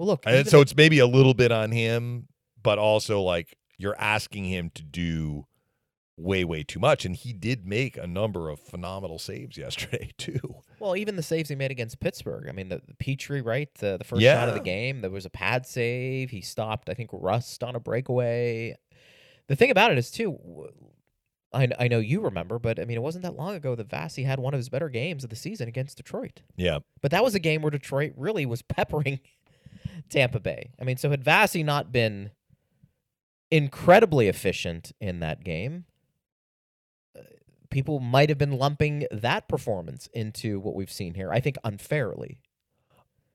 Well, 0.00 0.06
look, 0.06 0.22
And 0.24 0.48
so 0.48 0.62
it's 0.62 0.74
maybe 0.74 0.98
a 0.98 1.06
little 1.06 1.34
bit 1.34 1.52
on 1.52 1.72
him, 1.72 2.26
but 2.62 2.78
also 2.78 3.20
like 3.20 3.58
you're 3.76 4.00
asking 4.00 4.46
him 4.46 4.70
to 4.76 4.82
do 4.82 5.46
way, 6.16 6.42
way 6.42 6.62
too 6.62 6.78
much. 6.78 7.04
And 7.04 7.14
he 7.14 7.34
did 7.34 7.66
make 7.66 7.98
a 7.98 8.06
number 8.06 8.48
of 8.48 8.60
phenomenal 8.60 9.18
saves 9.18 9.58
yesterday, 9.58 10.12
too. 10.16 10.62
well, 10.78 10.96
even 10.96 11.16
the 11.16 11.22
saves 11.22 11.50
he 11.50 11.54
made 11.54 11.70
against 11.70 12.00
Pittsburgh. 12.00 12.48
I 12.48 12.52
mean, 12.52 12.70
the, 12.70 12.80
the 12.88 12.94
Petry, 12.94 13.44
right, 13.44 13.68
the, 13.74 13.98
the 13.98 14.04
first 14.04 14.22
shot 14.22 14.48
of 14.48 14.54
the 14.54 14.62
game. 14.62 15.02
There 15.02 15.10
was 15.10 15.26
a 15.26 15.30
pad 15.30 15.66
save. 15.66 16.30
He 16.30 16.40
stopped, 16.40 16.88
I 16.88 16.94
think, 16.94 17.10
Rust 17.12 17.62
on 17.62 17.76
a 17.76 17.80
breakaway. 17.80 18.78
The 19.48 19.56
thing 19.56 19.70
about 19.70 19.92
it 19.92 19.98
is 19.98 20.10
too. 20.10 20.38
I, 21.52 21.68
I 21.78 21.88
know 21.88 21.98
you 21.98 22.22
remember, 22.22 22.58
but 22.58 22.80
I 22.80 22.86
mean, 22.86 22.96
it 22.96 23.02
wasn't 23.02 23.24
that 23.24 23.36
long 23.36 23.54
ago 23.54 23.74
that 23.74 23.88
Vasi 23.88 24.24
had 24.24 24.40
one 24.40 24.54
of 24.54 24.58
his 24.58 24.70
better 24.70 24.88
games 24.88 25.24
of 25.24 25.30
the 25.30 25.36
season 25.36 25.68
against 25.68 25.98
Detroit. 25.98 26.40
Yeah. 26.56 26.78
But 27.02 27.10
that 27.10 27.22
was 27.22 27.34
a 27.34 27.38
game 27.38 27.60
where 27.60 27.70
Detroit 27.70 28.14
really 28.16 28.46
was 28.46 28.62
peppering 28.62 29.20
Tampa 30.10 30.40
Bay. 30.40 30.72
I 30.80 30.84
mean, 30.84 30.96
so 30.96 31.10
had 31.10 31.24
Vasi 31.24 31.64
not 31.64 31.92
been 31.92 32.30
incredibly 33.50 34.28
efficient 34.28 34.92
in 35.00 35.20
that 35.20 35.42
game, 35.44 35.84
people 37.70 38.00
might 38.00 38.28
have 38.28 38.38
been 38.38 38.52
lumping 38.52 39.06
that 39.10 39.48
performance 39.48 40.08
into 40.12 40.60
what 40.60 40.74
we've 40.74 40.92
seen 40.92 41.14
here. 41.14 41.32
I 41.32 41.40
think 41.40 41.56
unfairly. 41.64 42.38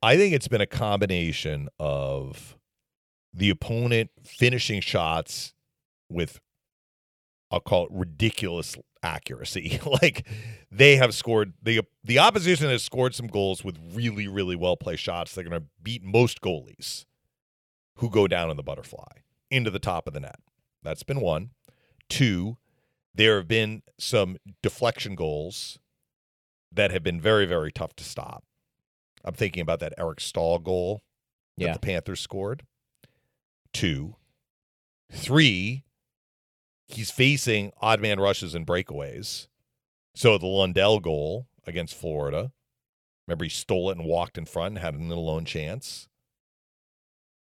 I 0.02 0.18
think 0.18 0.34
it's 0.34 0.48
been 0.48 0.62
a 0.62 0.68
combination 0.68 1.70
of 1.80 2.58
the 3.34 3.50
opponent 3.50 4.12
finishing 4.24 4.82
shots 4.82 5.54
with, 6.10 6.40
I'll 7.56 7.62
call 7.62 7.86
it 7.86 7.92
ridiculous 7.94 8.76
accuracy. 9.02 9.80
like 10.04 10.28
they 10.70 10.98
have 10.98 11.14
scored 11.16 11.54
the 11.64 11.82
the 12.04 12.20
opposition 12.20 12.70
has 12.70 12.84
scored 12.84 13.16
some 13.16 13.28
goals 13.28 13.64
with 13.64 13.80
really 13.94 14.28
really 14.28 14.58
well 14.58 14.76
placed 14.76 15.04
shots. 15.04 15.34
They're 15.34 15.46
going 15.46 15.62
to 15.62 15.68
beat 15.82 16.04
most 16.04 16.42
goalies 16.42 17.06
who 18.00 18.10
go 18.10 18.28
down 18.28 18.52
in 18.52 18.58
the 18.58 18.64
butterfly 18.64 19.20
into 19.50 19.72
the 19.72 19.80
top 19.80 20.06
of 20.06 20.14
the 20.14 20.20
net. 20.20 20.36
That's 20.84 21.04
been 21.04 21.22
one. 21.22 21.52
Two, 22.10 22.58
there 23.14 23.38
have 23.38 23.48
been 23.48 23.84
some 23.98 24.36
deflection 24.62 25.16
goals 25.16 25.80
that 26.74 26.92
have 26.92 27.04
been 27.04 27.22
very 27.22 27.46
very 27.46 27.72
tough 27.72 27.96
to 27.96 28.04
stop. 28.04 28.44
I'm 29.24 29.34
thinking 29.34 29.62
about 29.62 29.80
that 29.80 29.94
Eric 29.98 30.20
Staal 30.20 30.60
goal 30.60 31.04
that 31.58 31.66
Yeah. 31.68 31.74
the 31.74 31.80
Panthers 31.80 32.20
scored. 32.20 32.64
Two. 33.72 34.18
Three, 35.10 35.85
he's 36.88 37.12
facing 37.12 37.72
odd 37.82 38.00
man 38.00 38.20
rushes 38.20 38.56
and 38.56 38.66
breakaways. 38.66 39.48
So 40.14 40.38
the 40.38 40.48
Lundell 40.48 41.00
goal 41.00 41.48
against 41.66 41.96
Florida. 41.96 42.52
Remember, 43.28 43.46
he 43.46 43.50
stole 43.50 43.90
it 43.90 43.98
and 43.98 44.06
walked 44.06 44.38
in 44.38 44.46
front 44.46 44.76
and 44.76 44.80
had 44.80 44.94
an 44.94 45.12
alone 45.12 45.46
chance. 45.46 46.08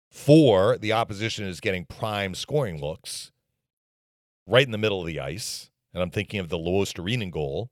Four, 0.10 0.78
the 0.78 0.94
opposition 0.94 1.46
is 1.46 1.60
getting 1.60 1.86
prime 1.86 2.34
scoring 2.34 2.82
looks 2.82 3.32
right 4.48 4.66
in 4.66 4.72
the 4.72 4.78
middle 4.78 5.02
of 5.02 5.08
the 5.08 5.20
ice. 5.20 5.70
And 5.94 6.02
I'm 6.02 6.10
thinking 6.10 6.40
of 6.40 6.50
the 6.50 6.58
Luostarinen 6.58 7.32
goal 7.32 7.70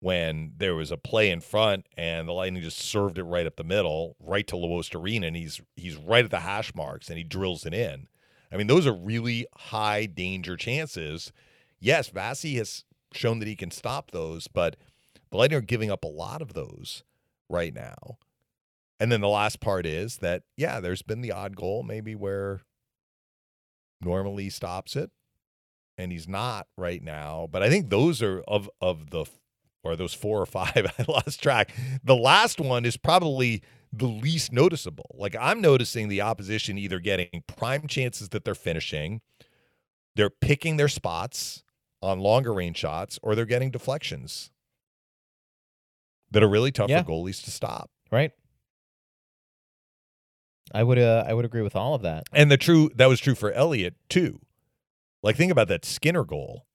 when 0.00 0.52
there 0.56 0.74
was 0.74 0.90
a 0.90 0.96
play 0.96 1.30
in 1.30 1.40
front 1.40 1.86
and 1.96 2.28
the 2.28 2.32
Lightning 2.32 2.62
just 2.62 2.78
served 2.78 3.18
it 3.18 3.24
right 3.24 3.46
up 3.46 3.56
the 3.56 3.64
middle, 3.64 4.16
right 4.20 4.46
to 4.46 4.56
Luostarinen, 4.56 5.26
and 5.26 5.36
he's 5.36 5.60
he's 5.76 5.96
right 5.96 6.24
at 6.24 6.30
the 6.30 6.40
hash 6.40 6.74
marks 6.74 7.08
and 7.08 7.18
he 7.18 7.24
drills 7.24 7.66
it 7.66 7.74
in. 7.74 8.08
I 8.52 8.56
mean, 8.56 8.66
those 8.66 8.86
are 8.86 8.92
really 8.92 9.46
high 9.56 10.06
danger 10.06 10.56
chances. 10.56 11.32
Yes, 11.80 12.10
Vasi 12.10 12.56
has 12.56 12.84
shown 13.12 13.38
that 13.38 13.48
he 13.48 13.56
can 13.56 13.70
stop 13.70 14.10
those, 14.10 14.48
but 14.48 14.76
the 15.30 15.36
Lightning 15.36 15.58
are 15.58 15.62
giving 15.62 15.90
up 15.90 16.04
a 16.04 16.08
lot 16.08 16.42
of 16.42 16.54
those 16.54 17.04
right 17.48 17.74
now. 17.74 18.18
And 19.00 19.12
then 19.12 19.20
the 19.20 19.28
last 19.28 19.60
part 19.60 19.86
is 19.86 20.18
that, 20.18 20.42
yeah, 20.56 20.80
there's 20.80 21.02
been 21.02 21.20
the 21.20 21.32
odd 21.32 21.56
goal 21.56 21.82
maybe 21.82 22.14
where 22.14 22.62
normally 24.00 24.48
stops 24.50 24.96
it 24.96 25.10
and 25.96 26.12
he's 26.12 26.28
not 26.28 26.66
right 26.76 27.02
now. 27.02 27.48
But 27.50 27.62
I 27.62 27.68
think 27.68 27.90
those 27.90 28.22
are 28.22 28.40
of 28.40 28.70
of 28.80 29.10
the 29.10 29.26
or 29.84 29.96
those 29.96 30.14
four 30.14 30.40
or 30.40 30.46
five, 30.46 30.92
I 30.98 31.04
lost 31.06 31.42
track. 31.42 31.72
The 32.02 32.16
last 32.16 32.60
one 32.60 32.84
is 32.84 32.96
probably 32.96 33.62
the 33.92 34.06
least 34.06 34.52
noticeable. 34.52 35.14
Like 35.18 35.34
I'm 35.40 35.60
noticing 35.60 36.08
the 36.08 36.20
opposition 36.20 36.78
either 36.78 36.98
getting 36.98 37.42
prime 37.46 37.86
chances 37.86 38.28
that 38.30 38.44
they're 38.44 38.54
finishing, 38.54 39.20
they're 40.16 40.30
picking 40.30 40.76
their 40.76 40.88
spots 40.88 41.62
on 42.02 42.20
longer 42.20 42.52
range 42.52 42.76
shots, 42.76 43.18
or 43.22 43.34
they're 43.34 43.44
getting 43.44 43.70
deflections 43.70 44.50
that 46.30 46.42
are 46.42 46.48
really 46.48 46.70
tough 46.70 46.90
Yeah. 46.90 47.02
for 47.02 47.10
goalies 47.10 47.42
to 47.44 47.50
stop. 47.50 47.90
Right. 48.12 48.32
I 50.72 50.82
would 50.82 50.98
uh, 50.98 51.24
I 51.26 51.32
would 51.34 51.44
agree 51.44 51.62
with 51.62 51.74
all 51.74 51.94
of 51.94 52.02
that. 52.02 52.24
And 52.32 52.50
the 52.50 52.56
true 52.58 52.90
that 52.96 53.06
was 53.06 53.20
true 53.20 53.34
for 53.34 53.50
Elliott 53.52 53.94
too. 54.08 54.40
Like 55.22 55.36
think 55.36 55.50
about 55.50 55.68
that 55.68 55.84
Skinner 55.84 56.24
goal 56.24 56.66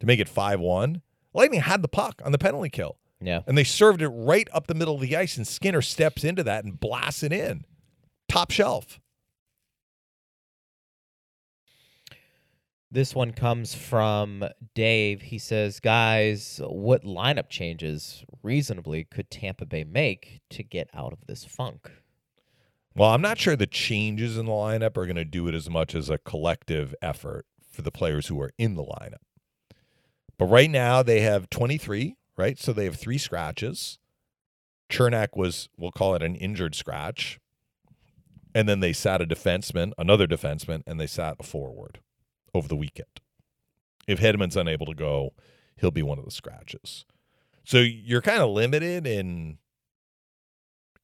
to 0.00 0.06
make 0.06 0.20
it 0.20 0.28
five 0.28 0.60
one. 0.60 1.02
Lightning 1.34 1.60
had 1.60 1.82
the 1.82 1.88
puck 1.88 2.22
on 2.24 2.32
the 2.32 2.38
penalty 2.38 2.68
kill. 2.70 2.98
Yeah. 3.22 3.42
And 3.46 3.56
they 3.56 3.64
served 3.64 4.02
it 4.02 4.08
right 4.08 4.48
up 4.52 4.66
the 4.66 4.74
middle 4.74 4.96
of 4.96 5.00
the 5.00 5.16
ice, 5.16 5.36
and 5.36 5.46
Skinner 5.46 5.82
steps 5.82 6.24
into 6.24 6.42
that 6.44 6.64
and 6.64 6.78
blasts 6.78 7.22
it 7.22 7.32
in. 7.32 7.64
Top 8.28 8.50
shelf. 8.50 9.00
This 12.90 13.14
one 13.14 13.32
comes 13.32 13.74
from 13.74 14.44
Dave. 14.74 15.22
He 15.22 15.38
says, 15.38 15.80
"Guys, 15.80 16.60
what 16.62 17.04
lineup 17.04 17.48
changes 17.48 18.22
reasonably 18.42 19.04
could 19.04 19.30
Tampa 19.30 19.64
Bay 19.64 19.84
make 19.84 20.40
to 20.50 20.62
get 20.62 20.90
out 20.92 21.12
of 21.14 21.26
this 21.26 21.44
funk?" 21.44 21.90
Well, 22.94 23.10
I'm 23.10 23.22
not 23.22 23.38
sure 23.38 23.56
the 23.56 23.66
changes 23.66 24.36
in 24.36 24.44
the 24.44 24.52
lineup 24.52 24.98
are 24.98 25.06
going 25.06 25.16
to 25.16 25.24
do 25.24 25.48
it 25.48 25.54
as 25.54 25.70
much 25.70 25.94
as 25.94 26.10
a 26.10 26.18
collective 26.18 26.94
effort 27.00 27.46
for 27.70 27.80
the 27.80 27.90
players 27.90 28.26
who 28.26 28.38
are 28.42 28.52
in 28.58 28.74
the 28.74 28.84
lineup. 28.84 29.22
But 30.36 30.46
right 30.46 30.68
now 30.68 31.02
they 31.02 31.20
have 31.20 31.48
23, 31.48 32.16
right? 32.36 32.58
So 32.58 32.72
they 32.72 32.84
have 32.84 32.96
three 32.96 33.18
scratches. 33.18 33.98
Cernak 34.90 35.28
was, 35.34 35.68
we'll 35.76 35.92
call 35.92 36.14
it 36.14 36.22
an 36.22 36.36
injured 36.36 36.74
scratch. 36.74 37.38
And 38.54 38.68
then 38.68 38.80
they 38.80 38.92
sat 38.92 39.22
a 39.22 39.26
defenseman, 39.26 39.92
another 39.96 40.26
defenseman, 40.26 40.82
and 40.86 41.00
they 41.00 41.06
sat 41.06 41.36
a 41.40 41.42
forward 41.42 42.00
over 42.54 42.68
the 42.68 42.76
weekend. 42.76 43.20
If 44.06 44.20
Hedman's 44.20 44.56
unable 44.56 44.86
to 44.86 44.94
go, 44.94 45.32
he'll 45.76 45.90
be 45.90 46.02
one 46.02 46.18
of 46.18 46.24
the 46.24 46.30
scratches. 46.30 47.06
So 47.64 47.78
you're 47.78 48.20
kind 48.22 48.42
of 48.42 48.50
limited 48.50 49.06
in 49.06 49.58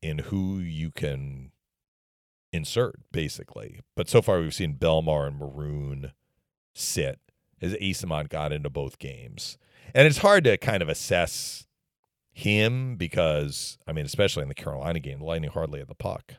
in 0.00 0.18
who 0.18 0.58
you 0.58 0.90
can 0.90 1.50
insert, 2.52 2.96
basically. 3.10 3.80
But 3.96 4.08
so 4.08 4.22
far 4.22 4.40
we've 4.40 4.54
seen 4.54 4.74
Bellemare 4.74 5.28
and 5.28 5.38
Maroon 5.38 6.12
sit 6.74 7.20
as 7.60 7.74
Eyssimont 7.74 8.28
got 8.28 8.52
into 8.52 8.70
both 8.70 8.98
games. 8.98 9.58
And 9.94 10.06
it's 10.06 10.18
hard 10.18 10.44
to 10.44 10.56
kind 10.56 10.82
of 10.82 10.88
assess 10.88 11.66
him 12.32 12.96
because, 12.96 13.78
I 13.86 13.92
mean, 13.92 14.06
especially 14.06 14.42
in 14.42 14.48
the 14.48 14.54
Carolina 14.54 15.00
game, 15.00 15.18
the 15.18 15.24
Lightning 15.24 15.50
hardly 15.50 15.80
had 15.80 15.88
the 15.88 15.94
puck. 15.94 16.34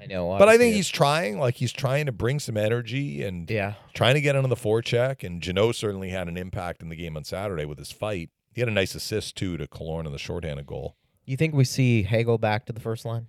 I 0.00 0.06
know, 0.06 0.36
But 0.38 0.48
I 0.48 0.58
think 0.58 0.74
he's 0.74 0.88
trying, 0.88 1.38
like 1.38 1.54
he's 1.54 1.72
trying 1.72 2.06
to 2.06 2.12
bring 2.12 2.40
some 2.40 2.56
energy 2.56 3.22
and 3.22 3.48
yeah. 3.48 3.74
trying 3.94 4.14
to 4.14 4.20
get 4.20 4.36
on 4.36 4.48
the 4.48 4.56
forecheck. 4.56 5.24
And 5.24 5.40
Jeannot 5.40 5.76
certainly 5.76 6.10
had 6.10 6.28
an 6.28 6.36
impact 6.36 6.82
in 6.82 6.88
the 6.88 6.96
game 6.96 7.16
on 7.16 7.24
Saturday 7.24 7.64
with 7.64 7.78
his 7.78 7.92
fight. 7.92 8.30
He 8.52 8.60
had 8.60 8.68
a 8.68 8.72
nice 8.72 8.94
assist 8.94 9.36
too 9.36 9.56
to 9.56 9.66
Killorn 9.66 10.04
in 10.04 10.12
the 10.12 10.18
shorthanded 10.18 10.66
goal. 10.66 10.96
You 11.24 11.36
think 11.36 11.54
we 11.54 11.64
see 11.64 12.02
Hagel 12.02 12.38
back 12.38 12.66
to 12.66 12.72
the 12.72 12.80
first 12.80 13.04
line? 13.04 13.28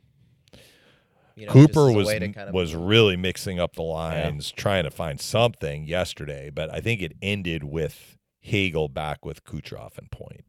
You 1.36 1.48
know, 1.48 1.52
Cooper 1.52 1.92
was 1.92 2.08
kind 2.08 2.38
of- 2.38 2.54
was 2.54 2.74
really 2.74 3.18
mixing 3.18 3.60
up 3.60 3.76
the 3.76 3.84
lines, 3.84 4.52
trying 4.52 4.86
to 4.86 4.92
find 4.92 5.20
something 5.20 5.86
yesterday. 5.86 6.50
But 6.50 6.74
I 6.74 6.80
think 6.80 7.02
it 7.02 7.14
ended 7.22 7.64
with 7.64 8.18
Hagel 8.40 8.88
back 8.88 9.26
with 9.26 9.44
Kucherov 9.44 9.98
and 9.98 10.10
Point. 10.10 10.46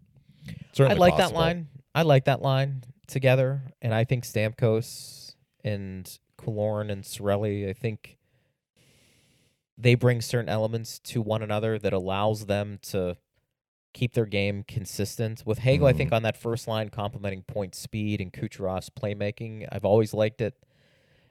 I 0.48 0.52
Certainly 0.72 0.98
like 0.98 1.16
that 1.16 1.32
line. 1.32 1.68
I 1.94 2.02
like 2.02 2.26
that 2.26 2.40
line 2.40 2.84
together, 3.08 3.62
and 3.82 3.92
I 3.92 4.04
think 4.04 4.24
Stamkos 4.24 5.34
and 5.64 6.18
Killorn 6.38 6.90
and 6.90 7.02
Cirelli. 7.02 7.68
I 7.68 7.72
think 7.72 8.18
they 9.78 9.94
bring 9.94 10.20
certain 10.20 10.48
elements 10.48 10.98
to 11.00 11.20
one 11.20 11.42
another 11.42 11.78
that 11.78 11.92
allows 11.92 12.46
them 12.46 12.78
to 12.82 13.16
keep 13.92 14.12
their 14.12 14.26
game 14.26 14.62
consistent. 14.62 15.42
With 15.46 15.58
Hagel, 15.58 15.86
I 15.86 15.92
think 15.92 16.08
mm-hmm. 16.08 16.16
on 16.16 16.22
that 16.22 16.36
first 16.36 16.68
line, 16.68 16.90
complementing 16.90 17.42
Point 17.42 17.74
speed 17.74 18.20
and 18.20 18.32
Kucherov's 18.32 18.90
playmaking, 18.90 19.66
I've 19.72 19.84
always 19.84 20.14
liked 20.14 20.40
it. 20.40 20.54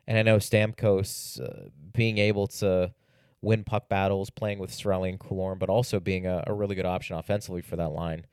And 0.08 0.18
I 0.18 0.22
know 0.22 0.38
Stamkos 0.38 1.41
uh, 1.41 1.70
being 1.93 2.18
able 2.18 2.47
to 2.47 2.93
win 3.41 3.64
puck 3.64 3.89
battles, 3.89 4.30
playing 4.30 4.60
with 4.60 4.72
Cirelli 4.72 5.10
and 5.10 5.20
Killorn, 5.20 5.60
but 5.60 5.70
also 5.70 5.99
being 5.99 6.26
a, 6.28 6.43
a 6.47 6.53
really 6.53 6.76
good 6.76 6.86
option 6.86 7.16
offensively 7.16 7.62
for 7.62 7.76
that 7.76 7.91
line. 7.91 8.26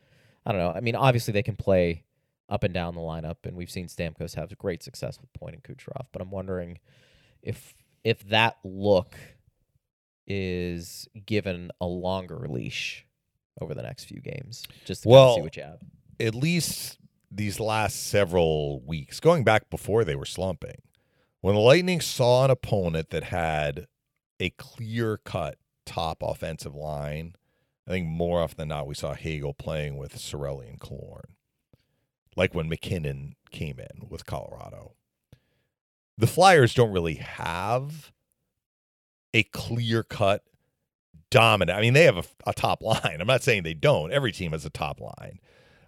I 0.45 0.53
don't 0.53 0.61
know. 0.61 0.73
I 0.73 0.81
mean, 0.81 0.97
obviously 0.97 1.33
they 1.33 1.43
can 1.43 1.57
play 1.57 2.05
up 2.49 2.65
and 2.65 2.75
down 2.75 2.95
the 2.95 3.01
lineup, 3.01 3.37
and 3.45 3.57
we've 3.57 3.71
seen 3.71 3.87
Stamkos 3.87 4.35
have 4.35 4.57
great 4.59 4.83
success 4.83 5.19
with 5.21 5.33
Point 5.33 5.55
and 5.55 5.63
Kucherov. 5.63 6.07
But 6.13 6.23
I'm 6.23 6.31
wondering 6.31 6.79
if 7.43 7.75
if 8.05 8.29
that 8.29 8.59
look 8.65 9.15
is 10.27 11.09
given 11.27 11.71
a 11.81 11.87
longer 11.87 12.47
leash 12.49 13.07
over 13.61 13.75
the 13.75 13.83
next 13.83 14.05
few 14.05 14.21
games, 14.21 14.65
just 14.85 15.03
to 15.03 15.09
kind 15.09 15.19
of 15.19 15.35
see 15.37 15.43
what 15.43 15.57
you 15.57 15.63
have. 15.63 15.81
At 16.21 16.35
least 16.35 16.99
these 17.31 17.59
last 17.59 18.09
several 18.09 18.81
weeks, 18.81 19.21
going 19.21 19.45
back 19.45 19.71
before 19.71 20.05
they 20.05 20.17
were 20.17 20.27
slumping, 20.27 20.83
when 21.43 21.55
the 21.55 21.61
Lightning 21.61 22.01
saw 22.01 22.45
an 22.45 22.51
opponent 22.51 23.11
that 23.11 23.25
had 23.25 23.87
a 24.41 24.51
clear 24.51 25.19
cut 25.19 25.59
top 25.85 26.23
offensive 26.23 26.75
line, 26.75 27.35
I 27.87 27.91
think 27.91 28.07
more 28.07 28.41
often 28.41 28.57
than 28.57 28.69
not 28.69 28.87
we 28.87 28.95
saw 28.95 29.13
Hagel 29.13 29.53
playing 29.53 29.99
with 29.99 30.17
Cirelli 30.17 30.69
and 30.69 30.81
Killorn. 30.81 31.35
Like 32.37 32.55
when 32.55 32.69
MacKinnon 32.69 33.35
came 33.51 33.79
in 33.79 34.09
with 34.09 34.25
Colorado. 34.25 34.95
The 36.17 36.27
Flyers 36.27 36.75
don't 36.75 36.93
really 36.93 37.17
have 37.17 38.13
a 39.35 39.43
clear 39.43 40.03
cut 40.03 40.45
dominant. 41.31 41.77
I 41.77 41.83
mean, 41.83 41.95
they 41.95 42.05
have 42.05 42.19
a, 42.19 42.25
a 42.47 42.53
top 42.53 42.83
line. 42.85 43.19
I'm 43.21 43.27
not 43.27 43.43
saying 43.43 43.65
they 43.65 43.75
don't. 43.75 44.13
Every 44.13 44.31
team 44.31 44.53
has 44.53 44.65
a 44.65 44.71
top 44.71 45.01
line, 45.01 45.41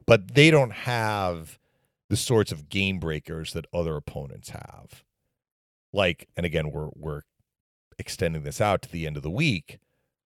but 0.04 0.34
they 0.34 0.50
don't 0.50 0.72
have 0.72 1.58
the 2.10 2.16
sorts 2.16 2.50
of 2.50 2.68
game 2.68 2.98
breakers 2.98 3.52
that 3.52 3.66
other 3.72 3.96
opponents 3.96 4.50
have. 4.50 5.04
Like, 5.94 6.28
and 6.36 6.44
again, 6.44 6.70
we're 6.70 6.88
we're 6.94 7.22
extending 7.98 8.42
this 8.42 8.60
out 8.60 8.82
to 8.82 8.90
the 8.92 9.06
end 9.06 9.16
of 9.16 9.22
the 9.22 9.30
week. 9.30 9.78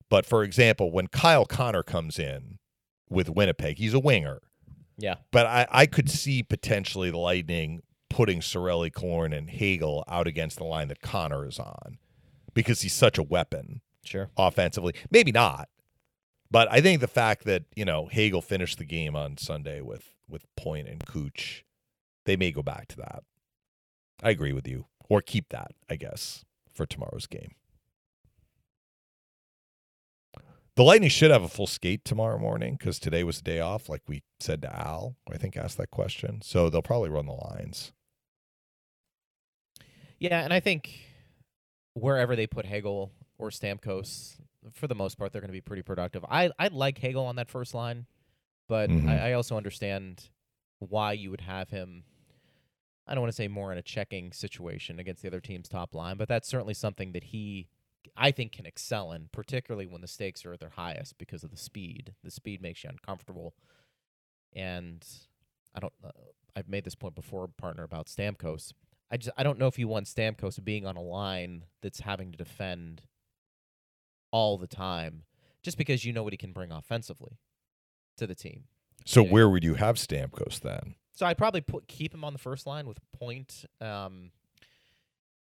But 0.10 0.26
for 0.26 0.44
example, 0.44 0.92
when 0.92 1.08
Kyle 1.08 1.46
Connor 1.46 1.82
comes 1.82 2.20
in 2.20 2.60
with 3.10 3.30
Winnipeg, 3.30 3.78
he's 3.80 3.94
a 3.94 4.00
winger. 4.00 4.42
Yeah. 4.98 5.16
But 5.32 5.46
I, 5.48 5.68
I 5.72 5.86
could 5.86 6.10
see 6.10 6.44
potentially 6.44 7.10
the 7.10 7.18
Lightning 7.18 7.82
putting 8.10 8.42
Cirelli, 8.42 8.94
Korn, 8.94 9.34
and 9.34 9.50
Hagel 9.50 10.04
out 10.08 10.28
against 10.28 10.58
the 10.58 10.66
line 10.66 10.90
that 10.90 11.02
Connor 11.02 11.48
is 11.48 11.58
on 11.58 11.98
because 12.54 12.82
he's 12.82 12.94
such 12.94 13.18
a 13.18 13.24
weapon 13.24 13.82
Sure. 14.06 14.30
offensively. 14.38 14.94
Maybe 15.10 15.32
not. 15.32 15.70
But 16.52 16.68
I 16.72 16.82
think 16.82 17.00
the 17.02 17.08
fact 17.08 17.46
that, 17.46 17.64
you 17.76 17.86
know, 17.86 18.08
Hagel 18.12 18.42
finished 18.44 18.78
the 18.78 18.86
game 18.86 19.16
on 19.16 19.38
Sunday 19.38 19.82
with 19.82 20.14
with 20.30 20.46
Point 20.56 20.88
and 20.88 21.04
Cooch, 21.06 21.64
they 22.26 22.36
may 22.36 22.52
go 22.52 22.62
back 22.62 22.88
to 22.90 22.98
that. 22.98 23.24
I 24.22 24.30
agree 24.30 24.54
with 24.54 24.68
you. 24.68 24.86
Or 25.14 25.22
keep 25.22 25.50
that, 25.50 25.74
I 25.88 25.96
guess, 25.96 26.44
for 26.74 26.88
tomorrow's 26.88 27.28
game. 27.28 27.52
The 30.76 30.82
Lightning 30.82 31.10
should 31.12 31.30
have 31.30 31.44
a 31.44 31.48
full 31.48 31.68
skate 31.68 32.04
tomorrow 32.04 32.40
morning 32.40 32.78
because 32.80 32.98
today 32.98 33.24
was 33.24 33.38
the 33.38 33.44
day 33.44 33.60
off, 33.60 33.90
like 33.90 34.02
we 34.08 34.24
said 34.40 34.64
to 34.64 34.76
Al, 34.76 35.16
I 35.32 35.38
think 35.38 35.56
asked 35.56 35.78
that 35.78 35.92
question. 35.92 36.42
So 36.42 36.68
they'll 36.68 36.82
probably 36.82 37.12
run 37.12 37.28
the 37.28 37.34
lines. 37.34 37.92
Yeah, 40.18 40.44
and 40.44 40.52
I 40.52 40.60
think 40.60 40.98
wherever 41.94 42.36
they 42.36 42.48
put 42.48 42.66
Hagel 42.66 43.12
or 43.38 43.52
Stamkos, 43.52 44.38
for 44.72 44.88
the 44.88 44.96
most 44.96 45.20
part, 45.20 45.32
they're 45.32 45.42
going 45.42 45.50
to 45.50 45.54
be 45.54 45.62
pretty 45.62 45.84
productive. 45.84 46.26
I 46.28 46.50
I 46.58 46.70
like 46.70 46.98
Hagel 46.98 47.28
on 47.28 47.36
that 47.36 47.52
first 47.52 47.76
line, 47.76 48.08
but 48.68 48.90
Mhm. 48.90 49.08
I, 49.08 49.30
I 49.30 49.34
also 49.34 49.58
understand 49.58 50.28
why 50.80 51.14
you 51.14 51.30
would 51.30 51.42
have 51.42 51.70
him. 51.70 52.04
I 53.08 53.14
don't 53.14 53.22
want 53.22 53.34
to 53.34 53.36
say 53.36 53.48
more 53.48 53.72
in 53.72 53.78
a 53.78 53.84
checking 53.84 54.32
situation 54.32 55.00
against 55.00 55.22
the 55.22 55.28
other 55.28 55.42
team's 55.42 55.68
top 55.68 55.94
line, 55.94 56.18
but 56.18 56.28
that's 56.28 56.48
certainly 56.48 56.74
something 56.74 57.12
that 57.12 57.26
he, 57.26 57.68
I 58.16 58.32
think, 58.32 58.54
can 58.54 58.66
excel 58.66 59.12
in, 59.12 59.30
particularly 59.32 59.88
when 59.88 60.02
the 60.02 60.08
stakes 60.08 60.46
are 60.46 60.54
at 60.54 60.60
their 60.60 60.70
highest 60.70 61.18
because 61.18 61.44
of 61.44 61.52
the 61.52 61.58
speed. 61.58 62.14
The 62.24 62.32
speed 62.32 62.62
makes 62.62 62.84
you 62.84 62.90
uncomfortable, 62.90 63.54
and 64.54 65.06
I 65.76 65.80
don't. 65.80 65.94
Uh, 66.04 66.12
I've 66.56 66.70
made 66.70 66.86
this 66.86 66.96
point 66.96 67.16
before, 67.16 67.48
partner, 67.48 67.84
about 67.84 68.08
Stamkos. 68.08 68.74
I 69.12 69.18
just 69.18 69.32
I 69.38 69.44
don't 69.44 69.60
know 69.60 69.68
if 69.68 69.78
you 69.78 69.88
want 69.88 70.06
Stamkos 70.06 70.64
being 70.64 70.86
on 70.86 70.96
a 70.96 71.02
line 71.02 71.66
that's 71.82 72.02
having 72.02 72.32
to 72.32 72.38
defend 72.38 73.04
all 74.32 74.58
the 74.58 74.68
time, 74.68 75.24
just 75.62 75.78
because 75.78 76.06
you 76.06 76.14
know 76.14 76.24
what 76.24 76.34
he 76.34 76.38
can 76.38 76.54
bring 76.54 76.72
offensively 76.72 77.38
to 78.18 78.28
the 78.28 78.36
team. 78.36 78.64
So 79.06 79.24
where 79.24 79.50
would 79.50 79.64
you 79.64 79.74
have 79.74 79.98
Stamkos 79.98 80.62
then? 80.62 80.96
So 81.14 81.26
I'd 81.26 81.38
probably 81.38 81.62
put 81.62 81.88
keep 81.88 82.14
him 82.14 82.24
on 82.24 82.34
the 82.34 82.40
first 82.40 82.66
line 82.66 82.88
with 82.88 82.98
Point 83.12 83.66
um, 83.80 84.32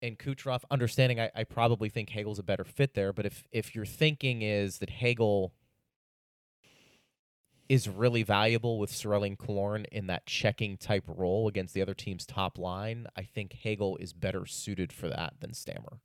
and 0.01 0.20
Kucherov. 0.20 0.64
Understanding, 0.70 1.20
I, 1.20 1.32
I 1.34 1.43
probably 1.45 1.89
think 1.89 2.09
Hagel's 2.09 2.39
a 2.39 2.43
better 2.43 2.66
fit 2.66 2.93
there. 2.93 3.14
But 3.14 3.26
if 3.26 3.47
if 3.51 3.74
your 3.74 3.86
thinking 3.86 4.41
is 4.41 4.80
that 4.80 4.89
Hagel 4.89 5.53
is 7.70 7.88
really 7.88 8.24
valuable 8.24 8.78
with 8.78 8.91
Cirelli 8.91 9.28
and 9.28 9.39
Killorn 9.39 9.86
in 9.89 10.07
that 10.07 10.26
checking 10.26 10.76
type 10.76 11.05
role 11.07 11.47
against 11.47 11.74
the 11.74 11.82
other 11.82 11.93
team's 11.93 12.26
top 12.26 12.59
line, 12.59 13.07
I 13.16 13.24
think 13.24 13.53
Hagel 13.53 13.95
is 13.97 14.11
better 14.11 14.45
suited 14.45 14.91
for 14.91 15.07
that 15.07 15.36
than 15.39 15.53
Stammer. 15.53 16.01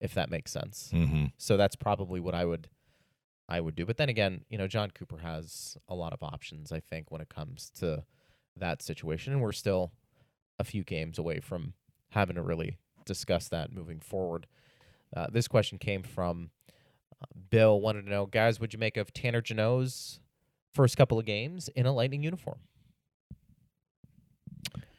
If 0.00 0.12
that 0.14 0.30
makes 0.30 0.52
sense. 0.52 0.90
Mm-hmm. 0.92 1.26
So 1.38 1.56
that's 1.56 1.76
probably 1.76 2.20
what 2.20 2.34
I 2.34 2.44
would 2.44 2.68
I 3.48 3.60
would 3.60 3.74
do. 3.74 3.86
But 3.86 3.96
then 3.96 4.10
again, 4.10 4.44
you 4.50 4.58
know, 4.58 4.66
Jon 4.66 4.90
Cooper 4.90 5.18
has 5.18 5.78
a 5.88 5.94
lot 5.94 6.12
of 6.12 6.22
options, 6.22 6.72
I 6.72 6.80
think, 6.80 7.10
when 7.10 7.22
it 7.22 7.30
comes 7.30 7.70
to 7.80 8.04
that 8.56 8.82
situation. 8.82 9.32
And 9.32 9.42
we're 9.42 9.52
still 9.52 9.92
a 10.58 10.64
few 10.64 10.84
games 10.84 11.18
away 11.18 11.40
from 11.40 11.74
having 12.10 12.36
to 12.36 12.42
really 12.42 12.78
discuss 13.04 13.48
that 13.48 13.72
moving 13.72 14.00
forward. 14.00 14.46
Uh, 15.16 15.26
this 15.30 15.48
question 15.48 15.78
came 15.78 16.02
from 16.02 16.50
uh, 17.20 17.26
Bill. 17.50 17.80
Wanted 17.80 18.02
to 18.02 18.10
know, 18.10 18.26
guys, 18.26 18.56
what 18.56 18.62
would 18.62 18.72
you 18.72 18.78
make 18.78 18.96
of 18.96 19.12
Tanner 19.12 19.40
Jeannot's 19.40 20.20
first 20.72 20.96
couple 20.96 21.18
of 21.18 21.24
games 21.24 21.68
in 21.68 21.86
a 21.86 21.92
Lightning 21.92 22.22
uniform? 22.22 22.58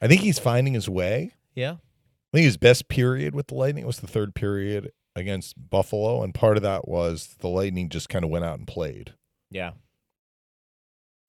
I 0.01 0.07
think 0.07 0.21
he's 0.21 0.39
finding 0.39 0.73
his 0.73 0.89
way. 0.89 1.33
Yeah. 1.55 1.73
I 1.73 2.37
think 2.37 2.45
his 2.45 2.57
best 2.57 2.89
period 2.89 3.33
with 3.33 3.47
the 3.47 3.55
Lightning 3.55 3.85
was 3.85 3.99
the 3.99 4.07
third 4.07 4.35
period 4.35 4.91
against 5.15 5.69
Buffalo, 5.69 6.21
and 6.21 6.33
part 6.33 6.57
of 6.57 6.63
that 6.63 6.87
was 6.87 7.35
the 7.39 7.47
Lightning 7.47 7.89
just 7.89 8.09
kind 8.09 8.25
of 8.25 8.31
went 8.31 8.43
out 8.43 8.59
and 8.59 8.67
played. 8.67 9.13
Yeah. 9.49 9.71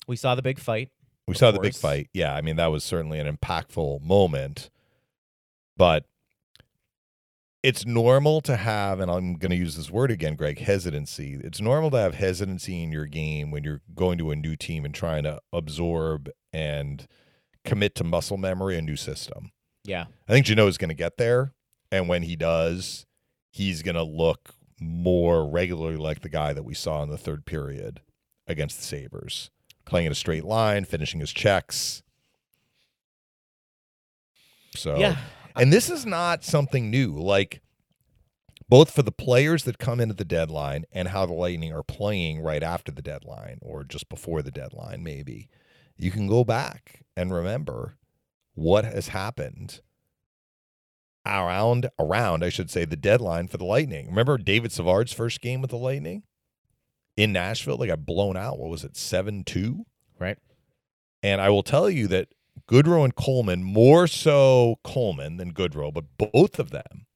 We 0.09 0.16
saw 0.16 0.35
the 0.35 0.43
big 0.43 0.59
fight. 0.59 0.91
We 1.29 1.35
saw 1.35 1.51
the 1.51 1.61
big 1.61 1.74
fight. 1.74 2.09
Yeah, 2.12 2.35
I 2.35 2.41
mean 2.41 2.57
that 2.57 2.66
was 2.66 2.85
certainly 2.85 3.18
an 3.18 3.37
impactful 3.37 4.01
moment, 4.03 4.70
but 5.77 6.05
it's 7.62 7.85
normal 7.85 8.41
to 8.43 8.57
have, 8.57 9.01
and 9.01 9.11
I'm 9.11 9.35
going 9.35 9.51
to 9.51 9.57
use 9.57 9.77
this 9.77 9.91
word 9.91 10.12
again, 10.12 10.37
Greg, 10.37 10.61
hesitancy. 10.61 11.41
It's 11.43 11.61
normal 11.61 11.91
to 11.91 11.99
have 11.99 12.14
hesitancy 12.14 12.81
in 12.81 12.93
your 12.93 13.07
game 13.07 13.51
when 13.51 13.64
you're 13.64 13.81
going 13.93 14.18
to 14.18 14.31
a 14.31 14.37
new 14.37 14.55
team 14.55 14.85
and 14.85 14.95
trying 14.95 15.24
to 15.24 15.41
absorb 15.53 16.31
and 16.53 17.09
commit 17.64 17.97
to 17.97 18.05
muscle 18.05 18.37
memory 18.37 18.79
a 18.79 18.83
new 18.83 18.95
system. 18.95 19.51
Yeah. 19.83 20.05
I 20.29 20.33
think 20.33 20.47
Jeannot 20.47 20.68
is 20.68 20.79
going 20.79 20.91
to 20.91 20.95
get 20.95 21.16
there, 21.16 21.55
and 21.91 22.09
when 22.09 22.22
he 22.22 22.37
does, 22.37 23.05
he's 23.51 23.83
going 23.83 23.97
to 23.97 24.05
look 24.05 24.51
more 24.81 25.49
regularly 25.49 25.97
like 25.97 26.20
the 26.20 26.29
guy 26.29 26.53
that 26.53 26.64
we 26.64 26.74
saw 26.74 27.03
in 27.03 27.11
the 27.11 27.18
third 27.18 27.47
period 27.47 28.01
against 28.47 28.79
the 28.79 28.85
Sabres, 28.85 29.51
playing 29.87 30.07
in 30.07 30.12
a 30.12 30.16
straight 30.16 30.45
line, 30.45 30.84
finishing 30.84 31.20
his 31.20 31.32
checks. 31.32 32.03
So 34.74 34.97
Yeah. 34.99 35.16
and 35.55 35.72
this 35.72 35.89
is 35.89 36.05
not 36.05 36.45
something 36.45 36.91
new. 36.91 37.12
Like 37.12 37.62
both 38.68 38.91
for 38.91 39.03
the 39.03 39.12
players 39.12 39.62
that 39.64 39.78
come 39.78 40.01
into 40.01 40.14
the 40.14 40.24
deadline 40.24 40.84
and 40.93 41.09
how 41.09 41.24
the 41.24 41.32
Lightning 41.32 41.72
are 41.72 41.82
playing 41.84 42.41
right 42.41 42.62
after 42.62 42.91
the 42.93 43.03
deadline 43.03 43.59
or 43.62 43.84
just 43.84 44.09
before 44.09 44.43
the 44.43 44.51
deadline, 44.51 45.03
maybe. 45.03 45.49
You 45.97 46.11
can 46.11 46.26
go 46.26 46.45
back 46.45 47.05
and 47.16 47.32
remember 47.32 47.97
what 48.55 48.84
has 48.84 49.09
happened 49.09 49.80
around 51.24 51.89
around, 51.99 52.45
I 52.45 52.51
should 52.51 52.70
say, 52.70 52.84
the 52.84 52.97
deadline 52.97 53.49
for 53.49 53.57
the 53.57 53.64
Lightning. 53.64 54.07
Remember 54.09 54.37
David 54.37 54.72
Savard's 54.72 55.12
first 55.12 55.41
game 55.41 55.61
with 55.62 55.70
the 55.70 55.78
Lightning 55.78 56.24
in 57.17 57.33
Nashville? 57.33 57.77
They 57.77 57.87
got 57.87 58.07
blown 58.07 58.37
out. 58.37 58.59
What 58.59 58.71
was 58.71 58.85
it, 58.85 58.97
seven 58.97 59.45
two? 59.45 59.87
Right. 60.19 60.39
And 61.23 61.41
I 61.41 61.51
will 61.51 61.62
tell 61.62 61.91
you 61.91 62.07
that 62.09 62.29
Goodrow 62.69 63.05
and 63.05 63.14
Coleman, 63.14 63.62
more 63.62 64.07
so 64.07 64.79
Coleman 64.85 65.37
than 65.37 65.53
Goodrow, 65.53 65.93
but 65.93 66.05
both 66.19 66.59
of 66.59 66.71
them 66.71 67.07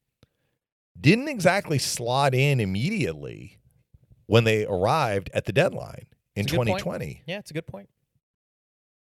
didn't 1.01 1.28
exactly 1.28 1.78
slot 1.78 2.34
in 2.34 2.61
immediately 2.61 3.59
when 4.26 4.44
they 4.44 4.66
arrived 4.66 5.30
at 5.32 5.44
the 5.46 5.53
deadline 5.53 6.07
in 6.36 6.44
It's 6.44 6.53
a 6.53 6.57
good 6.57 6.66
point. 6.66 6.78
2020. 6.78 7.22
Yeah, 7.26 7.38
it's 7.38 7.51
a 7.51 7.55
good 7.55 7.66
point. 7.66 7.88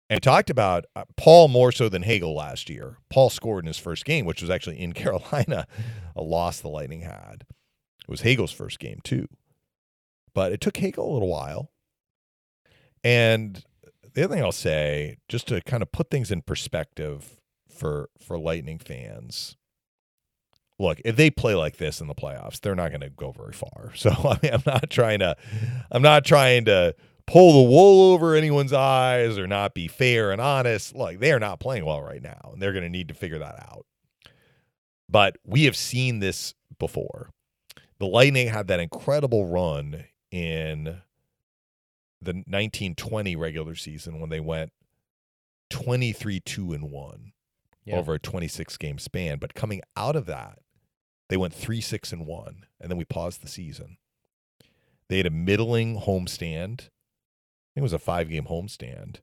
And 0.09 0.21
talked 0.21 0.49
about 0.49 0.85
uh, 0.95 1.03
Paul 1.17 1.49
more 1.49 1.71
so 1.71 1.89
than 1.89 2.03
Hagel 2.03 2.33
last 2.33 2.69
year. 2.69 2.97
Paul 3.09 3.29
scored 3.29 3.63
in 3.63 3.67
his 3.67 3.77
first 3.77 4.05
game, 4.05 4.25
which 4.25 4.41
was 4.41 4.49
actually 4.49 4.79
in 4.79 4.93
Carolina, 4.93 5.67
a 6.15 6.21
loss 6.21 6.59
the 6.59 6.69
Lightning 6.69 7.01
had. 7.01 7.45
It 7.99 8.09
was 8.09 8.21
Hagel's 8.21 8.53
first 8.53 8.79
game, 8.79 8.99
too. 9.03 9.27
But 10.37 10.51
it 10.51 10.61
took 10.61 10.77
Hagel 10.77 11.11
a 11.11 11.13
little 11.13 11.29
while. 11.29 11.71
And 13.03 13.65
the 14.13 14.23
other 14.23 14.35
thing 14.35 14.43
I'll 14.43 14.51
say, 14.51 15.17
just 15.27 15.47
to 15.47 15.61
kind 15.61 15.81
of 15.81 15.91
put 15.91 16.11
things 16.11 16.29
in 16.29 16.43
perspective 16.43 17.39
for 17.67 18.11
for 18.21 18.37
Lightning 18.37 18.77
fans, 18.77 19.57
look, 20.77 21.01
if 21.03 21.15
they 21.15 21.31
play 21.31 21.55
like 21.55 21.77
this 21.77 22.01
in 22.01 22.07
the 22.07 22.13
playoffs, 22.13 22.61
they're 22.61 22.75
not 22.75 22.89
going 22.89 23.01
to 23.01 23.09
go 23.09 23.31
very 23.31 23.51
far. 23.51 23.93
So 23.95 24.11
I 24.11 24.37
mean, 24.43 24.53
I'm 24.53 24.61
not 24.63 24.91
trying 24.91 25.17
to, 25.21 25.35
I'm 25.89 26.03
not 26.03 26.23
trying 26.23 26.65
to 26.65 26.93
pull 27.25 27.63
the 27.63 27.69
wool 27.71 28.13
over 28.13 28.35
anyone's 28.35 28.73
eyes 28.73 29.39
or 29.39 29.47
not 29.47 29.73
be 29.73 29.87
fair 29.87 30.31
and 30.31 30.39
honest. 30.39 30.93
Look, 30.93 31.17
they 31.17 31.31
are 31.31 31.39
not 31.39 31.59
playing 31.59 31.83
well 31.83 32.03
right 32.03 32.21
now, 32.21 32.51
and 32.53 32.61
they're 32.61 32.73
going 32.73 32.83
to 32.83 32.89
need 32.91 33.07
to 33.07 33.15
figure 33.15 33.39
that 33.39 33.55
out. 33.71 33.87
But 35.09 35.39
we 35.43 35.63
have 35.63 35.75
seen 35.75 36.19
this 36.19 36.53
before. 36.77 37.31
The 37.97 38.05
Lightning 38.05 38.49
had 38.49 38.67
that 38.67 38.79
incredible 38.79 39.47
run 39.47 40.05
in 40.31 41.01
the 42.21 42.33
1920 42.33 43.35
regular 43.35 43.75
season 43.75 44.19
when 44.19 44.29
they 44.29 44.39
went 44.39 44.71
23 45.69 46.39
2 46.39 46.73
and 46.73 46.91
1 46.91 47.33
Yeah. 47.85 47.95
over 47.97 48.15
a 48.15 48.19
26 48.19 48.77
game 48.77 48.97
span. 48.99 49.37
But 49.39 49.53
coming 49.53 49.81
out 49.95 50.15
of 50.15 50.25
that, 50.25 50.59
they 51.29 51.37
went 51.37 51.53
3 51.53 51.81
6 51.81 52.11
and 52.13 52.25
1, 52.25 52.65
and 52.79 52.89
then 52.89 52.97
we 52.97 53.05
paused 53.05 53.41
the 53.43 53.47
season. 53.47 53.97
They 55.09 55.17
had 55.17 55.25
a 55.25 55.31
middling 55.31 56.01
homestand. 56.01 56.81
I 56.81 57.71
think 57.73 57.77
it 57.77 57.81
was 57.81 57.93
a 57.93 57.99
five 57.99 58.29
game 58.29 58.45
homestand. 58.45 59.17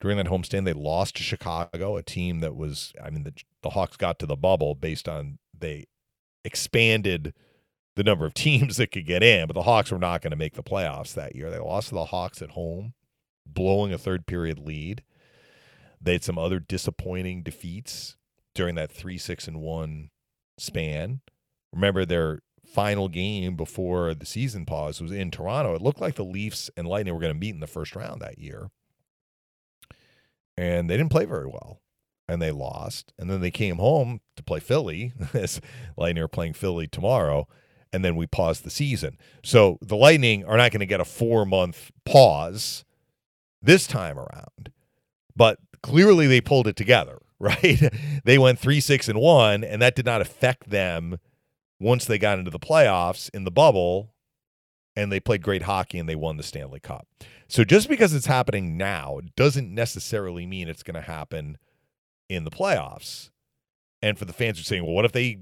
During 0.00 0.18
that 0.18 0.26
homestand, 0.26 0.64
they 0.66 0.72
lost 0.74 1.16
to 1.16 1.22
Chicago, 1.22 1.96
a 1.96 2.02
team 2.02 2.40
that 2.40 2.54
was, 2.54 2.92
I 3.02 3.08
mean, 3.10 3.24
the, 3.24 3.32
the 3.62 3.70
Hawks 3.70 3.96
got 3.96 4.18
to 4.18 4.26
the 4.26 4.36
bubble 4.36 4.74
based 4.74 5.08
on 5.08 5.38
they 5.58 5.86
expanded 6.44 7.32
the 7.96 8.04
number 8.04 8.24
of 8.24 8.34
teams 8.34 8.76
that 8.76 8.92
could 8.92 9.06
get 9.06 9.22
in, 9.22 9.46
but 9.46 9.54
the 9.54 9.62
Hawks 9.62 9.90
were 9.90 9.98
not 9.98 10.22
going 10.22 10.30
to 10.30 10.36
make 10.36 10.54
the 10.54 10.62
playoffs 10.62 11.14
that 11.14 11.34
year. 11.34 11.50
They 11.50 11.58
lost 11.58 11.88
to 11.88 11.94
the 11.94 12.06
Hawks 12.06 12.40
at 12.40 12.50
home, 12.50 12.94
blowing 13.44 13.92
a 13.92 13.98
third 13.98 14.26
period 14.26 14.58
lead. 14.58 15.02
They 16.00 16.12
had 16.12 16.24
some 16.24 16.38
other 16.38 16.60
disappointing 16.60 17.42
defeats 17.42 18.16
during 18.54 18.76
that 18.76 18.92
3 18.92 19.18
6 19.18 19.48
and 19.48 19.60
1 19.60 20.10
span. 20.58 21.20
Remember 21.72 22.04
their 22.04 22.40
final 22.64 23.08
game 23.08 23.56
before 23.56 24.14
the 24.14 24.26
season 24.26 24.66
pause 24.66 25.00
was 25.00 25.12
in 25.12 25.30
Toronto. 25.30 25.74
It 25.74 25.82
looked 25.82 26.00
like 26.00 26.16
the 26.16 26.24
Leafs 26.24 26.70
and 26.76 26.86
Lightning 26.86 27.14
were 27.14 27.20
going 27.20 27.32
to 27.32 27.38
meet 27.38 27.54
in 27.54 27.60
the 27.60 27.66
first 27.66 27.96
round 27.96 28.20
that 28.20 28.38
year. 28.38 28.70
And 30.56 30.88
they 30.88 30.96
didn't 30.96 31.12
play 31.12 31.24
very 31.24 31.46
well. 31.46 31.80
And 32.28 32.42
they 32.42 32.50
lost. 32.50 33.12
And 33.18 33.30
then 33.30 33.40
they 33.40 33.52
came 33.52 33.76
home 33.76 34.20
to 34.36 34.42
play 34.42 34.58
Philly. 34.58 35.12
Lightning 35.96 36.24
are 36.24 36.28
playing 36.28 36.54
Philly 36.54 36.88
tomorrow. 36.88 37.46
And 37.92 38.04
then 38.04 38.16
we 38.16 38.26
pause 38.26 38.60
the 38.60 38.70
season. 38.70 39.16
So 39.42 39.78
the 39.80 39.96
Lightning 39.96 40.44
are 40.44 40.56
not 40.56 40.70
going 40.70 40.80
to 40.80 40.86
get 40.86 41.00
a 41.00 41.04
four 41.04 41.46
month 41.46 41.90
pause 42.04 42.84
this 43.62 43.86
time 43.86 44.18
around. 44.18 44.72
But 45.34 45.58
clearly 45.82 46.26
they 46.26 46.40
pulled 46.40 46.66
it 46.66 46.76
together, 46.76 47.18
right? 47.38 47.80
they 48.24 48.38
went 48.38 48.58
three, 48.58 48.80
six, 48.80 49.08
and 49.08 49.18
one, 49.18 49.64
and 49.64 49.80
that 49.82 49.94
did 49.94 50.06
not 50.06 50.20
affect 50.20 50.70
them 50.70 51.18
once 51.78 52.04
they 52.04 52.18
got 52.18 52.38
into 52.38 52.50
the 52.50 52.58
playoffs 52.58 53.30
in 53.34 53.44
the 53.44 53.50
bubble 53.50 54.14
and 54.96 55.12
they 55.12 55.20
played 55.20 55.42
great 55.42 55.62
hockey 55.62 55.98
and 55.98 56.08
they 56.08 56.14
won 56.14 56.38
the 56.38 56.42
Stanley 56.42 56.80
Cup. 56.80 57.06
So 57.48 57.64
just 57.64 57.88
because 57.88 58.14
it's 58.14 58.26
happening 58.26 58.76
now 58.76 59.20
doesn't 59.36 59.72
necessarily 59.72 60.46
mean 60.46 60.68
it's 60.68 60.82
going 60.82 60.94
to 60.94 61.02
happen 61.02 61.58
in 62.28 62.44
the 62.44 62.50
playoffs. 62.50 63.30
And 64.02 64.18
for 64.18 64.24
the 64.24 64.32
fans 64.32 64.58
who 64.58 64.62
are 64.62 64.64
saying, 64.64 64.84
well, 64.84 64.94
what 64.94 65.04
if 65.04 65.12
they 65.12 65.38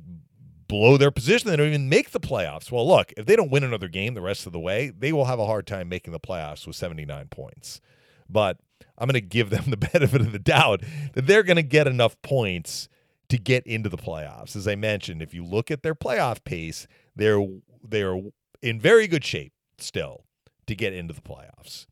blow 0.75 0.97
their 0.97 1.11
position? 1.13 1.49
They 1.49 1.57
don't 1.57 1.69
even 1.69 1.89
make 1.89 2.11
the 2.11 2.21
playoffs. 2.21 2.73
Well, 2.73 2.87
look, 2.87 3.13
if 3.17 3.27
they 3.27 3.37
don't 3.37 3.51
win 3.51 3.63
another 3.63 3.89
game 3.89 4.15
the 4.15 4.21
rest 4.21 4.47
of 4.47 4.53
the 4.53 4.59
way, 4.59 4.91
they 4.91 5.13
will 5.13 5.27
have 5.27 5.39
a 5.39 5.47
hard 5.47 5.67
time 5.67 5.89
making 5.89 6.13
the 6.13 6.21
playoffs 6.21 6.67
with 6.67 6.77
79 6.77 7.29
points. 7.29 7.81
But 8.29 8.59
I'm 8.99 9.07
going 9.07 9.15
to 9.15 9.21
give 9.21 9.51
them 9.51 9.65
the 9.69 9.77
benefit 9.77 10.21
of 10.21 10.33
the 10.33 10.39
doubt 10.39 10.83
that 11.15 11.27
they're 11.27 11.45
going 11.45 11.57
to 11.57 11.63
get 11.63 11.87
enough 11.87 12.21
points 12.23 12.89
to 13.29 13.39
get 13.39 13.67
into 13.67 13.89
the 13.89 13.97
playoffs. 13.97 14.57
As 14.57 14.67
I 14.67 14.75
mentioned, 14.75 15.23
if 15.23 15.33
you 15.33 15.45
look 15.45 15.71
at 15.71 15.83
their 15.83 15.95
playoff 15.95 16.43
pace, 16.45 16.87
they're 17.15 17.47
they're 17.83 18.21
in 18.61 18.81
very 18.81 19.07
good 19.07 19.25
shape 19.25 19.53
still 19.79 20.25
to 20.67 20.75
get 20.75 20.93
into 20.93 21.15
the 21.15 21.21
playoffs. 21.21 21.87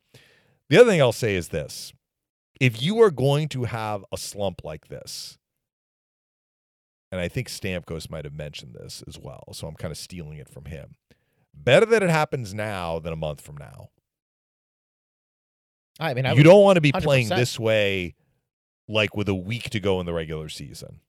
The 0.69 0.77
other 0.77 0.89
thing 0.89 1.01
I'll 1.01 1.11
say 1.11 1.35
is 1.35 1.49
this. 1.49 1.93
If 2.59 2.81
you 2.81 3.01
are 3.01 3.11
going 3.11 3.49
to 3.49 3.63
have 3.65 4.05
a 4.11 4.17
slump 4.17 4.63
like 4.63 4.87
this, 4.87 5.37
and 7.13 7.21
I 7.21 7.27
think 7.27 7.47
Stamkos 7.47 8.09
might 8.09 8.25
have 8.25 8.33
mentioned 8.33 8.73
this 8.73 9.03
as 9.07 9.19
well, 9.19 9.49
so 9.53 9.67
I'm 9.67 9.75
kind 9.75 9.91
of 9.91 9.99
stealing 9.99 10.39
it 10.39 10.49
from 10.49 10.65
him. 10.65 10.95
Better 11.53 11.85
that 11.85 12.01
it 12.01 12.09
happens 12.09 12.55
now 12.55 12.97
than 12.97 13.13
a 13.13 13.15
month 13.15 13.39
from 13.39 13.55
now. 13.57 13.89
I 15.99 16.15
mean, 16.15 16.25
I 16.25 16.31
you 16.31 16.37
would- 16.37 16.43
don't 16.45 16.63
want 16.63 16.77
to 16.77 16.81
be 16.81 16.91
playing 16.91 17.27
100%. 17.27 17.35
this 17.37 17.59
way 17.59 18.15
like 18.87 19.15
with 19.15 19.29
a 19.29 19.35
week 19.35 19.69
to 19.69 19.79
go 19.79 19.99
in 19.99 20.07
the 20.07 20.13
regular 20.13 20.49
season. 20.49 21.01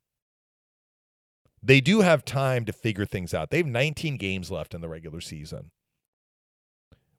They 1.62 1.80
do 1.80 2.02
have 2.02 2.22
time 2.26 2.66
to 2.66 2.72
figure 2.74 3.06
things 3.06 3.32
out. 3.32 3.48
They 3.48 3.56
have 3.56 3.66
19 3.66 4.18
games 4.18 4.50
left 4.50 4.74
in 4.74 4.82
the 4.82 4.88
regular 4.90 5.22
season, 5.22 5.70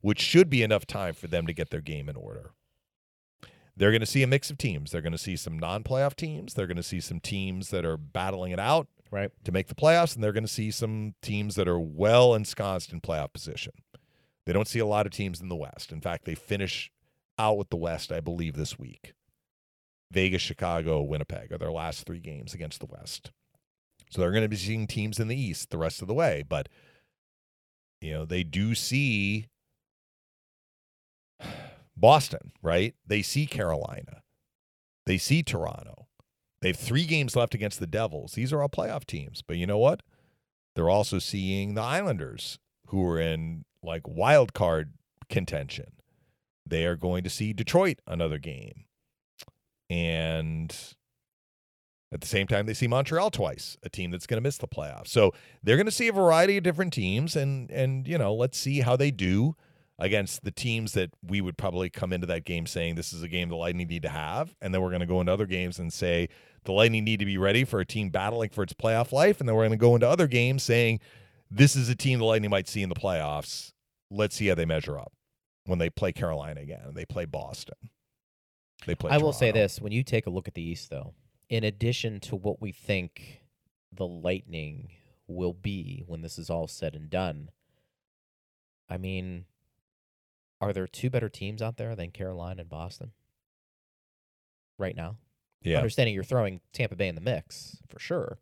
which 0.01 0.19
should 0.21 0.47
be 0.51 0.61
enough 0.61 0.85
time 0.85 1.15
for 1.15 1.25
them 1.25 1.47
to 1.47 1.53
get 1.53 1.71
their 1.71 1.81
game 1.81 2.07
in 2.07 2.15
order. 2.15 2.51
They're 3.77 3.91
going 3.91 4.01
to 4.01 4.05
see 4.05 4.23
a 4.23 4.27
mix 4.27 4.49
of 4.49 4.57
teams. 4.57 4.91
They're 4.91 5.01
going 5.01 5.11
to 5.11 5.17
see 5.17 5.35
some 5.35 5.59
non 5.59 5.83
playoff 5.83 6.15
teams. 6.15 6.53
They're 6.53 6.67
going 6.67 6.77
to 6.77 6.83
see 6.83 7.01
some 7.01 7.19
teams 7.19 7.69
that 7.69 7.85
are 7.85 7.97
battling 7.97 8.51
it 8.51 8.59
out 8.59 8.87
right. 9.11 9.31
to 9.43 9.51
make 9.51 9.67
the 9.67 9.75
playoffs, 9.75 10.15
and 10.15 10.23
they're 10.23 10.31
going 10.31 10.45
to 10.45 10.51
see 10.51 10.71
some 10.71 11.15
teams 11.21 11.55
that 11.55 11.67
are 11.67 11.79
well 11.79 12.33
ensconced 12.33 12.93
in 12.93 13.01
playoff 13.01 13.33
position. 13.33 13.73
They 14.45 14.53
don't 14.53 14.67
see 14.67 14.79
a 14.79 14.85
lot 14.85 15.05
of 15.05 15.11
teams 15.11 15.41
in 15.41 15.49
the 15.49 15.55
West. 15.55 15.91
In 15.91 16.01
fact, 16.01 16.25
they 16.25 16.35
finish 16.35 16.91
out 17.37 17.57
with 17.57 17.69
the 17.69 17.75
West, 17.75 18.11
I 18.11 18.19
believe, 18.19 18.55
this 18.55 18.79
week. 18.79 19.13
Vegas, 20.11 20.41
Chicago, 20.41 21.01
Winnipeg 21.01 21.51
are 21.51 21.57
their 21.57 21.71
last 21.71 22.05
three 22.05 22.19
games 22.19 22.53
against 22.53 22.79
the 22.79 22.85
West. 22.85 23.31
So 24.09 24.21
they're 24.21 24.31
going 24.31 24.43
to 24.43 24.49
be 24.49 24.55
seeing 24.55 24.87
teams 24.87 25.19
in 25.19 25.27
the 25.27 25.35
East 25.35 25.71
the 25.71 25.77
rest 25.77 26.01
of 26.01 26.07
the 26.07 26.13
way. 26.13 26.43
But, 26.47 26.69
you 28.01 28.13
know, 28.13 28.23
they 28.23 28.43
do 28.43 28.75
see 28.75 29.47
Boston, 31.97 32.51
right? 32.61 32.95
They 33.05 33.21
see 33.21 33.45
Carolina. 33.45 34.21
They 35.05 35.17
see 35.17 35.43
Toronto. 35.43 36.07
They 36.61 36.69
have 36.69 36.77
three 36.77 37.05
games 37.05 37.35
left 37.35 37.53
against 37.53 37.79
the 37.79 37.87
Devils. 37.87 38.33
These 38.33 38.51
are 38.51 38.61
all 38.61 38.69
playoff 38.69 39.05
teams. 39.05 39.41
But 39.41 39.57
you 39.57 39.67
know 39.67 39.77
what? 39.77 40.01
They're 40.75 40.89
also 40.89 41.19
seeing 41.19 41.75
the 41.75 41.81
Islanders, 41.81 42.59
who 42.87 43.05
are 43.07 43.19
in 43.19 43.65
like 43.83 44.07
wild 44.07 44.53
card 44.53 44.93
contention. 45.29 45.93
They 46.65 46.85
are 46.85 46.95
going 46.95 47.23
to 47.23 47.29
see 47.29 47.53
Detroit 47.53 47.99
another 48.07 48.39
game. 48.39 48.85
And 49.89 50.75
At 52.11 52.21
the 52.21 52.27
same 52.27 52.47
time, 52.47 52.65
they 52.65 52.73
see 52.73 52.87
Montreal 52.87 53.29
twice, 53.29 53.77
a 53.83 53.89
team 53.89 54.09
that's 54.09 54.25
going 54.25 54.37
to 54.37 54.41
miss 54.41 54.57
the 54.57 54.67
playoffs. 54.69 55.09
So 55.09 55.33
they're 55.61 55.75
going 55.75 55.85
to 55.85 55.91
see 55.91 56.07
a 56.07 56.13
variety 56.13 56.55
of 56.55 56.63
different 56.63 56.93
teams, 56.93 57.35
and 57.35 57.69
and 57.69 58.07
you 58.07 58.17
know, 58.17 58.33
let's 58.33 58.57
see 58.57 58.79
how 58.79 58.95
they 58.95 59.11
do 59.11 59.55
against 59.97 60.43
the 60.43 60.51
teams 60.51 60.91
that 60.93 61.09
we 61.25 61.39
would 61.39 61.57
probably 61.57 61.89
come 61.89 62.11
into 62.11 62.27
that 62.27 62.43
game 62.43 62.65
saying 62.65 62.95
this 62.95 63.13
is 63.13 63.23
a 63.23 63.27
game 63.27 63.49
the 63.49 63.55
Lightning 63.55 63.87
need 63.87 64.01
to 64.01 64.09
have, 64.09 64.55
and 64.61 64.73
then 64.73 64.81
we're 64.81 64.89
going 64.89 64.99
to 64.99 65.05
go 65.05 65.21
into 65.21 65.31
other 65.31 65.45
games 65.45 65.79
and 65.79 65.91
say 65.91 66.27
the 66.65 66.73
Lightning 66.73 67.03
need 67.03 67.19
to 67.19 67.25
be 67.25 67.37
ready 67.37 67.63
for 67.63 67.79
a 67.79 67.85
team 67.85 68.09
battling 68.09 68.49
for 68.49 68.63
its 68.63 68.73
playoff 68.73 69.11
life, 69.11 69.39
and 69.39 69.47
then 69.47 69.55
we're 69.55 69.63
going 69.63 69.71
to 69.71 69.77
go 69.77 69.95
into 69.95 70.07
other 70.07 70.27
games 70.27 70.63
saying 70.63 70.99
this 71.49 71.75
is 71.75 71.89
a 71.89 71.95
team 71.95 72.19
the 72.19 72.25
Lightning 72.25 72.51
might 72.51 72.67
see 72.67 72.83
in 72.83 72.89
the 72.89 72.95
playoffs. 72.95 73.71
Let's 74.11 74.35
see 74.35 74.47
how 74.47 74.55
they 74.55 74.65
measure 74.65 74.99
up 74.99 75.13
when 75.65 75.79
they 75.79 75.89
play 75.89 76.11
Carolina 76.11 76.61
again. 76.61 76.81
and 76.85 76.95
They 76.95 77.05
play 77.05 77.25
Boston. 77.25 77.75
They 78.85 78.95
play. 78.95 79.11
I 79.11 79.17
will 79.17 79.33
say 79.33 79.51
this: 79.51 79.79
when 79.79 79.91
you 79.91 80.03
take 80.03 80.27
a 80.27 80.29
look 80.29 80.47
at 80.47 80.53
the 80.53 80.61
East, 80.61 80.89
though, 80.89 81.13
in 81.49 81.63
addition 81.63 82.19
to 82.21 82.35
what 82.35 82.61
we 82.61 82.71
think 82.71 83.41
the 83.93 84.05
Lightning 84.05 84.89
will 85.27 85.53
be 85.53 86.03
when 86.05 86.21
this 86.21 86.37
is 86.37 86.49
all 86.49 86.67
said 86.67 86.95
and 86.95 87.09
done, 87.09 87.49
I 88.89 88.97
mean, 88.97 89.45
are 90.65 90.73
there 90.73 90.87
two 90.87 91.09
better 91.09 91.29
teams 91.29 91.61
out 91.61 91.77
there 91.77 91.95
than 91.95 92.11
Carolina 92.11 92.61
and 92.61 92.69
Boston 92.69 93.11
right 94.77 94.95
now? 94.95 95.17
Yeah, 95.61 95.77
Understanding 95.77 96.13
you're 96.13 96.23
throwing 96.23 96.61
Tampa 96.73 96.95
Bay 96.95 97.07
in 97.07 97.15
the 97.15 97.21
mix 97.21 97.77
for 97.89 97.99
sure. 97.99 98.37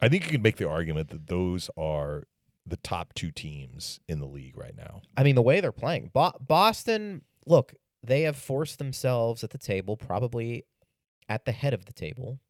I 0.00 0.08
think 0.08 0.24
you 0.24 0.30
can 0.30 0.42
make 0.42 0.56
the 0.56 0.68
argument 0.68 1.08
that 1.08 1.26
those 1.26 1.70
are 1.76 2.24
the 2.66 2.76
top 2.76 3.14
two 3.14 3.30
teams 3.30 4.00
in 4.08 4.20
the 4.20 4.26
league 4.26 4.56
right 4.56 4.76
now. 4.76 5.02
I 5.16 5.22
mean, 5.22 5.34
the 5.34 5.42
way 5.42 5.60
they're 5.60 5.72
playing, 5.72 6.10
Bo- 6.12 6.36
Boston. 6.40 7.22
Look, 7.46 7.74
they 8.02 8.22
have 8.22 8.36
forced 8.36 8.78
themselves 8.78 9.44
at 9.44 9.50
the 9.50 9.58
table, 9.58 9.96
probably 9.96 10.64
at 11.28 11.44
the 11.44 11.52
head 11.52 11.74
of 11.74 11.86
the 11.86 11.92
table. 11.92 12.40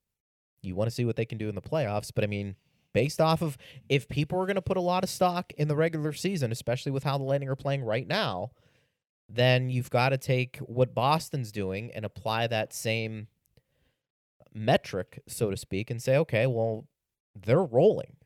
You 0.62 0.74
want 0.74 0.88
to 0.88 0.94
see 0.94 1.04
what 1.04 1.16
they 1.16 1.26
can 1.26 1.38
do 1.38 1.48
in 1.48 1.54
the 1.54 1.62
playoffs, 1.62 2.10
but 2.14 2.24
I 2.24 2.26
mean, 2.26 2.56
based 2.92 3.20
off 3.20 3.42
of 3.42 3.58
if 3.90 4.08
people 4.08 4.40
are 4.40 4.46
going 4.46 4.56
to 4.56 4.62
put 4.62 4.78
a 4.78 4.82
lot 4.82 5.04
of 5.04 5.10
stock 5.10 5.52
in 5.58 5.68
the 5.68 5.76
regular 5.76 6.14
season, 6.14 6.50
especially 6.50 6.92
with 6.92 7.04
how 7.04 7.18
the 7.18 7.24
Lightning 7.24 7.48
are 7.50 7.56
playing 7.56 7.84
right 7.84 8.06
now, 8.08 8.52
then 9.28 9.70
you've 9.70 9.90
got 9.90 10.10
to 10.10 10.18
take 10.18 10.58
what 10.58 10.94
Boston's 10.94 11.50
doing 11.52 11.90
and 11.92 12.04
apply 12.04 12.46
that 12.46 12.72
same 12.72 13.26
metric, 14.54 15.22
so 15.26 15.50
to 15.50 15.56
speak, 15.56 15.90
and 15.90 16.02
say, 16.02 16.16
okay, 16.16 16.46
well, 16.46 16.86
they're 17.34 17.62
rolling. 17.64 18.16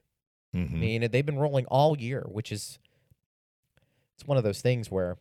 Mhm. 0.55 0.73
I 0.73 0.77
mean, 0.77 1.11
they've 1.11 1.27
been 1.27 1.39
rolling 1.39 1.67
all 1.67 1.99
year, 1.99 2.27
which 2.29 2.53
is 2.53 2.79
it's 4.15 4.27
one 4.27 4.37
of 4.37 4.45
those 4.45 4.61
things 4.61 4.91
where 4.91 5.17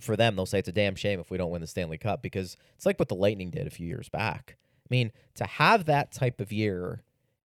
for 0.00 0.16
them 0.16 0.34
they'll 0.34 0.46
say 0.46 0.58
it's 0.58 0.68
a 0.68 0.72
damn 0.72 0.96
shame 0.96 1.20
if 1.20 1.30
we 1.30 1.38
don't 1.38 1.50
win 1.50 1.60
the 1.60 1.66
Stanley 1.66 1.98
Cup 1.98 2.20
because 2.20 2.56
it's 2.74 2.84
like 2.84 2.98
what 2.98 3.08
the 3.08 3.14
Lightning 3.14 3.50
did 3.50 3.66
a 3.66 3.70
few 3.70 3.86
years 3.86 4.08
back. 4.08 4.56
I 4.80 4.88
mean, 4.90 5.12
to 5.36 5.44
have 5.44 5.84
that 5.84 6.10
type 6.10 6.40
of 6.40 6.52
year 6.52 7.02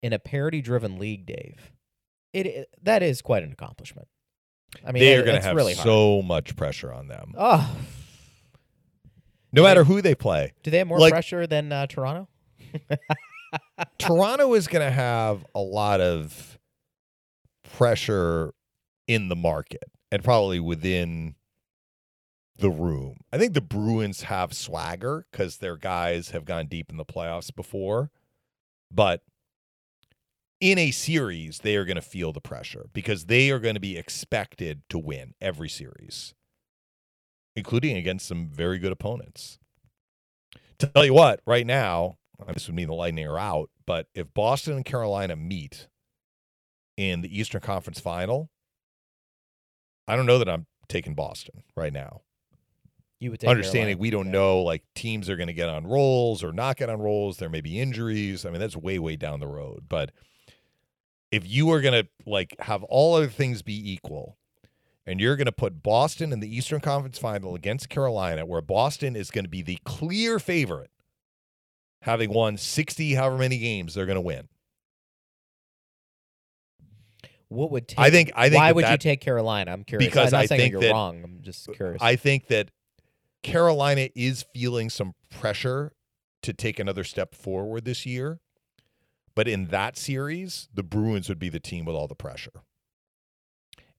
in 0.03 0.13
a 0.13 0.19
parity-driven 0.19 0.99
league, 0.99 1.25
Dave, 1.25 1.71
it, 2.33 2.45
it 2.45 2.69
that 2.83 3.01
is 3.01 3.21
quite 3.21 3.43
an 3.43 3.51
accomplishment. 3.51 4.07
I 4.85 4.91
mean, 4.91 5.01
they 5.03 5.15
are 5.15 5.23
going 5.23 5.35
to 5.39 5.41
have 5.45 5.55
really 5.55 5.73
so 5.75 6.21
much 6.21 6.55
pressure 6.55 6.91
on 6.91 7.07
them, 7.07 7.33
Oh, 7.37 7.75
no 9.51 9.63
matter 9.63 9.83
who 9.83 10.01
they 10.01 10.15
play. 10.15 10.53
do 10.63 10.71
they 10.71 10.79
have 10.79 10.87
more 10.87 10.99
Like- 10.99 11.11
pressure 11.13 11.45
than 11.47 11.71
uh, 11.71 11.87
Toronto? 11.87 12.27
Toronto 13.97 14.53
is 14.53 14.67
going 14.67 14.85
to 14.85 14.91
have 14.91 15.45
a 15.55 15.59
lot 15.61 16.01
of 16.01 16.57
pressure 17.63 18.53
in 19.07 19.29
the 19.29 19.35
market 19.35 19.83
and 20.11 20.23
probably 20.23 20.59
within 20.59 21.35
the 22.57 22.69
room. 22.69 23.17
I 23.31 23.37
think 23.37 23.53
the 23.53 23.61
Bruins 23.61 24.23
have 24.23 24.53
swagger 24.53 25.25
because 25.31 25.57
their 25.57 25.77
guys 25.77 26.29
have 26.31 26.45
gone 26.45 26.67
deep 26.67 26.89
in 26.89 26.97
the 26.97 27.05
playoffs 27.05 27.53
before, 27.53 28.11
but 28.91 29.21
in 30.59 30.77
a 30.77 30.91
series, 30.91 31.59
they 31.59 31.75
are 31.75 31.85
going 31.85 31.95
to 31.95 32.01
feel 32.01 32.31
the 32.31 32.41
pressure 32.41 32.87
because 32.93 33.25
they 33.25 33.51
are 33.51 33.59
going 33.59 33.75
to 33.75 33.79
be 33.81 33.97
expected 33.97 34.81
to 34.89 34.97
win 34.97 35.33
every 35.41 35.69
series, 35.69 36.33
including 37.55 37.97
against 37.97 38.27
some 38.27 38.47
very 38.47 38.79
good 38.79 38.91
opponents. 38.91 39.59
Tell 40.77 41.05
you 41.05 41.13
what, 41.13 41.41
right 41.45 41.65
now, 41.65 42.17
this 42.53 42.67
would 42.67 42.75
mean 42.75 42.87
the 42.87 42.93
Lightning 42.93 43.27
are 43.27 43.39
out, 43.39 43.69
but 43.85 44.07
if 44.13 44.33
Boston 44.33 44.73
and 44.73 44.85
Carolina 44.85 45.35
meet 45.35 45.87
in 46.97 47.21
the 47.21 47.37
Eastern 47.39 47.61
Conference 47.61 47.99
final, 47.99 48.49
I 50.07 50.15
don't 50.15 50.25
know 50.25 50.37
that 50.39 50.49
I'm 50.49 50.65
taking 50.87 51.15
Boston 51.15 51.63
right 51.75 51.93
now. 51.93 52.21
You 53.19 53.31
would 53.31 53.39
take 53.39 53.49
Understanding 53.49 53.95
Carolina. 53.97 54.01
we 54.01 54.09
don't 54.09 54.25
Yeah. 54.27 54.31
know 54.33 54.61
like 54.61 54.83
teams 54.93 55.29
are 55.29 55.37
going 55.37 55.47
to 55.47 55.53
get 55.53 55.69
on 55.69 55.87
rolls 55.87 56.43
or 56.43 56.51
not 56.51 56.75
get 56.77 56.89
on 56.89 56.99
rolls. 56.99 57.37
There 57.37 57.49
may 57.49 57.61
be 57.61 57.79
injuries. 57.79 58.45
I 58.45 58.49
mean, 58.49 58.59
that's 58.59 58.75
way, 58.75 58.99
way 58.99 59.15
down 59.15 59.39
the 59.39 59.47
road. 59.47 59.85
But 59.87 60.11
if 61.35 61.45
you 61.47 61.69
are 61.71 61.81
going 61.81 61.93
to 62.03 62.07
like 62.25 62.55
have 62.59 62.83
all 62.83 63.15
other 63.15 63.27
things 63.27 63.61
be 63.61 63.91
equal, 63.93 64.37
and 65.05 65.19
you're 65.19 65.35
going 65.35 65.45
to 65.45 65.51
put 65.51 65.83
Boston 65.83 66.31
in 66.31 66.39
the 66.39 66.55
Eastern 66.55 66.79
Conference 66.79 67.17
final 67.19 67.55
against 67.55 67.89
Carolina, 67.89 68.45
where 68.45 68.61
Boston 68.61 69.15
is 69.15 69.29
going 69.31 69.43
to 69.43 69.49
be 69.49 69.61
the 69.61 69.77
clear 69.83 70.39
favorite, 70.39 70.91
having 72.03 72.31
won 72.33 72.57
60 72.57 73.15
however 73.15 73.37
many 73.37 73.57
games 73.57 73.93
they're 73.95 74.05
going 74.05 74.15
to 74.15 74.21
win. 74.21 74.47
What 77.49 77.69
would 77.71 77.87
take, 77.87 77.99
I 77.99 78.09
think- 78.09 78.31
I 78.35 78.49
think 78.49 78.59
why 78.59 78.67
that 78.69 78.75
would 78.75 78.89
you 78.89 78.97
take 78.97 79.21
Carolina? 79.21 79.71
I'm 79.71 79.83
curious. 79.83 80.09
Because 80.09 80.33
I'm 80.33 80.37
not 80.39 80.43
I 80.43 80.45
saying 80.47 80.61
think 80.61 80.71
you're 80.71 80.81
that- 80.81 80.91
wrong. 80.91 81.21
I'm 81.23 81.39
just 81.41 81.71
curious. 81.73 82.01
I 82.01 82.15
think 82.15 82.47
that 82.47 82.71
Carolina 83.43 84.09
is 84.15 84.45
feeling 84.53 84.89
some 84.89 85.13
pressure 85.29 85.91
to 86.41 86.53
take 86.53 86.79
another 86.79 87.03
step 87.03 87.35
forward 87.35 87.85
this 87.85 88.05
year. 88.05 88.39
But 89.35 89.47
in 89.47 89.67
that 89.67 89.97
series, 89.97 90.69
the 90.73 90.83
Bruins 90.83 91.27
would 91.29 91.39
be 91.39 91.49
the 91.49 91.59
team 91.59 91.85
with 91.85 91.95
all 91.95 92.07
the 92.07 92.15
pressure. 92.15 92.63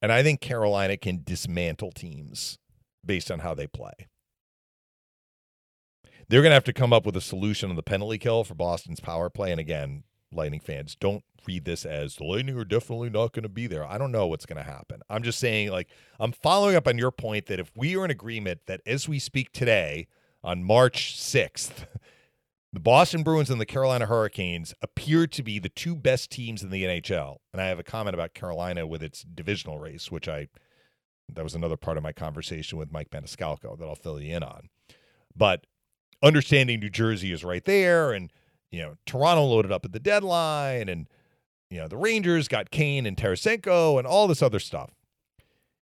And 0.01 0.13
I 0.13 0.23
think 0.23 0.41
Carolina 0.41 0.97
can 0.97 1.23
dismantle 1.25 1.93
teams 1.93 2.59
based 3.05 3.31
on 3.31 3.41
how 3.41 3.55
they 3.55 3.67
play. 3.67 3.93
They're 6.29 6.43
going 6.43 6.51
to 6.51 6.55
have 6.55 6.65
to 6.65 6.73
come 6.73 6.93
up 6.93 7.07
with 7.07 7.17
a 7.17 7.21
solution 7.21 7.71
on 7.71 7.77
the 7.77 7.83
penalty 7.83 8.19
kill 8.19 8.45
for 8.45 8.55
Boston's 8.55 9.01
power 9.01 9.31
play. 9.31 9.53
And 9.53 9.61
again, 9.61 10.03
Lightning 10.33 10.61
fans, 10.61 10.97
don't 10.97 11.23
read 11.47 11.65
this 11.65 11.85
as 11.85 12.17
the 12.17 12.25
Lightning 12.25 12.59
are 12.59 12.65
definitely 12.65 13.11
not 13.11 13.33
going 13.33 13.45
to 13.45 13.49
be 13.49 13.67
there. 13.67 13.87
I 13.87 13.97
don't 13.97 14.11
know 14.11 14.27
what's 14.27 14.47
going 14.47 14.63
to 14.63 14.69
happen. 14.69 15.01
I'm 15.09 15.23
just 15.23 15.39
saying, 15.39 15.71
like, 15.71 15.89
I'm 16.19 16.33
following 16.33 16.75
up 16.75 16.89
on 16.89 16.99
your 16.99 17.13
point 17.13 17.47
that 17.47 17.61
if 17.61 17.71
we 17.77 17.97
are 17.97 18.05
in 18.05 18.11
agreement 18.11 18.63
that 18.67 18.81
as 18.87 19.09
we 19.09 19.19
speak 19.21 19.53
today 19.53 20.09
on 20.43 20.65
March 20.65 21.17
6th, 21.17 21.87
the 22.73 22.81
Boston 22.81 23.23
Bruins 23.23 23.51
and 23.51 23.61
the 23.61 23.67
Carolina 23.67 24.07
Hurricanes 24.07 24.75
appear 24.83 25.27
to 25.27 25.43
be 25.43 25.59
the 25.59 25.69
two 25.69 25.95
best 25.95 26.31
teams 26.31 26.63
in 26.63 26.71
the 26.71 26.85
NHL. 26.85 27.37
And 27.53 27.63
I 27.63 27.67
have 27.67 27.79
a 27.79 27.85
comment 27.85 28.15
about 28.15 28.35
Carolina 28.35 28.87
with 28.87 29.03
its 29.03 29.23
divisional 29.23 29.79
race, 29.79 30.11
which 30.11 30.29
I 30.29 30.49
that 31.33 31.45
was 31.45 31.55
another 31.55 31.77
part 31.77 31.97
of 31.97 32.03
my 32.03 32.13
conversation 32.13 32.79
with 32.79 32.93
Mike 32.93 33.11
Maniscalco 33.11 33.79
that 33.79 33.85
I'll 33.85 33.95
fill 33.97 34.21
you 34.21 34.37
in 34.37 34.43
on. 34.43 34.69
But 35.35 35.67
understanding 36.23 36.81
New 36.81 36.91
Jersey 36.91 37.33
is 37.33 37.45
right 37.45 37.65
there, 37.65 38.13
and 38.13 38.33
you 38.71 38.81
know 38.81 38.95
Toronto 39.07 39.45
loaded 39.45 39.73
up 39.73 39.85
at 39.85 39.93
the 39.93 40.01
deadline, 40.01 40.89
and 40.89 41.09
you 41.71 41.79
know 41.79 41.89
the 41.89 41.97
Rangers 41.97 42.49
got 42.49 42.71
Kane 42.71 43.07
and 43.07 43.17
Tarasenko 43.17 43.99
and 43.99 44.07
all 44.07 44.29
this 44.29 44.43
other 44.43 44.61
stuff. 44.61 44.91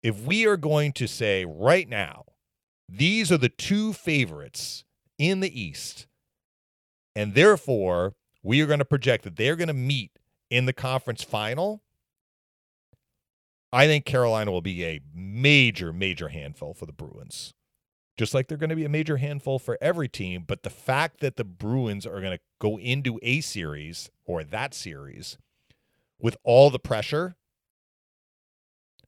If 0.04 0.22
we 0.22 0.46
are 0.46 0.58
going 0.58 0.94
to 0.94 1.08
say 1.08 1.46
right 1.46 1.90
now, 1.90 2.26
these 2.88 3.32
are 3.32 3.38
the 3.38 3.50
two 3.50 3.94
favorites 3.94 4.84
in 5.18 5.40
the 5.40 5.60
East, 5.60 6.08
and 7.16 7.34
therefore 7.34 8.14
we 8.44 8.62
are 8.62 8.68
going 8.68 8.80
to 8.80 8.86
project 8.86 9.24
that 9.24 9.36
they're 9.36 9.56
going 9.56 9.68
to 9.68 9.74
meet 9.74 10.12
in 10.50 10.66
the 10.66 10.74
conference 10.74 11.24
final. 11.24 11.82
I 13.74 13.88
think 13.88 14.06
Carolina 14.06 14.52
will 14.52 14.62
be 14.62 14.86
a 14.86 15.02
major, 15.14 15.92
major 15.92 16.30
handful 16.30 16.74
for 16.74 16.86
the 16.86 16.94
Bruins 16.94 17.54
just 18.18 18.34
like 18.34 18.48
they're 18.48 18.58
going 18.58 18.70
to 18.70 18.76
be 18.76 18.86
a 18.86 18.90
major 18.90 19.18
handful 19.18 19.60
for 19.60 19.78
every 19.82 20.08
team. 20.08 20.44
But 20.48 20.64
the 20.64 20.70
fact 20.70 21.20
that 21.20 21.36
the 21.36 21.44
Bruins 21.44 22.06
are 22.06 22.22
going 22.22 22.38
to 22.38 22.40
go 22.60 22.78
into 22.78 23.20
a 23.22 23.42
series 23.42 24.10
or 24.26 24.44
that 24.44 24.74
series 24.74 25.38
with 26.20 26.38
all 26.44 26.70
the 26.70 26.80
pressure, 26.80 27.36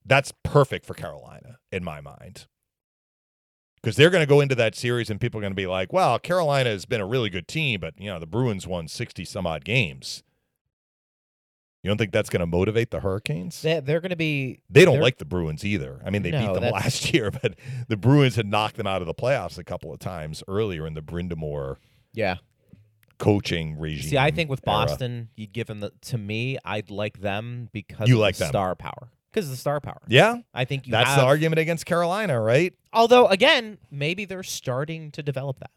that's 0.04 0.32
perfect 0.42 0.86
for 0.86 0.94
Carolina 0.94 1.58
in 1.72 1.84
my 1.84 2.00
mind. 2.00 2.46
Because 3.80 3.96
they're 3.96 4.10
going 4.10 4.22
to 4.22 4.26
go 4.28 4.40
into 4.40 4.54
that 4.56 4.74
series 4.74 5.08
and 5.10 5.20
people 5.20 5.38
are 5.38 5.42
going 5.42 5.52
to 5.52 5.56
be 5.56 5.66
like, 5.66 5.92
well, 5.92 6.18
Carolina 6.18 6.70
has 6.70 6.84
been 6.84 7.00
a 7.00 7.06
really 7.06 7.30
good 7.30 7.46
team, 7.46 7.80
but, 7.80 7.94
you 7.98 8.10
know, 8.10 8.18
the 8.18 8.26
Bruins 8.26 8.66
won 8.66 8.88
60 8.88 9.24
some 9.24 9.46
odd 9.46 9.64
games. 9.64 10.22
You 11.84 11.88
don't 11.88 11.96
think 11.96 12.10
that's 12.12 12.28
going 12.28 12.40
to 12.40 12.46
motivate 12.46 12.90
the 12.90 13.00
Hurricanes? 13.00 13.62
they, 13.62 13.78
they're 13.78 14.00
going 14.00 14.10
to 14.10 14.16
be. 14.16 14.58
They 14.68 14.84
don't 14.84 14.98
like 15.00 15.18
the 15.18 15.24
Bruins 15.24 15.64
either. 15.64 16.02
I 16.04 16.10
mean, 16.10 16.22
they 16.22 16.32
No, 16.32 16.40
beat 16.40 16.54
them 16.54 16.62
that's- 16.64 16.72
last 16.84 17.14
year, 17.14 17.30
but 17.30 17.54
the 17.86 17.96
Bruins 17.96 18.34
had 18.34 18.46
knocked 18.46 18.76
them 18.76 18.86
out 18.88 19.00
of 19.00 19.06
the 19.06 19.14
playoffs 19.14 19.58
a 19.58 19.64
couple 19.64 19.92
of 19.92 20.00
times 20.00 20.42
earlier 20.48 20.84
in 20.86 20.94
the 20.94 21.00
Brind'Amour 21.00 21.76
Yeah. 22.12 22.36
coaching 23.18 23.78
regime. 23.78 24.10
See, 24.10 24.18
I 24.18 24.32
think 24.32 24.50
with 24.50 24.60
era. 24.66 24.86
Boston, 24.86 25.28
you'd 25.36 25.52
give 25.52 25.68
them 25.68 25.78
the. 25.78 25.92
To 26.02 26.18
me, 26.18 26.58
I'd 26.64 26.90
like 26.90 27.20
them 27.20 27.68
because 27.72 28.08
You 28.08 28.16
of 28.16 28.20
like 28.22 28.34
the 28.34 28.44
them. 28.44 28.48
star 28.50 28.74
power. 28.74 29.10
Because 29.30 29.46
of 29.46 29.50
the 29.50 29.56
star 29.56 29.80
power. 29.80 30.00
Yeah, 30.08 30.36
I 30.54 30.64
think 30.64 30.86
you 30.86 30.92
that's 30.92 31.10
have, 31.10 31.18
the 31.20 31.24
argument 31.26 31.58
against 31.58 31.84
Carolina, 31.84 32.40
right? 32.40 32.72
Although, 32.92 33.26
again, 33.26 33.78
maybe 33.90 34.24
they're 34.24 34.42
starting 34.42 35.10
to 35.12 35.22
develop 35.22 35.58
that. 35.60 35.70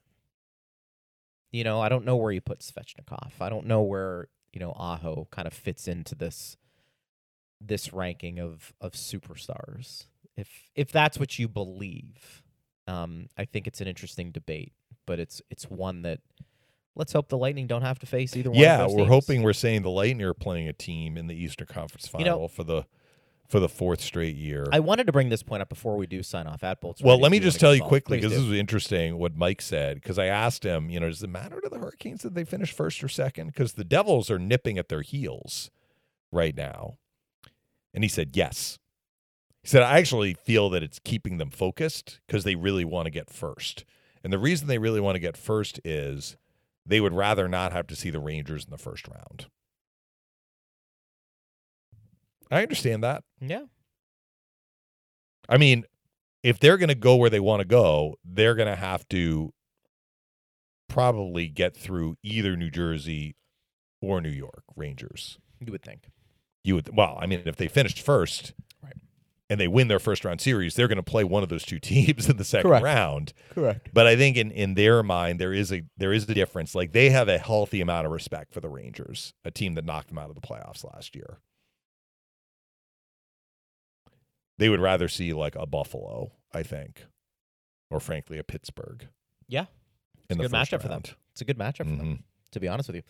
You 1.51 1.63
know, 1.65 1.81
I 1.81 1.89
don't 1.89 2.05
know 2.05 2.15
where 2.15 2.31
you 2.31 2.39
put 2.39 2.59
Svechnikov. 2.59 3.31
I 3.41 3.49
don't 3.49 3.65
know 3.65 3.81
where 3.81 4.29
you 4.53 4.59
know 4.59 4.71
Aho 4.71 5.27
kind 5.31 5.47
of 5.47 5.53
fits 5.53 5.87
into 5.87 6.15
this 6.15 6.55
this 7.59 7.91
ranking 7.91 8.39
of 8.39 8.73
of 8.79 8.93
superstars. 8.93 10.05
If 10.37 10.47
if 10.75 10.91
that's 10.91 11.19
what 11.19 11.37
you 11.37 11.49
believe, 11.49 12.41
um, 12.87 13.27
I 13.37 13.43
think 13.45 13.67
it's 13.67 13.81
an 13.81 13.87
interesting 13.87 14.31
debate, 14.31 14.71
but 15.05 15.19
it's 15.19 15.41
it's 15.49 15.69
one 15.69 16.03
that 16.03 16.21
let's 16.95 17.11
hope 17.11 17.27
the 17.27 17.37
Lightning 17.37 17.67
don't 17.67 17.81
have 17.81 17.99
to 17.99 18.05
face 18.05 18.35
either 18.37 18.49
one. 18.49 18.59
Yeah, 18.59 18.83
of 18.83 18.89
those 18.91 18.95
we're 18.95 19.03
teams. 19.03 19.09
hoping 19.09 19.43
we're 19.43 19.51
saying 19.53 19.81
the 19.81 19.89
Lightning 19.89 20.25
are 20.25 20.33
playing 20.33 20.69
a 20.69 20.73
team 20.73 21.17
in 21.17 21.27
the 21.27 21.35
Eastern 21.35 21.67
Conference 21.67 22.05
You 22.05 22.11
Final 22.19 22.39
know- 22.43 22.47
for 22.47 22.63
the 22.63 22.85
for 23.51 23.59
the 23.59 23.67
fourth 23.67 23.99
straight 23.99 24.37
year. 24.37 24.65
I 24.71 24.79
wanted 24.79 25.07
to 25.07 25.11
bring 25.11 25.27
this 25.27 25.43
point 25.43 25.61
up 25.61 25.67
before 25.67 25.97
we 25.97 26.07
do 26.07 26.23
sign 26.23 26.47
off 26.47 26.63
at 26.63 26.79
Bolts. 26.79 27.01
well, 27.01 27.19
let 27.19 27.31
me 27.31 27.39
just 27.39 27.59
tell 27.59 27.75
you 27.75 27.83
quickly 27.83 28.17
because 28.17 28.31
this 28.31 28.41
was 28.41 28.57
interesting 28.57 29.17
what 29.17 29.35
Mike 29.35 29.61
said. 29.61 29.95
Because 29.95 30.17
I 30.17 30.27
asked 30.27 30.63
him, 30.63 30.89
you 30.89 31.01
know, 31.01 31.09
does 31.09 31.21
it 31.21 31.29
matter 31.29 31.59
to 31.59 31.67
the 31.67 31.77
Hurricanes 31.77 32.21
that 32.23 32.33
they 32.33 32.45
finish 32.45 32.71
first 32.71 33.03
or 33.03 33.09
second? 33.09 33.47
Because 33.47 33.73
the 33.73 33.83
Devils 33.83 34.31
are 34.31 34.39
nipping 34.39 34.77
at 34.77 34.87
their 34.87 35.01
heels 35.01 35.69
right 36.31 36.55
now, 36.55 36.97
and 37.93 38.05
he 38.05 38.07
said 38.07 38.37
yes. 38.37 38.79
He 39.63 39.67
said 39.67 39.83
I 39.83 39.99
actually 39.99 40.33
feel 40.33 40.69
that 40.69 40.81
it's 40.81 40.99
keeping 40.99 41.37
them 41.37 41.49
focused 41.49 42.21
because 42.25 42.45
they 42.45 42.55
really 42.55 42.85
want 42.85 43.07
to 43.07 43.11
get 43.11 43.29
first, 43.29 43.83
and 44.23 44.31
the 44.31 44.39
reason 44.39 44.67
they 44.67 44.79
really 44.79 45.01
want 45.01 45.15
to 45.15 45.19
get 45.19 45.35
first 45.35 45.81
is 45.83 46.37
they 46.85 47.01
would 47.01 47.13
rather 47.13 47.49
not 47.49 47.73
have 47.73 47.87
to 47.87 47.97
see 47.97 48.09
the 48.09 48.19
Rangers 48.19 48.63
in 48.63 48.71
the 48.71 48.77
first 48.77 49.09
round. 49.09 49.47
I 52.51 52.61
understand 52.61 53.03
that. 53.03 53.23
yeah. 53.39 53.63
I 55.49 55.57
mean, 55.57 55.85
if 56.43 56.59
they're 56.59 56.77
going 56.77 56.89
to 56.89 56.95
go 56.95 57.15
where 57.15 57.29
they 57.29 57.39
want 57.39 57.61
to 57.61 57.67
go, 57.67 58.15
they're 58.23 58.55
going 58.55 58.69
to 58.69 58.75
have 58.75 59.07
to 59.09 59.53
probably 60.87 61.47
get 61.47 61.75
through 61.75 62.17
either 62.23 62.55
New 62.55 62.69
Jersey 62.69 63.35
or 64.01 64.21
New 64.21 64.29
York 64.29 64.63
Rangers. 64.75 65.37
You 65.59 65.71
would 65.71 65.81
think. 65.83 66.09
You 66.63 66.75
would 66.75 66.95
well, 66.95 67.17
I 67.21 67.25
mean, 67.25 67.41
if 67.45 67.55
they 67.55 67.67
finished 67.67 68.01
first, 68.01 68.53
Right. 68.83 68.93
and 69.49 69.59
they 69.59 69.67
win 69.67 69.87
their 69.87 69.99
first 69.99 70.23
round 70.25 70.41
series, 70.41 70.75
they're 70.75 70.87
going 70.87 70.97
to 70.97 71.03
play 71.03 71.23
one 71.23 71.43
of 71.43 71.49
those 71.49 71.63
two 71.65 71.79
teams 71.81 72.29
in 72.29 72.37
the 72.37 72.43
second 72.43 72.69
Correct. 72.69 72.83
round. 72.83 73.33
Correct. 73.53 73.89
But 73.93 74.07
I 74.07 74.15
think 74.15 74.37
in 74.37 74.51
in 74.51 74.73
their 74.75 75.01
mind, 75.03 75.39
there 75.39 75.53
is 75.53 75.71
a 75.71 75.83
there 75.97 76.13
is 76.13 76.29
a 76.29 76.33
difference. 76.33 76.75
Like 76.75 76.91
they 76.91 77.09
have 77.09 77.27
a 77.29 77.37
healthy 77.37 77.81
amount 77.81 78.05
of 78.05 78.11
respect 78.11 78.53
for 78.53 78.59
the 78.61 78.69
Rangers, 78.69 79.33
a 79.45 79.51
team 79.51 79.73
that 79.75 79.85
knocked 79.85 80.09
them 80.09 80.17
out 80.17 80.29
of 80.29 80.35
the 80.35 80.41
playoffs 80.41 80.83
last 80.83 81.15
year. 81.15 81.39
They 84.61 84.69
would 84.69 84.79
rather 84.79 85.07
see 85.07 85.33
like 85.33 85.55
a 85.55 85.65
Buffalo, 85.65 86.33
I 86.53 86.61
think, 86.61 87.07
or 87.89 87.99
frankly 87.99 88.37
a 88.37 88.43
Pittsburgh 88.43 89.07
Yeah. 89.47 89.65
in 90.29 90.39
a 90.39 90.43
good 90.43 90.51
matchup 90.51 90.83
for 90.83 90.87
them. 90.87 91.01
It's 91.31 91.41
a 91.41 91.45
good 91.45 91.57
matchup 91.57 91.89
for 91.89 91.95
them. 91.95 92.25
To 92.51 92.59
be 92.59 92.67
honest 92.67 92.87
with 92.87 92.97
you. 92.97 93.01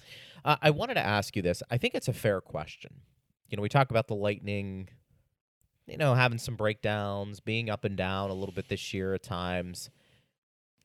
Uh, 0.46 0.56
I 0.62 0.70
wanted 0.70 0.94
to 0.94 1.06
ask 1.06 1.36
you 1.36 1.42
this. 1.42 1.62
I 1.70 1.78
think 1.78 1.94
it's 1.94 2.08
a 2.08 2.14
fair 2.14 2.40
question. 2.40 3.02
You 3.50 3.58
know, 3.58 3.64
we 3.64 3.68
talk 3.68 3.90
about 3.92 4.08
the 4.08 4.16
Lightning, 4.16 4.88
you 5.88 5.98
know, 5.98 6.14
having 6.16 6.38
some 6.38 6.56
breakdowns, 6.56 7.42
being 7.42 7.70
up 7.70 7.84
and 7.84 7.98
down 7.98 8.30
a 8.30 8.34
little 8.34 8.56
bit 8.56 8.70
this 8.70 8.94
year 8.94 9.14
at 9.14 9.22
times. 9.24 9.90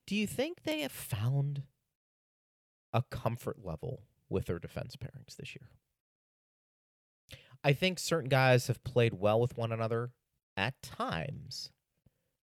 Do 0.05 0.17
you 0.17 0.27
think 0.27 0.64
they 0.64 0.81
have 0.81 0.91
found 0.91 1.62
a 2.93 3.03
comfort 3.03 3.64
level 3.64 4.03
with 4.29 4.47
their 4.47 4.59
defense 4.59 4.97
pairings 4.97 5.37
this 5.37 5.55
year? 5.55 5.69
I 7.62 7.73
think 7.73 8.01
certain 8.01 8.29
guys 8.29 8.67
have 8.67 8.83
played 8.83 9.14
well 9.14 9.41
with 9.41 9.57
one 9.57 9.71
another 9.71 10.11
at 10.57 10.81
times. 10.83 11.71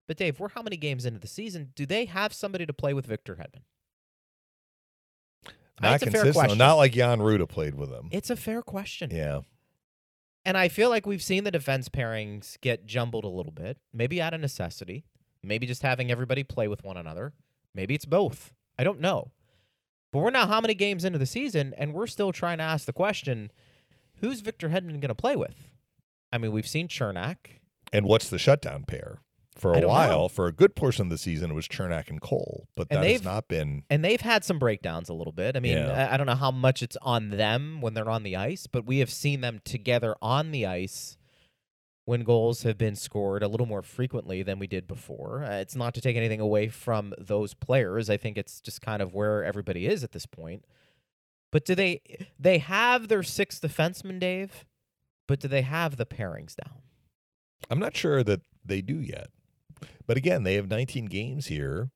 But 0.08 0.18
Dave, 0.18 0.40
we're 0.40 0.50
how 0.50 0.62
many 0.62 0.78
games 0.78 1.06
into 1.06 1.20
the 1.20 1.28
season? 1.28 1.72
Do 1.76 1.86
they 1.86 2.06
have 2.06 2.34
somebody 2.34 2.66
to 2.66 2.74
play 2.74 2.94
with 2.94 3.06
Victor 3.06 3.36
Hedman? 3.36 3.64
Not 5.82 5.96
it's 5.96 6.04
a 6.04 6.12
fair 6.12 6.22
consistent. 6.24 6.36
question. 6.36 6.58
Not 6.58 6.76
like 6.76 6.92
Jan 6.94 7.20
Rutta 7.20 7.48
played 7.48 7.76
with 7.76 7.90
them. 7.90 8.10
It's 8.12 8.30
a 8.30 8.36
fair 8.36 8.62
question. 8.62 9.10
yeah. 9.12 9.42
And 10.46 10.58
I 10.58 10.68
feel 10.68 10.90
like 10.90 11.06
we've 11.06 11.24
seen 11.24 11.46
the 11.46 11.52
defense 11.52 11.88
pairings 11.88 12.60
get 12.60 12.86
jumbled 12.86 13.24
a 13.24 13.30
little 13.30 13.52
bit, 13.52 13.78
maybe 13.94 14.22
out 14.22 14.34
of 14.34 14.42
necessity, 14.42 15.06
maybe 15.42 15.66
just 15.66 15.84
having 15.84 16.12
everybody 16.12 16.44
play 16.44 16.68
with 16.68 16.84
one 16.84 16.98
another. 16.98 17.34
Maybe 17.74 17.96
it's 17.96 18.06
both. 18.06 18.54
I 18.78 18.84
don't 18.84 19.00
know. 19.00 19.32
But 20.12 20.20
we're 20.20 20.32
now 20.32 20.46
how 20.46 20.60
many 20.60 20.74
games 20.74 21.06
into 21.06 21.18
the 21.18 21.26
season, 21.26 21.74
and 21.78 21.94
we're 21.94 22.08
still 22.08 22.32
trying 22.32 22.58
to 22.58 22.64
ask 22.64 22.86
the 22.86 22.94
question 22.94 23.52
who's 24.20 24.42
Victor 24.42 24.70
Hedman 24.70 25.00
going 25.00 25.08
to 25.08 25.16
play 25.16 25.36
with? 25.36 25.70
I 26.32 26.38
mean, 26.38 26.52
we've 26.52 26.68
seen 26.68 26.88
Cernak. 26.88 27.38
And 27.94 28.06
what's 28.06 28.30
the 28.30 28.40
shutdown 28.40 28.84
pair? 28.84 29.20
For 29.56 29.76
a 29.76 29.88
while, 29.88 30.22
know. 30.22 30.28
for 30.30 30.48
a 30.48 30.52
good 30.52 30.76
portion 30.76 31.06
of 31.06 31.10
the 31.12 31.18
season, 31.18 31.52
it 31.52 31.54
was 31.54 31.68
Cernak 31.68 32.10
and 32.10 32.20
Cole, 32.20 32.68
but 32.76 32.88
And 32.90 33.04
that 33.04 33.12
has 33.12 33.24
not 33.24 33.48
been. 33.48 33.84
And 33.88 34.04
they've 34.04 34.20
had 34.20 34.44
some 34.44 34.58
breakdowns 34.58 35.10
a 35.10 35.14
little 35.14 35.32
bit. 35.32 35.56
I 35.56 35.60
mean, 35.60 35.78
Yeah. 35.78 36.10
I, 36.10 36.16
I 36.16 36.18
don't 36.18 36.26
know 36.26 36.36
how 36.36 36.50
much 36.50 36.82
it's 36.82 36.98
on 37.04 37.30
them 37.30 37.80
when 37.80 37.94
they're 37.94 38.10
on 38.10 38.24
the 38.24 38.36
ice, 38.36 38.66
but 38.66 38.86
we 38.88 38.98
have 38.98 39.12
seen 39.12 39.42
them 39.42 39.62
together 39.64 40.16
on 40.24 40.50
the 40.50 40.66
ice 40.66 41.18
when 42.06 42.24
goals 42.24 42.64
have 42.64 42.78
been 42.78 42.96
scored 42.96 43.44
a 43.44 43.48
little 43.48 43.66
more 43.66 43.82
frequently 43.82 44.44
than 44.44 44.60
we 44.60 44.68
did 44.68 44.88
before. 44.88 45.44
Uh, 45.44 45.58
it's 45.58 45.76
not 45.76 45.94
to 45.94 46.02
take 46.02 46.18
anything 46.18 46.40
away 46.40 46.68
from 46.68 47.14
those 47.18 47.54
players. 47.54 48.10
I 48.10 48.18
think 48.18 48.38
it's 48.38 48.60
just 48.60 48.82
kind 48.82 49.02
of 49.02 49.14
where 49.14 49.44
everybody 49.44 49.86
is 49.86 50.04
at 50.04 50.12
this 50.12 50.26
point. 50.26 50.66
But 51.52 51.66
do 51.66 51.76
they 51.76 52.02
they 52.40 52.58
have 52.58 53.08
their 53.08 53.24
sixth 53.24 53.62
defenseman, 53.62 54.20
Dave? 54.20 54.66
But 55.28 55.40
do 55.40 55.48
they 55.48 55.62
have 55.62 55.96
the 55.98 56.06
pairings 56.06 56.56
down? 56.56 56.83
I'm 57.70 57.80
not 57.80 57.96
sure 57.96 58.24
that 58.24 58.42
they 58.66 58.82
do 58.82 59.00
yet. 59.00 59.28
But 60.06 60.18
again, 60.18 60.44
they 60.44 60.56
have 60.56 60.68
19 60.70 61.06
games 61.06 61.48
here 61.48 61.90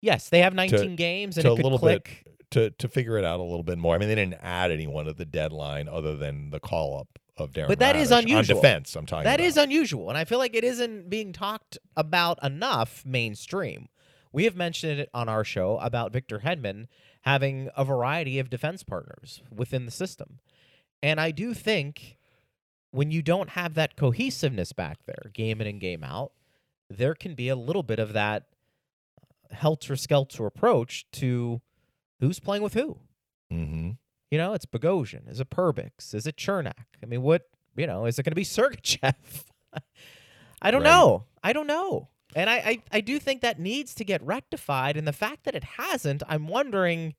Yes, 0.00 0.28
they 0.28 0.40
have 0.40 0.54
19 0.54 0.96
games 0.96 1.36
and 1.36 1.44
to 1.44 1.50
it 1.50 1.52
a 1.52 1.56
could 1.56 1.64
little 1.64 1.78
click. 1.78 2.22
bit 2.24 2.50
to 2.50 2.70
to 2.70 2.88
figure 2.88 3.18
it 3.18 3.24
out 3.24 3.40
a 3.40 3.42
little 3.42 3.62
bit 3.62 3.78
more. 3.78 3.94
I 3.94 3.98
mean, 3.98 4.08
they 4.08 4.14
didn't 4.14 4.38
add 4.40 4.70
anyone 4.70 5.08
at 5.08 5.16
the 5.16 5.24
deadline 5.24 5.88
other 5.88 6.16
than 6.16 6.50
the 6.50 6.60
call 6.60 6.98
up 6.98 7.18
of 7.36 7.52
Darren. 7.52 7.68
But 7.68 7.80
that 7.80 7.96
is 7.96 8.10
Raddysh 8.10 8.22
unusual. 8.22 8.56
on 8.58 8.62
defense. 8.62 8.96
I'm 8.96 9.06
talking. 9.06 9.24
That 9.24 9.40
about. 9.40 9.46
is 9.46 9.56
unusual, 9.56 10.08
and 10.08 10.16
I 10.16 10.24
feel 10.24 10.38
like 10.38 10.54
it 10.54 10.64
isn't 10.64 11.10
being 11.10 11.32
talked 11.32 11.78
about 11.96 12.38
enough 12.42 13.04
mainstream. 13.04 13.88
We 14.32 14.44
have 14.44 14.56
mentioned 14.56 15.00
it 15.00 15.10
on 15.12 15.28
our 15.28 15.42
show 15.42 15.78
about 15.78 16.12
Victor 16.12 16.40
Hedman 16.44 16.86
having 17.22 17.70
a 17.76 17.84
variety 17.84 18.38
of 18.38 18.50
defense 18.50 18.82
partners 18.82 19.42
within 19.54 19.84
the 19.84 19.90
system. 19.90 20.38
And 21.02 21.20
I 21.20 21.30
do 21.30 21.54
think 21.54 22.17
when 22.90 23.10
you 23.10 23.22
don't 23.22 23.50
have 23.50 23.74
that 23.74 23.96
cohesiveness 23.96 24.72
back 24.72 24.98
there, 25.06 25.30
game 25.32 25.60
in 25.60 25.66
and 25.66 25.80
game 25.80 26.02
out, 26.04 26.32
there 26.88 27.14
can 27.14 27.34
be 27.34 27.48
a 27.48 27.56
little 27.56 27.82
bit 27.82 27.98
of 27.98 28.12
that 28.14 28.44
helter 29.50 29.96
skelter 29.96 30.46
approach 30.46 31.06
to 31.12 31.60
who's 32.20 32.40
playing 32.40 32.62
with 32.62 32.74
who. 32.74 32.98
Mm-hmm. 33.52 33.90
You 34.30 34.38
know, 34.38 34.52
it's 34.52 34.66
Bogosian. 34.66 35.28
Is 35.30 35.40
it 35.40 35.50
Perbix? 35.50 36.14
Is 36.14 36.26
it 36.26 36.36
Cernak? 36.36 36.84
I 37.02 37.06
mean, 37.06 37.22
what, 37.22 37.48
you 37.76 37.86
know, 37.86 38.04
is 38.06 38.18
it 38.18 38.24
going 38.24 38.32
to 38.32 38.36
be 38.36 38.44
Sergachev? 38.44 39.14
I 40.60 40.70
don't 40.70 40.82
Right. 40.82 40.90
know. 40.90 41.24
I 41.42 41.52
don't 41.52 41.66
know. 41.66 42.08
And 42.36 42.50
I, 42.50 42.56
I, 42.56 42.82
I 42.92 43.00
do 43.00 43.18
think 43.18 43.40
that 43.40 43.58
needs 43.58 43.94
to 43.94 44.04
get 44.04 44.22
rectified. 44.22 44.96
And 44.98 45.06
the 45.08 45.12
fact 45.14 45.44
that 45.44 45.54
it 45.54 45.64
hasn't, 45.64 46.22
I'm 46.28 46.46
wondering, 46.46 47.14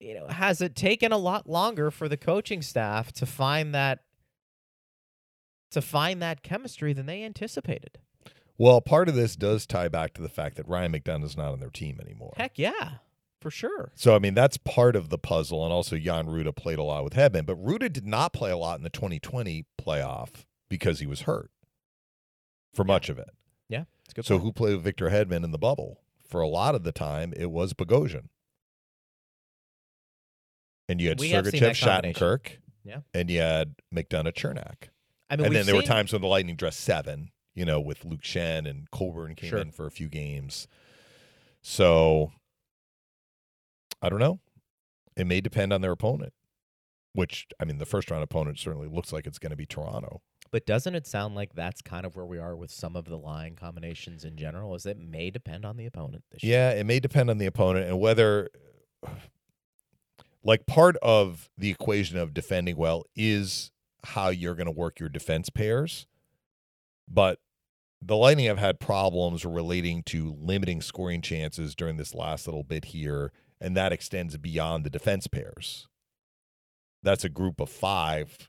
you 0.00 0.14
know, 0.14 0.26
has 0.26 0.60
it 0.60 0.74
taken 0.74 1.12
a 1.12 1.18
lot 1.18 1.48
longer 1.48 1.90
for 1.92 2.08
the 2.08 2.16
coaching 2.16 2.62
staff 2.62 3.12
to 3.12 3.26
find 3.26 3.72
that 3.74 4.00
to 5.70 5.82
find 5.82 6.20
that 6.22 6.42
chemistry 6.42 6.92
than 6.92 7.06
they 7.06 7.22
anticipated? 7.22 7.98
Well, 8.56 8.80
part 8.80 9.08
of 9.08 9.14
this 9.14 9.36
does 9.36 9.66
tie 9.66 9.88
back 9.88 10.14
to 10.14 10.22
the 10.22 10.28
fact 10.28 10.56
that 10.56 10.66
Ryan 10.68 10.92
McDonagh 10.92 11.24
is 11.24 11.36
not 11.36 11.52
on 11.52 11.60
their 11.60 11.70
team 11.70 11.98
anymore. 12.00 12.32
Heck 12.36 12.58
yeah, 12.58 12.94
for 13.40 13.50
sure. 13.50 13.92
So 13.94 14.16
I 14.16 14.18
mean 14.18 14.34
that's 14.34 14.56
part 14.56 14.96
of 14.96 15.10
the 15.10 15.18
puzzle, 15.18 15.62
and 15.64 15.72
also 15.72 15.96
Jan 15.96 16.26
Rutta 16.26 16.54
played 16.56 16.78
a 16.78 16.82
lot 16.82 17.04
with 17.04 17.14
Hedman, 17.14 17.46
but 17.46 17.62
Rutta 17.62 17.92
did 17.92 18.06
not 18.06 18.32
play 18.32 18.50
a 18.50 18.56
lot 18.56 18.78
in 18.78 18.82
the 18.82 18.90
2020 18.90 19.64
playoff 19.80 20.44
because 20.68 20.98
he 21.00 21.06
was 21.06 21.22
hurt 21.22 21.50
for 22.74 22.84
much 22.84 23.08
of 23.08 23.18
it. 23.18 23.30
Yeah, 23.68 23.84
it's 24.04 24.14
good. 24.14 24.24
So 24.24 24.34
point. 24.34 24.42
who 24.44 24.52
played 24.52 24.74
with 24.74 24.84
Victor 24.84 25.10
Hedman 25.10 25.44
in 25.44 25.52
the 25.52 25.58
bubble? 25.58 26.00
For 26.26 26.40
a 26.40 26.48
lot 26.48 26.74
of 26.74 26.82
the 26.82 26.92
time, 26.92 27.32
it 27.36 27.50
was 27.50 27.72
Bogosian. 27.72 28.28
And 30.88 31.00
you 31.00 31.08
had 31.08 31.18
Sergachev. 31.18 31.70
Shattenkirk, 31.74 32.58
Yeah. 32.84 33.00
and 33.14 33.30
you 33.30 33.40
had 33.40 33.74
McDonagh, 33.94 34.34
Cernak. 34.34 34.88
I 35.30 35.36
mean, 35.36 35.46
and 35.46 35.54
then 35.54 35.66
there 35.66 35.74
were 35.76 35.82
times 35.82 36.12
when 36.12 36.22
the 36.22 36.28
Lightning 36.28 36.56
dressed 36.56 36.80
seven, 36.80 37.30
you 37.54 37.64
know, 37.64 37.80
with 37.80 38.04
Luke 38.04 38.22
Schenn 38.22 38.68
and 38.68 38.90
Coburn 38.90 39.34
came 39.34 39.50
Sure. 39.50 39.58
in 39.58 39.70
for 39.72 39.86
a 39.86 39.90
few 39.90 40.08
games. 40.08 40.66
So 41.62 42.32
I 44.00 44.08
don't 44.08 44.20
know. 44.20 44.40
It 45.16 45.26
may 45.26 45.40
depend 45.40 45.72
on 45.72 45.80
their 45.80 45.92
opponent, 45.92 46.32
which, 47.12 47.46
I 47.60 47.64
mean, 47.64 47.78
the 47.78 47.86
first 47.86 48.10
round 48.10 48.22
opponent 48.22 48.58
certainly 48.58 48.88
looks 48.88 49.12
like 49.12 49.26
it's 49.26 49.38
going 49.38 49.50
to 49.50 49.56
be 49.56 49.66
Toronto. 49.66 50.22
But 50.50 50.64
doesn't 50.64 50.94
it 50.94 51.06
sound 51.06 51.34
like 51.34 51.52
that's 51.54 51.82
kind 51.82 52.06
of 52.06 52.16
where 52.16 52.24
we 52.24 52.38
are 52.38 52.56
with 52.56 52.70
some 52.70 52.96
of 52.96 53.04
the 53.04 53.18
line 53.18 53.54
combinations 53.54 54.24
in 54.24 54.36
general? 54.36 54.74
Is 54.74 54.86
it 54.86 54.96
may 54.98 55.30
depend 55.30 55.66
on 55.66 55.76
the 55.76 55.84
opponent 55.84 56.24
this 56.30 56.42
year? 56.42 56.52
Yeah, 56.56 56.70
it 56.80 56.86
may 56.86 57.00
depend 57.00 57.28
on 57.28 57.36
the 57.38 57.44
opponent 57.46 57.86
and 57.88 58.00
whether, 58.00 58.48
like, 60.42 60.64
part 60.66 60.96
of 61.02 61.50
the 61.58 61.68
equation 61.70 62.16
of 62.16 62.32
defending 62.32 62.76
well 62.76 63.04
is 63.14 63.72
how 64.08 64.28
you're 64.28 64.54
going 64.54 64.66
to 64.66 64.72
work 64.72 65.00
your 65.00 65.08
defense 65.08 65.50
pairs. 65.50 66.06
But 67.08 67.38
the 68.00 68.16
Lightning 68.16 68.46
have 68.46 68.58
had 68.58 68.78
problems 68.80 69.44
relating 69.44 70.02
to 70.04 70.36
limiting 70.38 70.80
scoring 70.82 71.22
chances 71.22 71.74
during 71.74 71.96
this 71.96 72.14
last 72.14 72.46
little 72.46 72.64
bit 72.64 72.86
here 72.86 73.32
and 73.60 73.76
that 73.76 73.92
extends 73.92 74.36
beyond 74.36 74.84
the 74.84 74.90
defense 74.90 75.26
pairs. 75.26 75.88
That's 77.02 77.24
a 77.24 77.28
group 77.28 77.60
of 77.60 77.68
five 77.68 78.48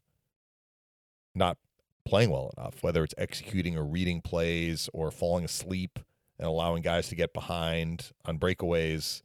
not 1.36 1.58
playing 2.06 2.32
well 2.32 2.52
enough, 2.58 2.82
whether 2.82 3.04
it's 3.04 3.14
executing 3.18 3.78
or 3.78 3.84
reading 3.84 4.22
plays 4.22 4.90
or 4.94 5.12
falling 5.12 5.46
asleep 5.46 6.00
and 6.38 6.48
allowing 6.48 6.82
guys 6.82 7.08
to 7.10 7.16
get 7.16 7.34
behind 7.34 8.12
on 8.26 8.40
breakaways, 8.40 9.22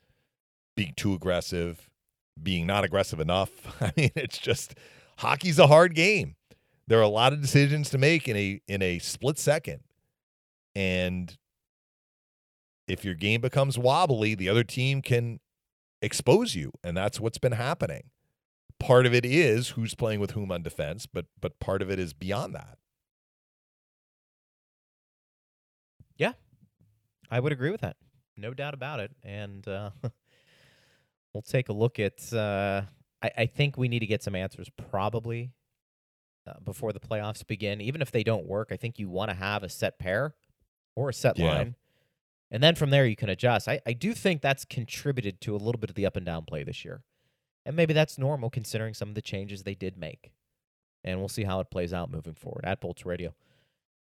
being 0.76 0.92
too 0.96 1.14
aggressive, 1.14 1.90
being 2.40 2.66
not 2.66 2.84
aggressive 2.84 3.20
enough. 3.20 3.50
I 3.80 3.92
mean, 3.96 4.10
it's 4.14 4.38
just 4.38 4.74
hockey's 5.18 5.58
a 5.58 5.66
hard 5.66 5.94
game. 5.94 6.36
There 6.86 6.98
are 6.98 7.02
a 7.02 7.08
lot 7.08 7.32
of 7.32 7.40
decisions 7.40 7.90
to 7.90 7.98
make 7.98 8.28
in 8.28 8.36
a 8.36 8.60
in 8.68 8.82
a 8.82 8.98
split 8.98 9.38
second. 9.38 9.80
And 10.74 11.36
if 12.86 13.04
your 13.04 13.14
game 13.14 13.40
becomes 13.40 13.78
wobbly, 13.78 14.34
the 14.34 14.48
other 14.48 14.64
team 14.64 15.00
can 15.00 15.40
expose 16.02 16.54
you, 16.54 16.72
and 16.82 16.96
that's 16.96 17.20
what's 17.20 17.38
been 17.38 17.52
happening. 17.52 18.10
Part 18.78 19.06
of 19.06 19.14
it 19.14 19.24
is 19.24 19.70
who's 19.70 19.94
playing 19.94 20.20
with 20.20 20.32
whom 20.32 20.52
on 20.52 20.62
defense, 20.62 21.06
but 21.06 21.26
but 21.40 21.58
part 21.58 21.80
of 21.80 21.90
it 21.90 21.98
is 21.98 22.12
beyond 22.12 22.54
that. 22.54 22.76
Yeah, 26.16 26.32
I 27.30 27.40
would 27.40 27.52
agree 27.52 27.70
with 27.70 27.80
that. 27.80 27.96
No 28.36 28.52
doubt 28.52 28.74
about 28.74 29.00
it. 29.00 29.12
And 29.22 29.66
uh, 29.66 29.90
we'll 31.32 31.42
take 31.42 31.68
a 31.68 31.72
look 31.72 31.98
at. 31.98 32.32
Uh, 32.32 32.82
I, 33.24 33.30
I 33.38 33.46
think 33.46 33.76
we 33.78 33.88
need 33.88 34.00
to 34.00 34.06
get 34.06 34.22
some 34.22 34.34
answers 34.34 34.70
probably 34.90 35.52
uh, 36.46 36.60
before 36.62 36.92
the 36.92 37.00
playoffs 37.00 37.46
begin. 37.46 37.80
Even 37.80 38.02
if 38.02 38.10
they 38.12 38.22
don't 38.22 38.46
work, 38.46 38.68
I 38.70 38.76
think 38.76 38.98
you 38.98 39.08
want 39.08 39.30
to 39.30 39.34
have 39.36 39.62
a 39.62 39.68
set 39.68 39.98
pair 39.98 40.34
or 40.94 41.08
a 41.08 41.14
set 41.14 41.38
Yeah. 41.38 41.48
line. 41.48 41.74
And 42.50 42.62
then 42.62 42.74
from 42.74 42.90
there, 42.90 43.06
you 43.06 43.16
can 43.16 43.28
adjust. 43.30 43.66
I, 43.68 43.80
I 43.86 43.94
do 43.94 44.12
think 44.14 44.42
that's 44.42 44.64
contributed 44.64 45.40
to 45.40 45.56
a 45.56 45.58
little 45.58 45.78
bit 45.80 45.90
of 45.90 45.96
the 45.96 46.06
up 46.06 46.16
and 46.16 46.24
down 46.26 46.44
play 46.44 46.62
this 46.62 46.84
year. 46.84 47.02
And 47.66 47.74
maybe 47.74 47.94
that's 47.94 48.18
normal 48.18 48.50
considering 48.50 48.94
some 48.94 49.08
of 49.08 49.14
the 49.14 49.22
changes 49.22 49.62
they 49.62 49.74
did 49.74 49.96
make. 49.96 50.32
And 51.02 51.18
we'll 51.18 51.28
see 51.28 51.44
how 51.44 51.60
it 51.60 51.70
plays 51.70 51.92
out 51.92 52.10
moving 52.10 52.34
forward 52.34 52.64
at 52.64 52.80
Bolts 52.80 53.04
Radio. 53.06 53.34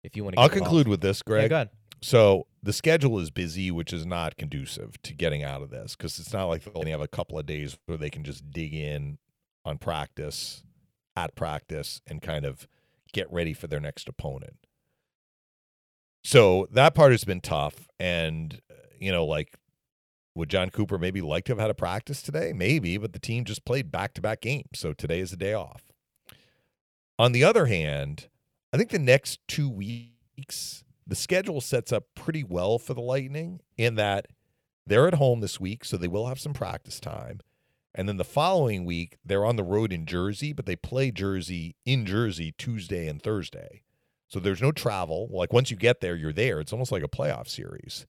If 0.03 0.15
you 0.15 0.23
want 0.23 0.35
to 0.35 0.41
I'll 0.41 0.49
conclude 0.49 0.87
with 0.87 1.01
this, 1.01 1.19
Yeah, 1.19 1.29
Greg. 1.31 1.49
go 1.49 1.55
ahead. 1.55 1.69
So 2.01 2.47
the 2.61 2.73
schedule 2.73 3.17
is 3.19 3.31
busy, 3.31 3.71
which 3.71 3.93
is 3.93 4.05
not 4.05 4.35
conducive 4.35 5.01
to 5.03 5.13
getting 5.13 5.41
out 5.43 5.61
of 5.61 5.69
this 5.69 5.95
because 5.95 6.19
it's 6.19 6.33
not 6.33 6.45
like 6.45 6.63
they 6.63 6.71
only 6.75 6.91
have 6.91 6.99
a 6.99 7.07
couple 7.07 7.39
of 7.39 7.45
days 7.45 7.77
where 7.85 7.97
they 7.97 8.09
can 8.09 8.25
just 8.25 8.51
dig 8.51 8.73
in 8.73 9.17
on 9.63 9.77
practice, 9.77 10.63
at 11.15 11.33
practice, 11.35 12.01
and 12.05 12.21
kind 12.21 12.45
of 12.45 12.67
get 13.13 13.31
ready 13.31 13.53
for 13.53 13.67
their 13.67 13.79
next 13.79 14.09
opponent. 14.09 14.57
So 16.25 16.67
that 16.71 16.93
part 16.93 17.11
has 17.11 17.23
been 17.23 17.41
tough. 17.41 17.87
And, 17.99 18.61
you 18.99 19.11
know, 19.11 19.25
like, 19.25 19.55
would 20.35 20.49
Jon 20.49 20.71
Cooper 20.71 20.97
maybe 20.97 21.21
like 21.21 21.45
to 21.45 21.51
have 21.53 21.59
had 21.59 21.69
a 21.69 21.75
practice 21.75 22.21
today? 22.21 22.51
Maybe, 22.53 22.97
but 22.97 23.13
the 23.13 23.19
team 23.19 23.45
just 23.45 23.63
played 23.65 23.91
back 23.91 24.13
to 24.15 24.21
back 24.21 24.41
games. 24.41 24.67
So 24.75 24.91
today 24.91 25.19
is 25.19 25.31
a 25.31 25.37
day 25.37 25.53
off. 25.53 25.83
On 27.19 27.31
the 27.31 27.43
other 27.43 27.67
hand, 27.67 28.27
I 28.73 28.77
think 28.77 28.89
the 28.89 28.97
next 28.97 29.39
two 29.47 29.69
weeks, 29.69 30.83
the 31.05 31.15
schedule 31.15 31.61
sets 31.61 31.93
up 31.93 32.05
pretty 32.15 32.43
well 32.43 32.79
for 32.79 32.95
the 32.95 33.01
Lightning 33.01 33.59
in 33.77 33.95
that 33.95 34.25
they're 34.87 35.07
at 35.07 35.13
home 35.13 35.41
this 35.41 35.59
week, 35.59 35.85
so 35.85 35.95
they 35.95 36.07
will 36.07 36.25
have 36.25 36.39
some 36.39 36.53
practice 36.53 36.99
time. 36.99 37.41
And 37.93 38.09
then 38.09 38.17
the 38.17 38.23
following 38.23 38.83
week, 38.83 39.17
they're 39.23 39.45
on 39.45 39.57
the 39.57 39.63
road 39.63 39.93
in 39.93 40.07
Jersey, 40.07 40.53
but 40.53 40.65
they 40.65 40.75
play 40.75 41.11
Jersey 41.11 41.75
in 41.85 42.07
Jersey 42.07 42.55
Tuesday 42.57 43.07
and 43.07 43.21
Thursday. 43.21 43.83
So 44.27 44.39
there's 44.39 44.61
no 44.61 44.71
travel. 44.71 45.29
Like 45.31 45.53
once 45.53 45.69
you 45.69 45.77
get 45.77 46.01
there, 46.01 46.15
you're 46.15 46.33
there. 46.33 46.59
It's 46.59 46.73
almost 46.73 46.91
like 46.91 47.03
a 47.03 47.07
playoff 47.07 47.47
series. 47.47 48.07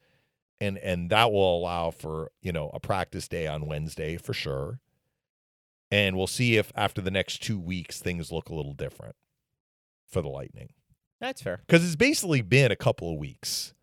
And 0.62 0.78
and 0.78 1.10
that 1.10 1.30
will 1.30 1.58
allow 1.58 1.90
for, 1.90 2.30
you 2.40 2.52
know, 2.52 2.70
a 2.72 2.80
practice 2.80 3.28
day 3.28 3.46
on 3.46 3.66
Wednesday 3.66 4.16
for 4.16 4.32
sure. 4.32 4.80
And 5.90 6.16
we'll 6.16 6.26
see 6.26 6.56
if 6.56 6.72
after 6.74 7.02
the 7.02 7.10
next 7.10 7.42
2 7.42 7.58
weeks 7.58 8.00
things 8.00 8.32
look 8.32 8.48
a 8.48 8.54
little 8.54 8.72
different 8.72 9.16
for 10.14 10.22
the 10.22 10.28
Lightning 10.28 10.70
That's 11.20 11.42
fair. 11.42 11.60
because 11.66 11.84
it's 11.84 11.96
basically 11.96 12.40
been 12.40 12.72
a 12.72 12.76
couple 12.76 13.12
of 13.12 13.18
weeks 13.18 13.74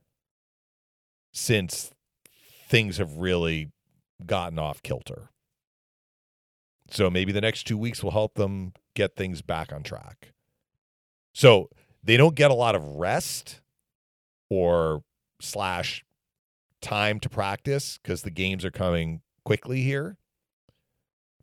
since 1.33 1.91
things 2.67 2.97
have 2.97 3.17
really 3.17 3.71
gotten 4.25 4.57
off 4.57 4.81
kilter. 4.81 5.29
So 6.89 7.09
maybe 7.09 7.31
the 7.31 7.41
next 7.41 7.63
two 7.67 7.77
weeks 7.77 8.03
will 8.03 8.11
help 8.11 8.35
them 8.35 8.73
get 8.95 9.15
things 9.15 9.41
back 9.41 9.71
on 9.71 9.83
track. 9.83 10.33
So 11.33 11.69
they 12.03 12.17
don't 12.17 12.35
get 12.35 12.51
a 12.51 12.55
lot 12.55 12.75
of 12.75 12.83
rest 12.83 13.61
or 14.49 15.03
slash 15.39 16.03
time 16.81 17.19
to 17.21 17.29
practice 17.29 17.99
because 18.01 18.23
the 18.23 18.31
games 18.31 18.65
are 18.65 18.71
coming 18.71 19.21
quickly 19.45 19.81
here. 19.81 20.17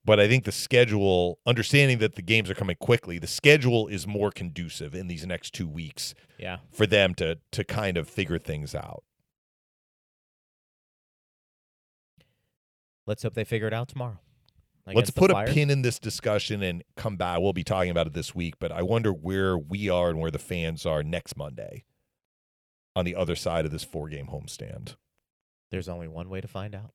But 0.09 0.19
I 0.19 0.27
think 0.27 0.45
the 0.45 0.53
schedule, 0.53 1.39
understanding 1.45 1.99
that 1.99 2.15
the 2.15 2.23
games 2.23 2.49
are 2.49 2.55
coming 2.55 2.77
quickly, 2.81 3.19
the 3.19 3.27
schedule 3.27 3.89
is 3.89 4.07
more 4.07 4.31
conducive 4.31 4.95
in 4.95 5.07
these 5.07 5.27
next 5.27 5.53
two 5.53 5.69
weeks 5.69 6.15
Yeah. 6.39 6.61
for 6.73 6.87
them 6.87 7.15
to 7.17 7.41
to 7.53 7.63
kind 7.63 7.99
of 7.99 8.09
figure 8.09 8.39
things 8.39 8.75
out. 8.75 9.05
Let's 13.05 13.23
hope 13.23 13.35
they 13.35 13.45
figure 13.45 13.67
it 13.67 13.75
out 13.75 13.89
tomorrow. 13.89 14.19
Let's 14.87 15.11
put 15.11 15.31
a 15.31 15.45
pin 15.45 15.69
in 15.69 15.83
this 15.83 15.99
discussion 15.99 16.63
and 16.63 16.85
come 16.97 17.19
back. 17.19 17.41
We'll 17.41 17.53
be 17.53 17.63
talking 17.63 17.91
about 17.91 18.07
it 18.07 18.15
this 18.15 18.35
week, 18.35 18.55
but 18.59 18.73
I 18.73 18.81
wonder 18.81 19.13
where 19.13 19.59
we 19.59 19.91
are 19.91 20.09
and 20.09 20.19
where 20.19 20.31
the 20.31 20.39
fans 20.39 20.87
are 20.87 21.03
next 21.03 21.37
Monday 21.37 21.85
on 22.97 23.05
the 23.05 23.15
other 23.15 23.37
side 23.37 23.67
of 23.67 23.73
this 23.73 23.85
four 23.85 24.09
game 24.09 24.29
homestand. 24.29 24.97
There's 25.71 25.87
only 25.87 26.09
one 26.09 26.31
way 26.31 26.41
to 26.41 26.49
find 26.49 26.75
out. 26.75 26.95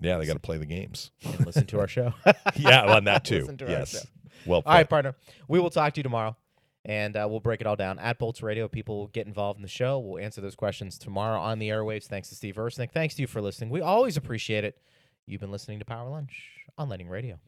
Yeah, 0.00 0.18
they 0.18 0.26
got 0.26 0.34
to 0.34 0.38
play 0.38 0.58
the 0.58 0.66
games. 0.66 1.10
And 1.24 1.46
listen 1.46 1.66
to 1.66 1.80
our 1.80 1.88
show. 1.88 2.12
yeah, 2.56 2.84
on 2.84 3.04
that 3.04 3.24
too. 3.24 3.40
Listen 3.40 3.56
to 3.58 3.64
our 3.64 3.70
yes. 3.70 3.90
show. 3.92 3.98
Well, 4.44 4.62
All 4.64 4.74
right, 4.74 4.88
partner. 4.88 5.16
We 5.48 5.58
will 5.58 5.70
talk 5.70 5.94
to 5.94 5.98
you 5.98 6.02
tomorrow, 6.02 6.36
and 6.84 7.16
uh, 7.16 7.26
we'll 7.28 7.40
break 7.40 7.60
it 7.60 7.66
all 7.66 7.76
down 7.76 7.98
at 7.98 8.18
Bolts 8.18 8.42
Radio. 8.42 8.68
People 8.68 8.98
will 8.98 9.06
get 9.08 9.26
involved 9.26 9.58
in 9.58 9.62
the 9.62 9.68
show. 9.68 9.98
We'll 9.98 10.22
answer 10.22 10.40
those 10.40 10.54
questions 10.54 10.98
tomorrow 10.98 11.40
on 11.40 11.58
the 11.58 11.70
airwaves. 11.70 12.04
Thanks 12.04 12.28
to 12.28 12.34
Steve 12.34 12.56
Ersnick. 12.56 12.92
Thanks 12.92 13.14
to 13.16 13.22
you 13.22 13.26
for 13.26 13.40
listening. 13.40 13.70
We 13.70 13.80
always 13.80 14.16
appreciate 14.16 14.64
it. 14.64 14.78
You've 15.26 15.40
been 15.40 15.50
listening 15.50 15.78
to 15.80 15.84
Power 15.84 16.08
Lunch 16.08 16.50
on 16.78 16.88
Lightning 16.88 17.08
Radio. 17.08 17.38